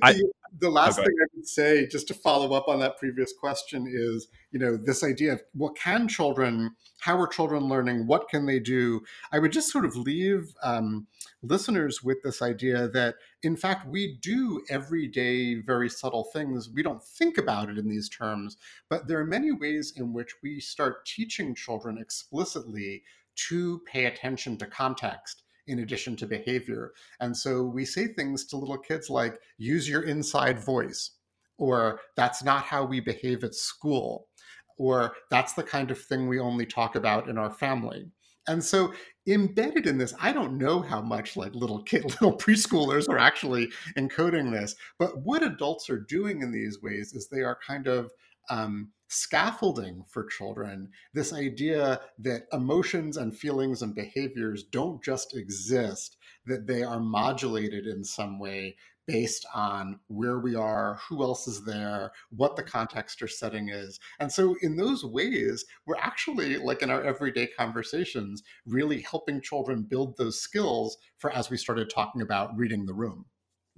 I, 0.03 0.21
the 0.59 0.71
last 0.71 0.97
thing 0.97 1.07
I 1.07 1.27
would 1.37 1.47
say, 1.47 1.87
just 1.87 2.09
to 2.09 2.15
follow 2.15 2.53
up 2.55 2.67
on 2.69 2.81
that 2.81 2.99
previous 2.99 3.33
question, 3.39 3.87
is 3.89 4.27
you 4.51 4.59
know 4.59 4.77
this 4.77 5.05
idea 5.05 5.35
of 5.35 5.43
what 5.55 5.77
can 5.77 6.09
children, 6.09 6.73
how 7.01 7.21
are 7.21 7.29
children 7.29 7.65
learning, 7.69 8.07
what 8.07 8.29
can 8.29 8.47
they 8.47 8.59
do? 8.59 9.03
I 9.31 9.39
would 9.39 9.53
just 9.53 9.71
sort 9.71 9.85
of 9.85 9.97
leave 9.97 10.53
um, 10.65 11.07
listeners 11.43 12.03
with 12.03 12.23
this 12.23 12.43
idea 12.43 12.89
that 12.89 13.15
in 13.43 13.57
fact 13.57 13.89
we 13.89 14.19
do 14.21 14.63
everyday 14.69 15.55
very 15.55 15.89
subtle 15.89 16.25
things. 16.33 16.69
We 16.69 16.83
don't 16.83 17.03
think 17.03 17.39
about 17.39 17.69
it 17.69 17.79
in 17.79 17.89
these 17.89 18.09
terms, 18.09 18.57
but 18.91 19.07
there 19.07 19.21
are 19.21 19.27
many 19.27 19.53
ways 19.53 19.93
in 19.97 20.13
which 20.13 20.35
we 20.43 20.61
start 20.61 21.07
teaching 21.07 21.55
children 21.55 21.99
explicitly 21.99 23.03
to 23.49 23.81
pay 23.87 24.07
attention 24.07 24.57
to 24.59 24.67
context 24.67 25.43
in 25.69 25.79
addition 25.81 26.17
to 26.17 26.27
behavior. 26.27 26.93
And 27.21 27.37
so 27.37 27.63
we 27.63 27.85
say 27.85 28.09
things 28.09 28.47
to 28.47 28.57
little 28.57 28.79
kids 28.79 29.09
like, 29.11 29.39
use 29.59 29.89
your 29.89 30.03
inside 30.03 30.59
voice, 30.59 31.13
or 31.59 32.01
that's 32.17 32.43
not 32.43 32.65
how 32.65 32.85
we 32.85 33.01
behave 33.01 33.45
at 33.45 33.55
school, 33.55 34.27
or 34.79 35.13
that's 35.31 35.53
the 35.53 35.63
kind 35.63 35.91
of 35.91 36.01
thing 36.01 36.27
we 36.27 36.41
only 36.41 36.67
talk 36.67 36.97
about 36.97 37.29
in 37.29 37.37
our 37.37 37.51
family. 37.51 38.11
And 38.49 38.65
so 38.65 38.93
embedded 39.27 39.87
in 39.87 39.99
this, 39.99 40.15
I 40.21 40.33
don't 40.33 40.59
know 40.59 40.81
how 40.81 41.03
much 41.03 41.37
like 41.37 41.55
little 41.55 41.83
kid, 41.83 42.05
little 42.21 42.37
preschoolers 42.37 43.09
are 43.09 43.19
actually 43.19 43.71
encoding 43.97 44.51
this, 44.51 44.75
but 44.99 45.23
what 45.23 45.43
adults 45.43 45.91
are 45.91 46.01
doing 46.01 46.43
in 46.43 46.51
these 46.51 46.83
ways 46.83 47.13
is 47.13 47.29
they 47.29 47.43
are 47.43 47.59
kind 47.67 47.87
of 47.87 48.11
um, 48.51 48.91
scaffolding 49.09 50.05
for 50.09 50.25
children 50.25 50.89
this 51.15 51.33
idea 51.33 52.01
that 52.19 52.47
emotions 52.53 53.17
and 53.17 53.37
feelings 53.37 53.83
and 53.83 53.95
behaviors 53.95 54.65
don't 54.65 55.03
just 55.03 55.37
exist, 55.37 56.17
that 56.47 56.67
they 56.67 56.83
are 56.83 57.01
modulated 57.01 57.87
in 57.87 58.05
some 58.05 58.39
way 58.39 58.77
based 59.09 59.47
on 59.55 59.99
where 60.07 60.39
we 60.39 60.55
are, 60.55 61.01
who 61.09 61.23
else 61.23 61.49
is 61.49 61.65
there, 61.65 62.13
what 62.31 62.55
the 62.55 62.63
context 62.63 63.23
or 63.23 63.27
setting 63.27 63.71
is. 63.71 63.99
And 64.21 64.31
so, 64.31 64.55
in 64.63 64.77
those 64.77 65.03
ways, 65.03 65.65
we're 65.87 65.97
actually, 65.97 66.59
like 66.59 66.83
in 66.83 66.91
our 66.91 67.03
everyday 67.03 67.49
conversations, 67.49 68.43
really 68.67 69.01
helping 69.01 69.41
children 69.41 69.83
build 69.83 70.17
those 70.17 70.41
skills 70.41 70.99
for 71.17 71.33
as 71.33 71.51
we 71.51 71.57
started 71.57 71.91
talking 71.91 72.21
about 72.21 72.57
reading 72.57 72.85
the 72.87 72.95
room. 72.95 73.25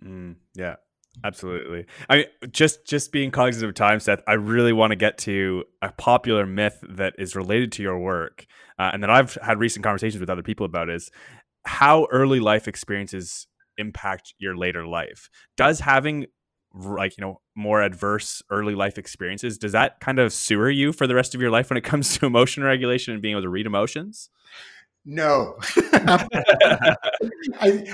Mm, 0.05 0.37
yeah, 0.55 0.77
Absolutely. 1.25 1.87
I 2.09 2.17
mean, 2.19 2.27
just 2.51 2.87
just 2.87 3.13
being 3.13 3.31
cognizant 3.31 3.69
of 3.69 3.75
time, 3.75 4.01
Seth. 4.01 4.23
I 4.27 4.35
really 4.35 4.73
want 4.73 4.93
to 4.93 4.97
get 4.97 5.19
to 5.19 5.65
a 5.83 5.93
popular 5.93 6.47
myth 6.47 6.83
that 6.89 7.15
is 7.19 7.35
related 7.35 7.73
to 7.73 7.83
your 7.83 7.99
work, 7.99 8.47
uh, 8.79 8.91
and 8.93 9.03
that 9.03 9.11
I've 9.11 9.35
had 9.43 9.59
recent 9.59 9.83
conversations 9.83 10.21
with 10.21 10.31
other 10.31 10.43
people 10.43 10.65
about 10.65 10.89
is 10.89 11.11
how 11.65 12.07
early 12.11 12.41
life 12.41 12.69
experiences 12.69 13.47
impact 13.81 14.35
your 14.39 14.57
later 14.57 14.87
life. 14.87 15.31
Does 15.57 15.81
having 15.81 16.27
like 16.73 17.19
you 17.19 17.23
know 17.23 17.41
more 17.57 17.83
adverse 17.83 18.43
early 18.49 18.77
life 18.77 18.97
experiences 18.97 19.59
does 19.59 19.73
that 19.73 19.99
kind 19.99 20.21
of 20.21 20.33
sewer 20.33 20.71
you 20.71 20.93
for 20.93 21.09
the 21.09 21.17
rest 21.17 21.35
of 21.35 21.41
your 21.41 21.51
life 21.51 21.69
when 21.69 21.77
it 21.77 21.83
comes 21.83 22.15
to 22.19 22.27
emotion 22.27 22.63
regulation 22.63 23.13
and 23.13 23.21
being 23.21 23.33
able 23.33 23.43
to 23.43 23.49
read 23.49 23.67
emotions? 23.67 24.31
No, 25.07 25.57
I, 25.93 26.97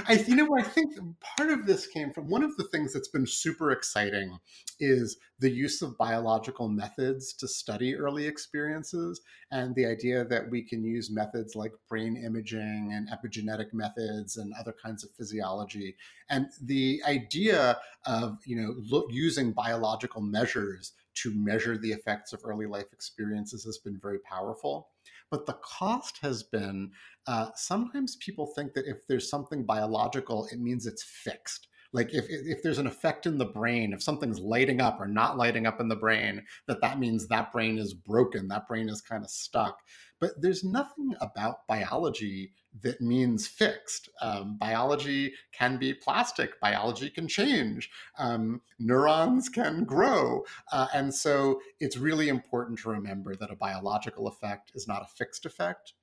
I, 0.09 0.25
you 0.27 0.35
know, 0.35 0.49
I 0.59 0.63
think 0.63 0.95
part 1.39 1.51
of 1.51 1.65
this 1.65 1.87
came 1.87 2.13
from 2.13 2.29
one 2.29 2.43
of 2.43 2.57
the 2.57 2.65
things 2.65 2.93
that's 2.93 3.09
been 3.09 3.27
super 3.27 3.71
exciting 3.71 4.39
is 4.81 5.17
the 5.39 5.51
use 5.51 5.83
of 5.83 5.97
biological 5.99 6.69
methods 6.69 7.33
to 7.35 7.47
study 7.47 7.95
early 7.95 8.27
experiences, 8.27 9.21
and 9.53 9.73
the 9.77 9.87
idea 9.87 10.25
that 10.25 10.51
we 10.51 10.63
can 10.63 10.83
use 10.85 11.09
methods 11.09 11.55
like 11.55 11.73
brain 11.89 12.17
imaging 12.17 12.91
and 12.93 13.09
epigenetic 13.09 13.73
methods 13.73 14.37
and 14.37 14.53
other 14.59 14.75
kinds 14.85 15.05
of 15.05 15.11
physiology, 15.13 15.95
and 16.29 16.47
the 16.63 17.01
idea 17.07 17.79
of 18.05 18.39
you 18.45 18.57
know 18.57 18.75
look, 18.91 19.07
using 19.11 19.53
biological 19.53 20.21
measures 20.21 20.93
to 21.15 21.33
measure 21.35 21.79
the 21.79 21.93
effects 21.93 22.33
of 22.33 22.41
early 22.45 22.67
life 22.67 22.93
experiences 22.93 23.65
has 23.65 23.79
been 23.79 23.99
very 24.03 24.19
powerful. 24.19 24.89
But 25.31 25.47
the 25.47 25.59
cost 25.62 26.18
has 26.22 26.43
been 26.43 26.91
uh, 27.27 27.49
sometimes 27.55 28.16
people 28.16 28.47
think 28.47 28.72
that 28.74 28.87
if 28.87 29.07
there's 29.09 29.29
something 29.29 29.64
biological, 29.64 30.47
it 30.53 30.61
means 30.61 30.87
it's 30.87 31.03
fixed. 31.03 31.68
Like 31.93 32.12
if, 32.12 32.27
if 32.29 32.62
there's 32.62 32.79
an 32.79 32.87
effect 32.87 33.27
in 33.27 33.39
the 33.39 33.47
brain, 33.47 33.93
if 33.93 34.03
something's 34.03 34.39
lighting 34.39 34.81
up 34.81 35.01
or 35.01 35.07
not 35.07 35.39
lighting 35.39 35.66
up 35.66 35.81
in 35.81 35.89
the 35.89 35.97
brain, 35.97 36.43
that 36.68 36.81
that 36.83 36.99
means 36.99 37.27
that 37.29 37.53
brain 37.53 37.79
is 37.79 37.95
broken, 37.95 38.49
that 38.49 38.68
brain 38.68 38.89
is 38.89 39.01
kind 39.01 39.24
of 39.24 39.31
stuck. 39.31 39.79
But 40.21 40.41
there's 40.41 40.64
nothing 40.64 41.14
about 41.21 41.67
biology 41.67 42.53
that 42.83 43.01
means 43.01 43.47
fixed. 43.47 44.09
Um, 44.21 44.57
biology 44.59 45.35
can 45.53 45.77
be 45.79 45.95
plastic, 45.95 46.61
biology 46.61 47.11
can 47.11 47.29
change, 47.29 47.91
um, 48.19 48.61
neurons 48.79 49.49
can 49.49 49.85
grow. 49.85 50.45
Uh, 50.73 50.89
and 50.95 51.14
so 51.14 51.61
it's 51.81 51.97
really 51.97 52.29
important 52.29 52.79
to 52.81 52.91
remember 52.91 53.35
that 53.37 53.51
a 53.51 53.57
biological 53.57 54.27
effect 54.27 54.73
is 54.75 54.89
not 54.89 55.03
a 55.03 55.14
fixed 55.17 55.47
effect. 55.47 55.95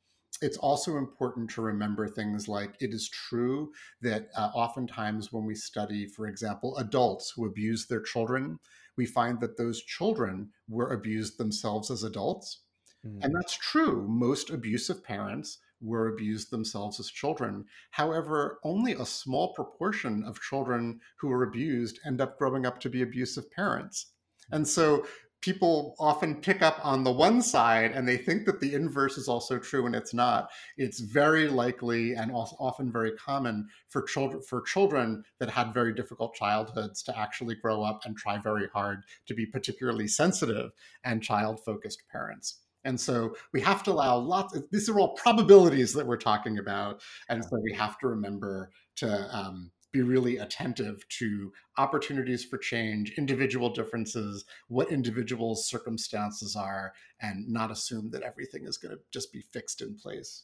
It's 0.42 0.58
also 0.58 0.98
important 0.98 1.50
to 1.52 1.62
remember 1.62 2.08
things 2.08 2.48
like 2.48 2.76
it 2.82 2.94
is 2.94 3.08
true 3.08 3.72
that 4.02 4.30
uh, 4.36 4.50
oftentimes 4.54 5.32
when 5.32 5.46
we 5.46 5.56
study, 5.56 6.08
for 6.08 6.28
example, 6.28 6.76
adults 6.78 7.32
who 7.36 7.46
abuse 7.46 7.86
their 7.86 8.02
children, 8.02 8.60
we 8.98 9.06
find 9.06 9.40
that 9.40 9.58
those 9.58 9.82
children 9.84 10.50
were 10.68 10.92
abused 10.92 11.38
themselves 11.38 11.90
as 11.92 12.04
adults. 12.04 12.63
Mm. 13.06 13.24
And 13.24 13.36
that's 13.36 13.58
true. 13.58 14.06
Most 14.08 14.50
abusive 14.50 15.04
parents 15.04 15.60
were 15.82 16.08
abused 16.08 16.50
themselves 16.50 17.00
as 17.00 17.10
children. 17.10 17.66
However, 17.92 18.60
only 18.64 18.94
a 18.94 19.06
small 19.06 19.54
proportion 19.54 20.24
of 20.24 20.42
children 20.42 21.02
who 21.18 21.30
are 21.32 21.44
abused 21.44 22.00
end 22.06 22.22
up 22.22 22.38
growing 22.38 22.66
up 22.66 22.80
to 22.82 22.90
be 22.90 23.02
abusive 23.02 23.52
parents. 23.52 24.08
And 24.52 24.68
so 24.68 25.06
people 25.44 25.94
often 26.00 26.36
pick 26.36 26.62
up 26.62 26.80
on 26.86 27.04
the 27.04 27.12
one 27.12 27.42
side 27.42 27.92
and 27.92 28.08
they 28.08 28.16
think 28.16 28.46
that 28.46 28.62
the 28.62 28.74
inverse 28.74 29.18
is 29.18 29.28
also 29.28 29.60
true 29.60 29.86
and 29.86 29.94
it's 29.94 30.14
not 30.14 30.50
it's 30.78 31.02
very 31.02 31.50
likely 31.50 32.14
and 32.14 32.32
also 32.32 32.56
often 32.62 32.90
very 32.90 33.12
common 33.12 33.68
for 33.90 34.02
children 34.04 34.42
for 34.42 34.62
children 34.62 35.22
that 35.40 35.50
had 35.50 35.74
very 35.74 35.94
difficult 35.94 36.34
childhoods 36.34 37.04
to 37.04 37.18
actually 37.20 37.56
grow 37.56 37.84
up 37.84 38.00
and 38.06 38.16
try 38.16 38.38
very 38.38 38.70
hard 38.74 39.04
to 39.26 39.34
be 39.34 39.46
particularly 39.46 40.08
sensitive 40.08 40.72
and 41.04 41.22
child 41.22 41.60
focused 41.66 42.04
parents 42.10 42.62
and 42.86 43.00
so 43.00 43.36
we 43.54 43.62
have 43.62 43.84
to 43.84 43.92
allow 43.92 44.18
lots, 44.18 44.56
of, 44.56 44.66
these 44.72 44.90
are 44.90 45.00
all 45.00 45.14
probabilities 45.16 45.94
that 45.94 46.06
we're 46.06 46.18
talking 46.18 46.60
about. 46.60 47.02
And 47.30 47.44
so 47.44 47.60
we 47.64 47.74
have 47.74 47.98
to 48.00 48.08
remember 48.08 48.72
to 48.98 49.36
um, 49.36 49.72
be 49.92 50.02
really 50.02 50.38
attentive 50.38 51.08
to 51.08 51.54
opportunities 51.78 52.44
for 52.44 52.58
change, 52.58 53.14
individual 53.18 53.70
differences, 53.70 54.44
what 54.68 54.92
individuals' 54.92 55.68
circumstances 55.68 56.56
are, 56.56 56.94
and 57.22 57.48
not 57.48 57.72
assume 57.72 58.10
that 58.12 58.24
everything 58.24 58.66
is 58.66 58.78
going 58.78 58.94
to 58.94 59.02
just 59.12 59.32
be 59.32 59.42
fixed 59.54 59.82
in 59.82 59.96
place. 59.96 60.44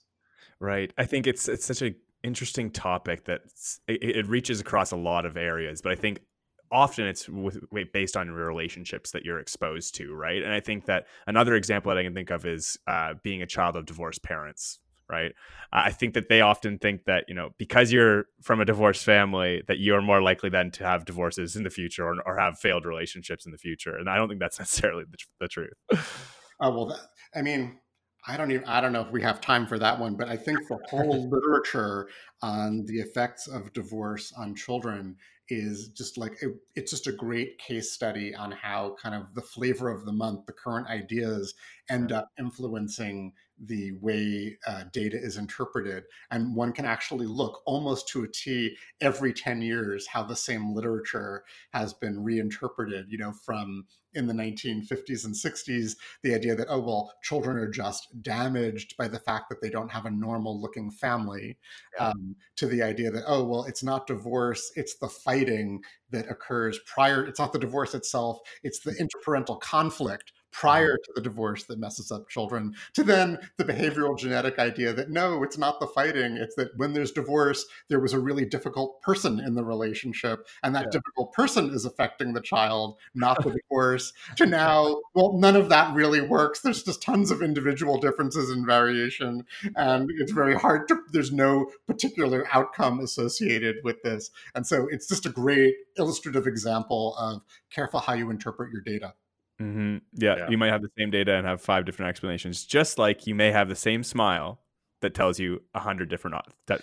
Right. 0.60 0.94
I 0.98 1.06
think 1.06 1.26
it's 1.26 1.48
it's 1.48 1.66
such 1.66 1.82
a 1.82 1.96
interesting 2.24 2.70
topic 2.70 3.26
that 3.26 3.42
it, 3.88 4.04
it, 4.04 4.28
reaches 4.28 4.60
across 4.60 4.92
a 4.92 4.96
lot 4.98 5.26
of 5.26 5.38
areas, 5.38 5.82
but 5.82 5.94
I 5.94 5.96
think 5.96 6.20
often 6.72 7.06
it's 7.06 7.28
with, 7.28 7.60
based 7.94 8.16
on 8.16 8.30
relationships 8.30 9.12
that 9.12 9.26
you're 9.26 9.40
exposed 9.40 9.96
to, 9.96 10.14
right? 10.14 10.42
And 10.42 10.54
I 10.54 10.60
think 10.60 10.86
that 10.86 11.08
another 11.28 11.56
example 11.56 11.90
that 11.90 11.98
I 11.98 12.04
can 12.04 12.14
think 12.14 12.30
of 12.30 12.46
is 12.46 12.78
uh, 12.88 13.16
being 13.24 13.42
a 13.42 13.48
child 13.48 13.76
of 13.76 13.86
divorced 13.86 14.24
parents, 14.24 14.80
right? 15.10 15.34
I 15.72 15.92
think 15.92 16.14
that 16.14 16.30
they 16.30 16.42
often 16.42 16.78
think 16.80 17.06
that 17.06 17.26
you 17.28 17.36
know 17.36 17.50
because 17.58 17.92
you're 17.92 18.26
from 18.42 18.62
a 18.62 18.66
divorced 18.66 19.04
family 19.04 19.64
that 19.68 19.80
you're 19.80 20.02
more 20.02 20.22
likely 20.22 20.50
then 20.50 20.72
to 20.72 20.84
have 20.84 21.06
divorces 21.06 21.56
in 21.56 21.64
the 21.64 21.70
future 21.70 22.08
or, 22.08 22.16
or 22.26 22.38
have 22.38 22.60
failed 22.60 22.86
relationships 22.86 23.46
in 23.46 23.52
the 23.52 23.58
future, 23.58 23.96
and 23.96 24.10
I 24.10 24.16
don't 24.16 24.28
think 24.28 24.40
that's 24.40 24.60
necessarily 24.60 25.06
the, 25.10 25.18
the 25.40 25.48
truth. 25.48 25.74
Oh 26.62 26.72
well, 26.72 26.86
that, 26.88 27.00
I 27.36 27.42
mean, 27.42 27.80
I 28.28 28.38
don't 28.38 28.52
even 28.52 28.66
I 28.66 28.82
don't 28.82 28.94
know 28.94 29.02
if 29.02 29.12
we 29.12 29.22
have 29.22 29.42
time 29.42 29.66
for 29.66 29.80
that 29.80 30.00
one, 30.00 30.16
but 30.16 30.28
I 30.28 30.38
think 30.38 30.60
the 30.68 30.80
whole 30.90 31.30
literature 31.32 32.10
on 32.42 32.86
the 32.86 33.00
effects 33.00 33.48
of 33.48 33.74
divorce 33.74 34.34
on 34.38 34.56
children 34.56 35.16
is 35.50 35.90
just 35.90 36.18
like 36.18 36.42
it, 36.42 36.56
it's 36.76 36.92
just 36.92 37.08
a 37.08 37.12
great 37.12 37.58
case 37.58 37.92
study 37.92 38.34
on 38.36 38.52
how 38.52 38.96
kind 39.02 39.16
of 39.16 39.34
the 39.34 39.42
flavor 39.42 39.90
of 39.90 40.06
the 40.06 40.12
month, 40.12 40.46
the 40.46 40.54
current 40.54 40.88
ideas 40.88 41.54
end 41.90 42.12
up 42.12 42.30
influencing 42.40 43.34
the 43.66 43.94
way 44.02 44.58
uh, 44.68 44.86
data 44.94 45.18
is 45.18 45.38
interpreted. 45.38 46.06
And 46.32 46.56
one 46.56 46.72
can 46.72 46.86
actually 46.86 47.26
look 47.26 47.62
almost 47.66 48.08
to 48.10 48.24
a 48.24 48.28
T 48.28 48.76
every 49.02 49.34
10 49.34 49.62
years 49.62 50.08
how 50.08 50.24
the 50.24 50.36
same 50.36 50.74
literature 50.74 51.44
has 51.74 51.94
been 51.94 52.24
reinterpreted, 52.24 53.08
you 53.10 53.18
know, 53.18 53.32
from 53.32 53.86
in 54.16 54.26
the 54.26 54.34
1950s 54.34 55.26
and 55.26 55.36
60s, 55.36 55.96
the 56.24 56.34
idea 56.34 56.56
that, 56.56 56.68
oh, 56.70 56.80
well, 56.80 57.14
children 57.22 57.58
are 57.58 57.70
just 57.70 58.08
damaged 58.24 58.98
by 58.98 59.08
the 59.08 59.20
fact 59.20 59.50
that 59.50 59.62
they 59.62 59.70
don't 59.70 59.92
have 59.92 60.06
a 60.06 60.12
normal 60.12 60.60
looking 60.60 60.90
family, 60.90 61.58
yeah. 61.98 62.10
um, 62.10 62.36
to 62.56 62.66
the 62.66 62.82
idea 62.82 63.12
that, 63.12 63.24
oh, 63.28 63.44
well, 63.44 63.66
it's 63.66 63.84
not 63.84 64.08
divorce, 64.08 64.72
it's 64.76 64.98
the 64.98 65.08
fighting 65.08 65.82
that 66.10 66.30
occurs 66.30 66.80
prior, 66.88 67.24
it's 67.24 67.40
not 67.40 67.54
the 67.54 67.60
divorce 67.60 67.94
itself, 67.94 68.40
it's 68.64 68.80
the 68.80 68.96
interparental 69.00 69.60
conflict 69.60 70.32
prior 70.52 70.96
to 70.96 71.12
the 71.16 71.22
divorce 71.22 71.64
that 71.64 71.80
messes 71.80 72.12
up 72.12 72.30
children 72.30 72.74
to 72.94 73.04
then 73.04 73.38
the 73.58 73.66
behavioral 73.66 74.18
genetic 74.18 74.60
idea 74.60 74.94
that 74.94 75.10
no 75.10 75.44
it's 75.44 75.58
not 75.58 75.80
the 75.80 75.88
fighting 75.88 76.38
it's 76.38 76.56
that 76.56 76.70
when 76.78 76.94
there's 76.94 77.12
divorce 77.12 77.66
there 77.88 78.00
was 78.00 78.14
a 78.14 78.20
really 78.20 78.46
difficult 78.46 79.02
person 79.02 79.40
in 79.40 79.56
the 79.56 79.64
relationship 79.64 80.48
and 80.64 80.76
that 80.76 80.86
yeah. 80.86 80.92
difficult 80.92 81.32
person 81.34 81.70
is 81.70 81.86
affecting 81.86 82.34
the 82.34 82.42
child 82.42 82.98
not 83.14 83.42
the 83.44 83.52
divorce 83.70 84.14
to 84.36 84.46
now 84.46 85.00
well 85.14 85.34
none 85.34 85.56
of 85.56 85.70
that 85.70 85.94
really 85.94 86.22
works. 86.22 86.62
There's 86.62 86.84
just 86.84 87.02
tons 87.02 87.32
of 87.32 87.42
individual 87.42 87.98
differences 87.98 88.50
and 88.50 88.66
variation 88.66 89.46
and 89.76 90.10
it's 90.18 90.32
very 90.32 90.56
hard 90.56 90.88
to 90.90 91.00
there's 91.12 91.32
no 91.32 91.72
particular 91.88 92.48
outcome 92.52 93.00
associated 93.00 93.78
with 93.84 94.02
this. 94.04 94.32
And 94.56 94.66
so 94.66 94.88
it's 94.90 95.08
just 95.08 95.26
a 95.26 95.30
great 95.30 95.76
illustrative 95.98 96.48
example 96.48 97.16
of 97.18 97.42
careful 97.70 98.00
how 98.00 98.14
you 98.14 98.30
interpret 98.30 98.72
your 98.72 98.82
data 98.82 99.14
Mm-hmm. 99.62 99.98
Yeah, 100.14 100.38
yeah, 100.38 100.50
you 100.50 100.58
might 100.58 100.72
have 100.72 100.82
the 100.82 100.90
same 100.98 101.12
data 101.12 101.36
and 101.36 101.46
have 101.46 101.62
five 101.62 101.86
different 101.86 102.10
explanations, 102.10 102.66
just 102.66 102.98
like 102.98 103.28
you 103.28 103.36
may 103.36 103.52
have 103.52 103.68
the 103.68 103.76
same 103.76 104.04
smile 104.04 104.62
that 105.02 105.14
tells 105.14 105.40
you 105.40 105.62
a 105.74 105.80
hundred 105.80 106.10
different 106.10 106.36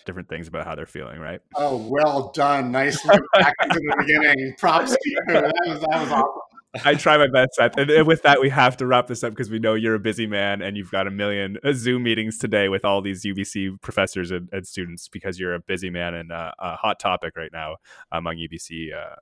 different 0.05 0.29
things 0.29 0.49
about 0.49 0.67
how 0.67 0.75
they're 0.75 0.87
feeling, 0.87 1.19
right? 1.19 1.41
Oh, 1.55 1.77
well 1.77 2.31
done! 2.35 2.71
Nicely 2.73 3.17
back 3.33 3.55
into 3.63 3.79
the 3.79 3.97
beginning. 3.99 4.55
Props 4.59 4.93
to 4.93 4.99
you. 5.05 5.21
That 5.27 5.53
was, 5.67 5.81
that 5.81 6.01
was 6.03 6.13
awesome. 6.13 6.41
I 6.85 6.95
try 6.95 7.17
my 7.17 7.29
best, 7.29 7.55
Seth. 7.55 7.77
And 7.79 8.07
with 8.07 8.23
that, 8.23 8.41
we 8.41 8.51
have 8.51 8.77
to 8.79 8.87
wrap 8.87 9.07
this 9.07 9.25
up 9.25 9.33
because 9.33 9.51
we 9.51 9.59
know 9.59 9.75
you're 9.75 9.95
a 9.95 10.01
busy 10.01 10.27
man 10.27 10.63
and 10.63 10.77
you've 10.77 10.91
got 10.91 11.07
a 11.07 11.11
million 11.11 11.57
uh, 11.65 11.73
Zoom 11.73 12.03
meetings 12.03 12.39
today 12.39 12.69
with 12.69 12.85
all 12.85 13.01
these 13.01 13.25
UBC 13.25 13.81
professors 13.81 14.31
and, 14.31 14.49
and 14.53 14.67
students 14.67 15.09
because 15.09 15.39
you're 15.39 15.55
a 15.55 15.61
busy 15.61 15.91
man 15.91 16.15
and 16.15 16.33
uh, 16.33 16.53
a 16.59 16.77
hot 16.77 16.99
topic 17.01 17.37
right 17.37 17.53
now 17.53 17.77
among 18.13 18.37
UBC 18.37 18.95
uh, 18.95 19.17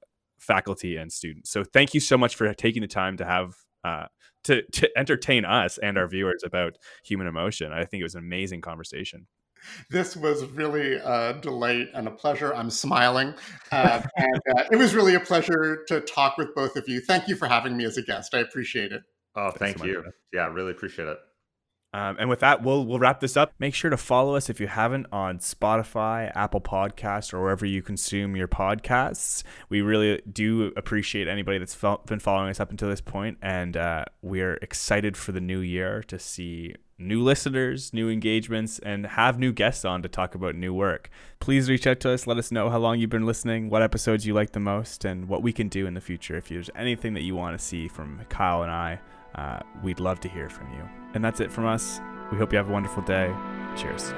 faculty 0.44 0.96
and 0.96 1.12
students. 1.12 1.50
So 1.50 1.64
thank 1.64 1.94
you 1.94 2.00
so 2.00 2.18
much 2.18 2.34
for 2.36 2.52
taking 2.54 2.82
the 2.82 2.88
time 2.88 3.16
to 3.16 3.24
have 3.24 3.54
uh, 3.84 4.06
to 4.44 4.62
to 4.62 4.88
entertain 4.96 5.44
us 5.44 5.78
and 5.78 5.98
our 5.98 6.08
viewers 6.08 6.42
about 6.44 6.76
human 7.04 7.26
emotion. 7.26 7.72
I 7.72 7.84
think 7.84 8.00
it 8.00 8.04
was 8.04 8.14
an 8.14 8.24
amazing 8.24 8.60
conversation. 8.60 9.26
This 9.90 10.14
was 10.14 10.44
really 10.44 10.96
a 10.96 11.38
delight 11.40 11.88
and 11.94 12.06
a 12.06 12.10
pleasure. 12.10 12.54
I'm 12.54 12.68
smiling, 12.68 13.32
uh, 13.72 14.02
and 14.16 14.40
uh, 14.56 14.64
it 14.70 14.76
was 14.76 14.94
really 14.94 15.14
a 15.14 15.20
pleasure 15.20 15.84
to 15.88 16.00
talk 16.00 16.36
with 16.36 16.54
both 16.54 16.76
of 16.76 16.86
you. 16.86 17.00
Thank 17.00 17.28
you 17.28 17.36
for 17.36 17.48
having 17.48 17.76
me 17.76 17.86
as 17.86 17.96
a 17.96 18.02
guest. 18.02 18.34
I 18.34 18.40
appreciate 18.40 18.92
it. 18.92 19.02
Oh, 19.34 19.50
thank 19.50 19.78
Thanks 19.78 19.82
you. 19.84 20.02
So 20.04 20.10
yeah, 20.32 20.46
really 20.48 20.70
appreciate 20.70 21.08
it. 21.08 21.18
Um, 21.94 22.16
and 22.18 22.28
with 22.28 22.40
that, 22.40 22.60
we'll 22.60 22.84
we'll 22.84 22.98
wrap 22.98 23.20
this 23.20 23.36
up. 23.36 23.52
Make 23.60 23.72
sure 23.72 23.88
to 23.88 23.96
follow 23.96 24.34
us 24.34 24.50
if 24.50 24.58
you 24.58 24.66
haven't 24.66 25.06
on 25.12 25.38
Spotify, 25.38 26.32
Apple 26.34 26.60
Podcasts, 26.60 27.32
or 27.32 27.40
wherever 27.40 27.64
you 27.64 27.82
consume 27.82 28.34
your 28.34 28.48
podcasts. 28.48 29.44
We 29.68 29.80
really 29.80 30.20
do 30.30 30.72
appreciate 30.76 31.28
anybody 31.28 31.58
that's 31.58 31.76
been 32.06 32.18
following 32.18 32.50
us 32.50 32.58
up 32.58 32.72
until 32.72 32.88
this 32.88 33.00
point, 33.00 33.38
and 33.40 33.76
uh, 33.76 34.06
we're 34.22 34.54
excited 34.54 35.16
for 35.16 35.30
the 35.30 35.40
new 35.40 35.60
year 35.60 36.02
to 36.08 36.18
see 36.18 36.74
new 36.98 37.22
listeners, 37.22 37.92
new 37.92 38.10
engagements, 38.10 38.80
and 38.80 39.06
have 39.06 39.38
new 39.38 39.52
guests 39.52 39.84
on 39.84 40.02
to 40.02 40.08
talk 40.08 40.34
about 40.34 40.56
new 40.56 40.74
work. 40.74 41.10
Please 41.38 41.70
reach 41.70 41.86
out 41.86 42.00
to 42.00 42.10
us. 42.10 42.26
Let 42.26 42.38
us 42.38 42.50
know 42.50 42.70
how 42.70 42.78
long 42.78 42.98
you've 42.98 43.10
been 43.10 43.26
listening, 43.26 43.70
what 43.70 43.82
episodes 43.82 44.26
you 44.26 44.34
like 44.34 44.50
the 44.50 44.58
most, 44.58 45.04
and 45.04 45.28
what 45.28 45.42
we 45.42 45.52
can 45.52 45.68
do 45.68 45.86
in 45.86 45.94
the 45.94 46.00
future. 46.00 46.36
If 46.36 46.48
there's 46.48 46.70
anything 46.74 47.14
that 47.14 47.22
you 47.22 47.36
want 47.36 47.56
to 47.56 47.64
see 47.64 47.86
from 47.86 48.20
Kyle 48.28 48.62
and 48.62 48.72
I 48.72 48.98
uh, 49.34 49.60
we'd 49.82 50.00
love 50.00 50.20
to 50.20 50.28
hear 50.28 50.48
from 50.48 50.72
you. 50.72 50.88
And 51.14 51.24
that's 51.24 51.40
it 51.40 51.50
from 51.50 51.66
us. 51.66 52.00
We 52.30 52.38
hope 52.38 52.52
you 52.52 52.58
have 52.58 52.68
a 52.68 52.72
wonderful 52.72 53.02
day. 53.02 53.32
Cheers. 53.76 54.12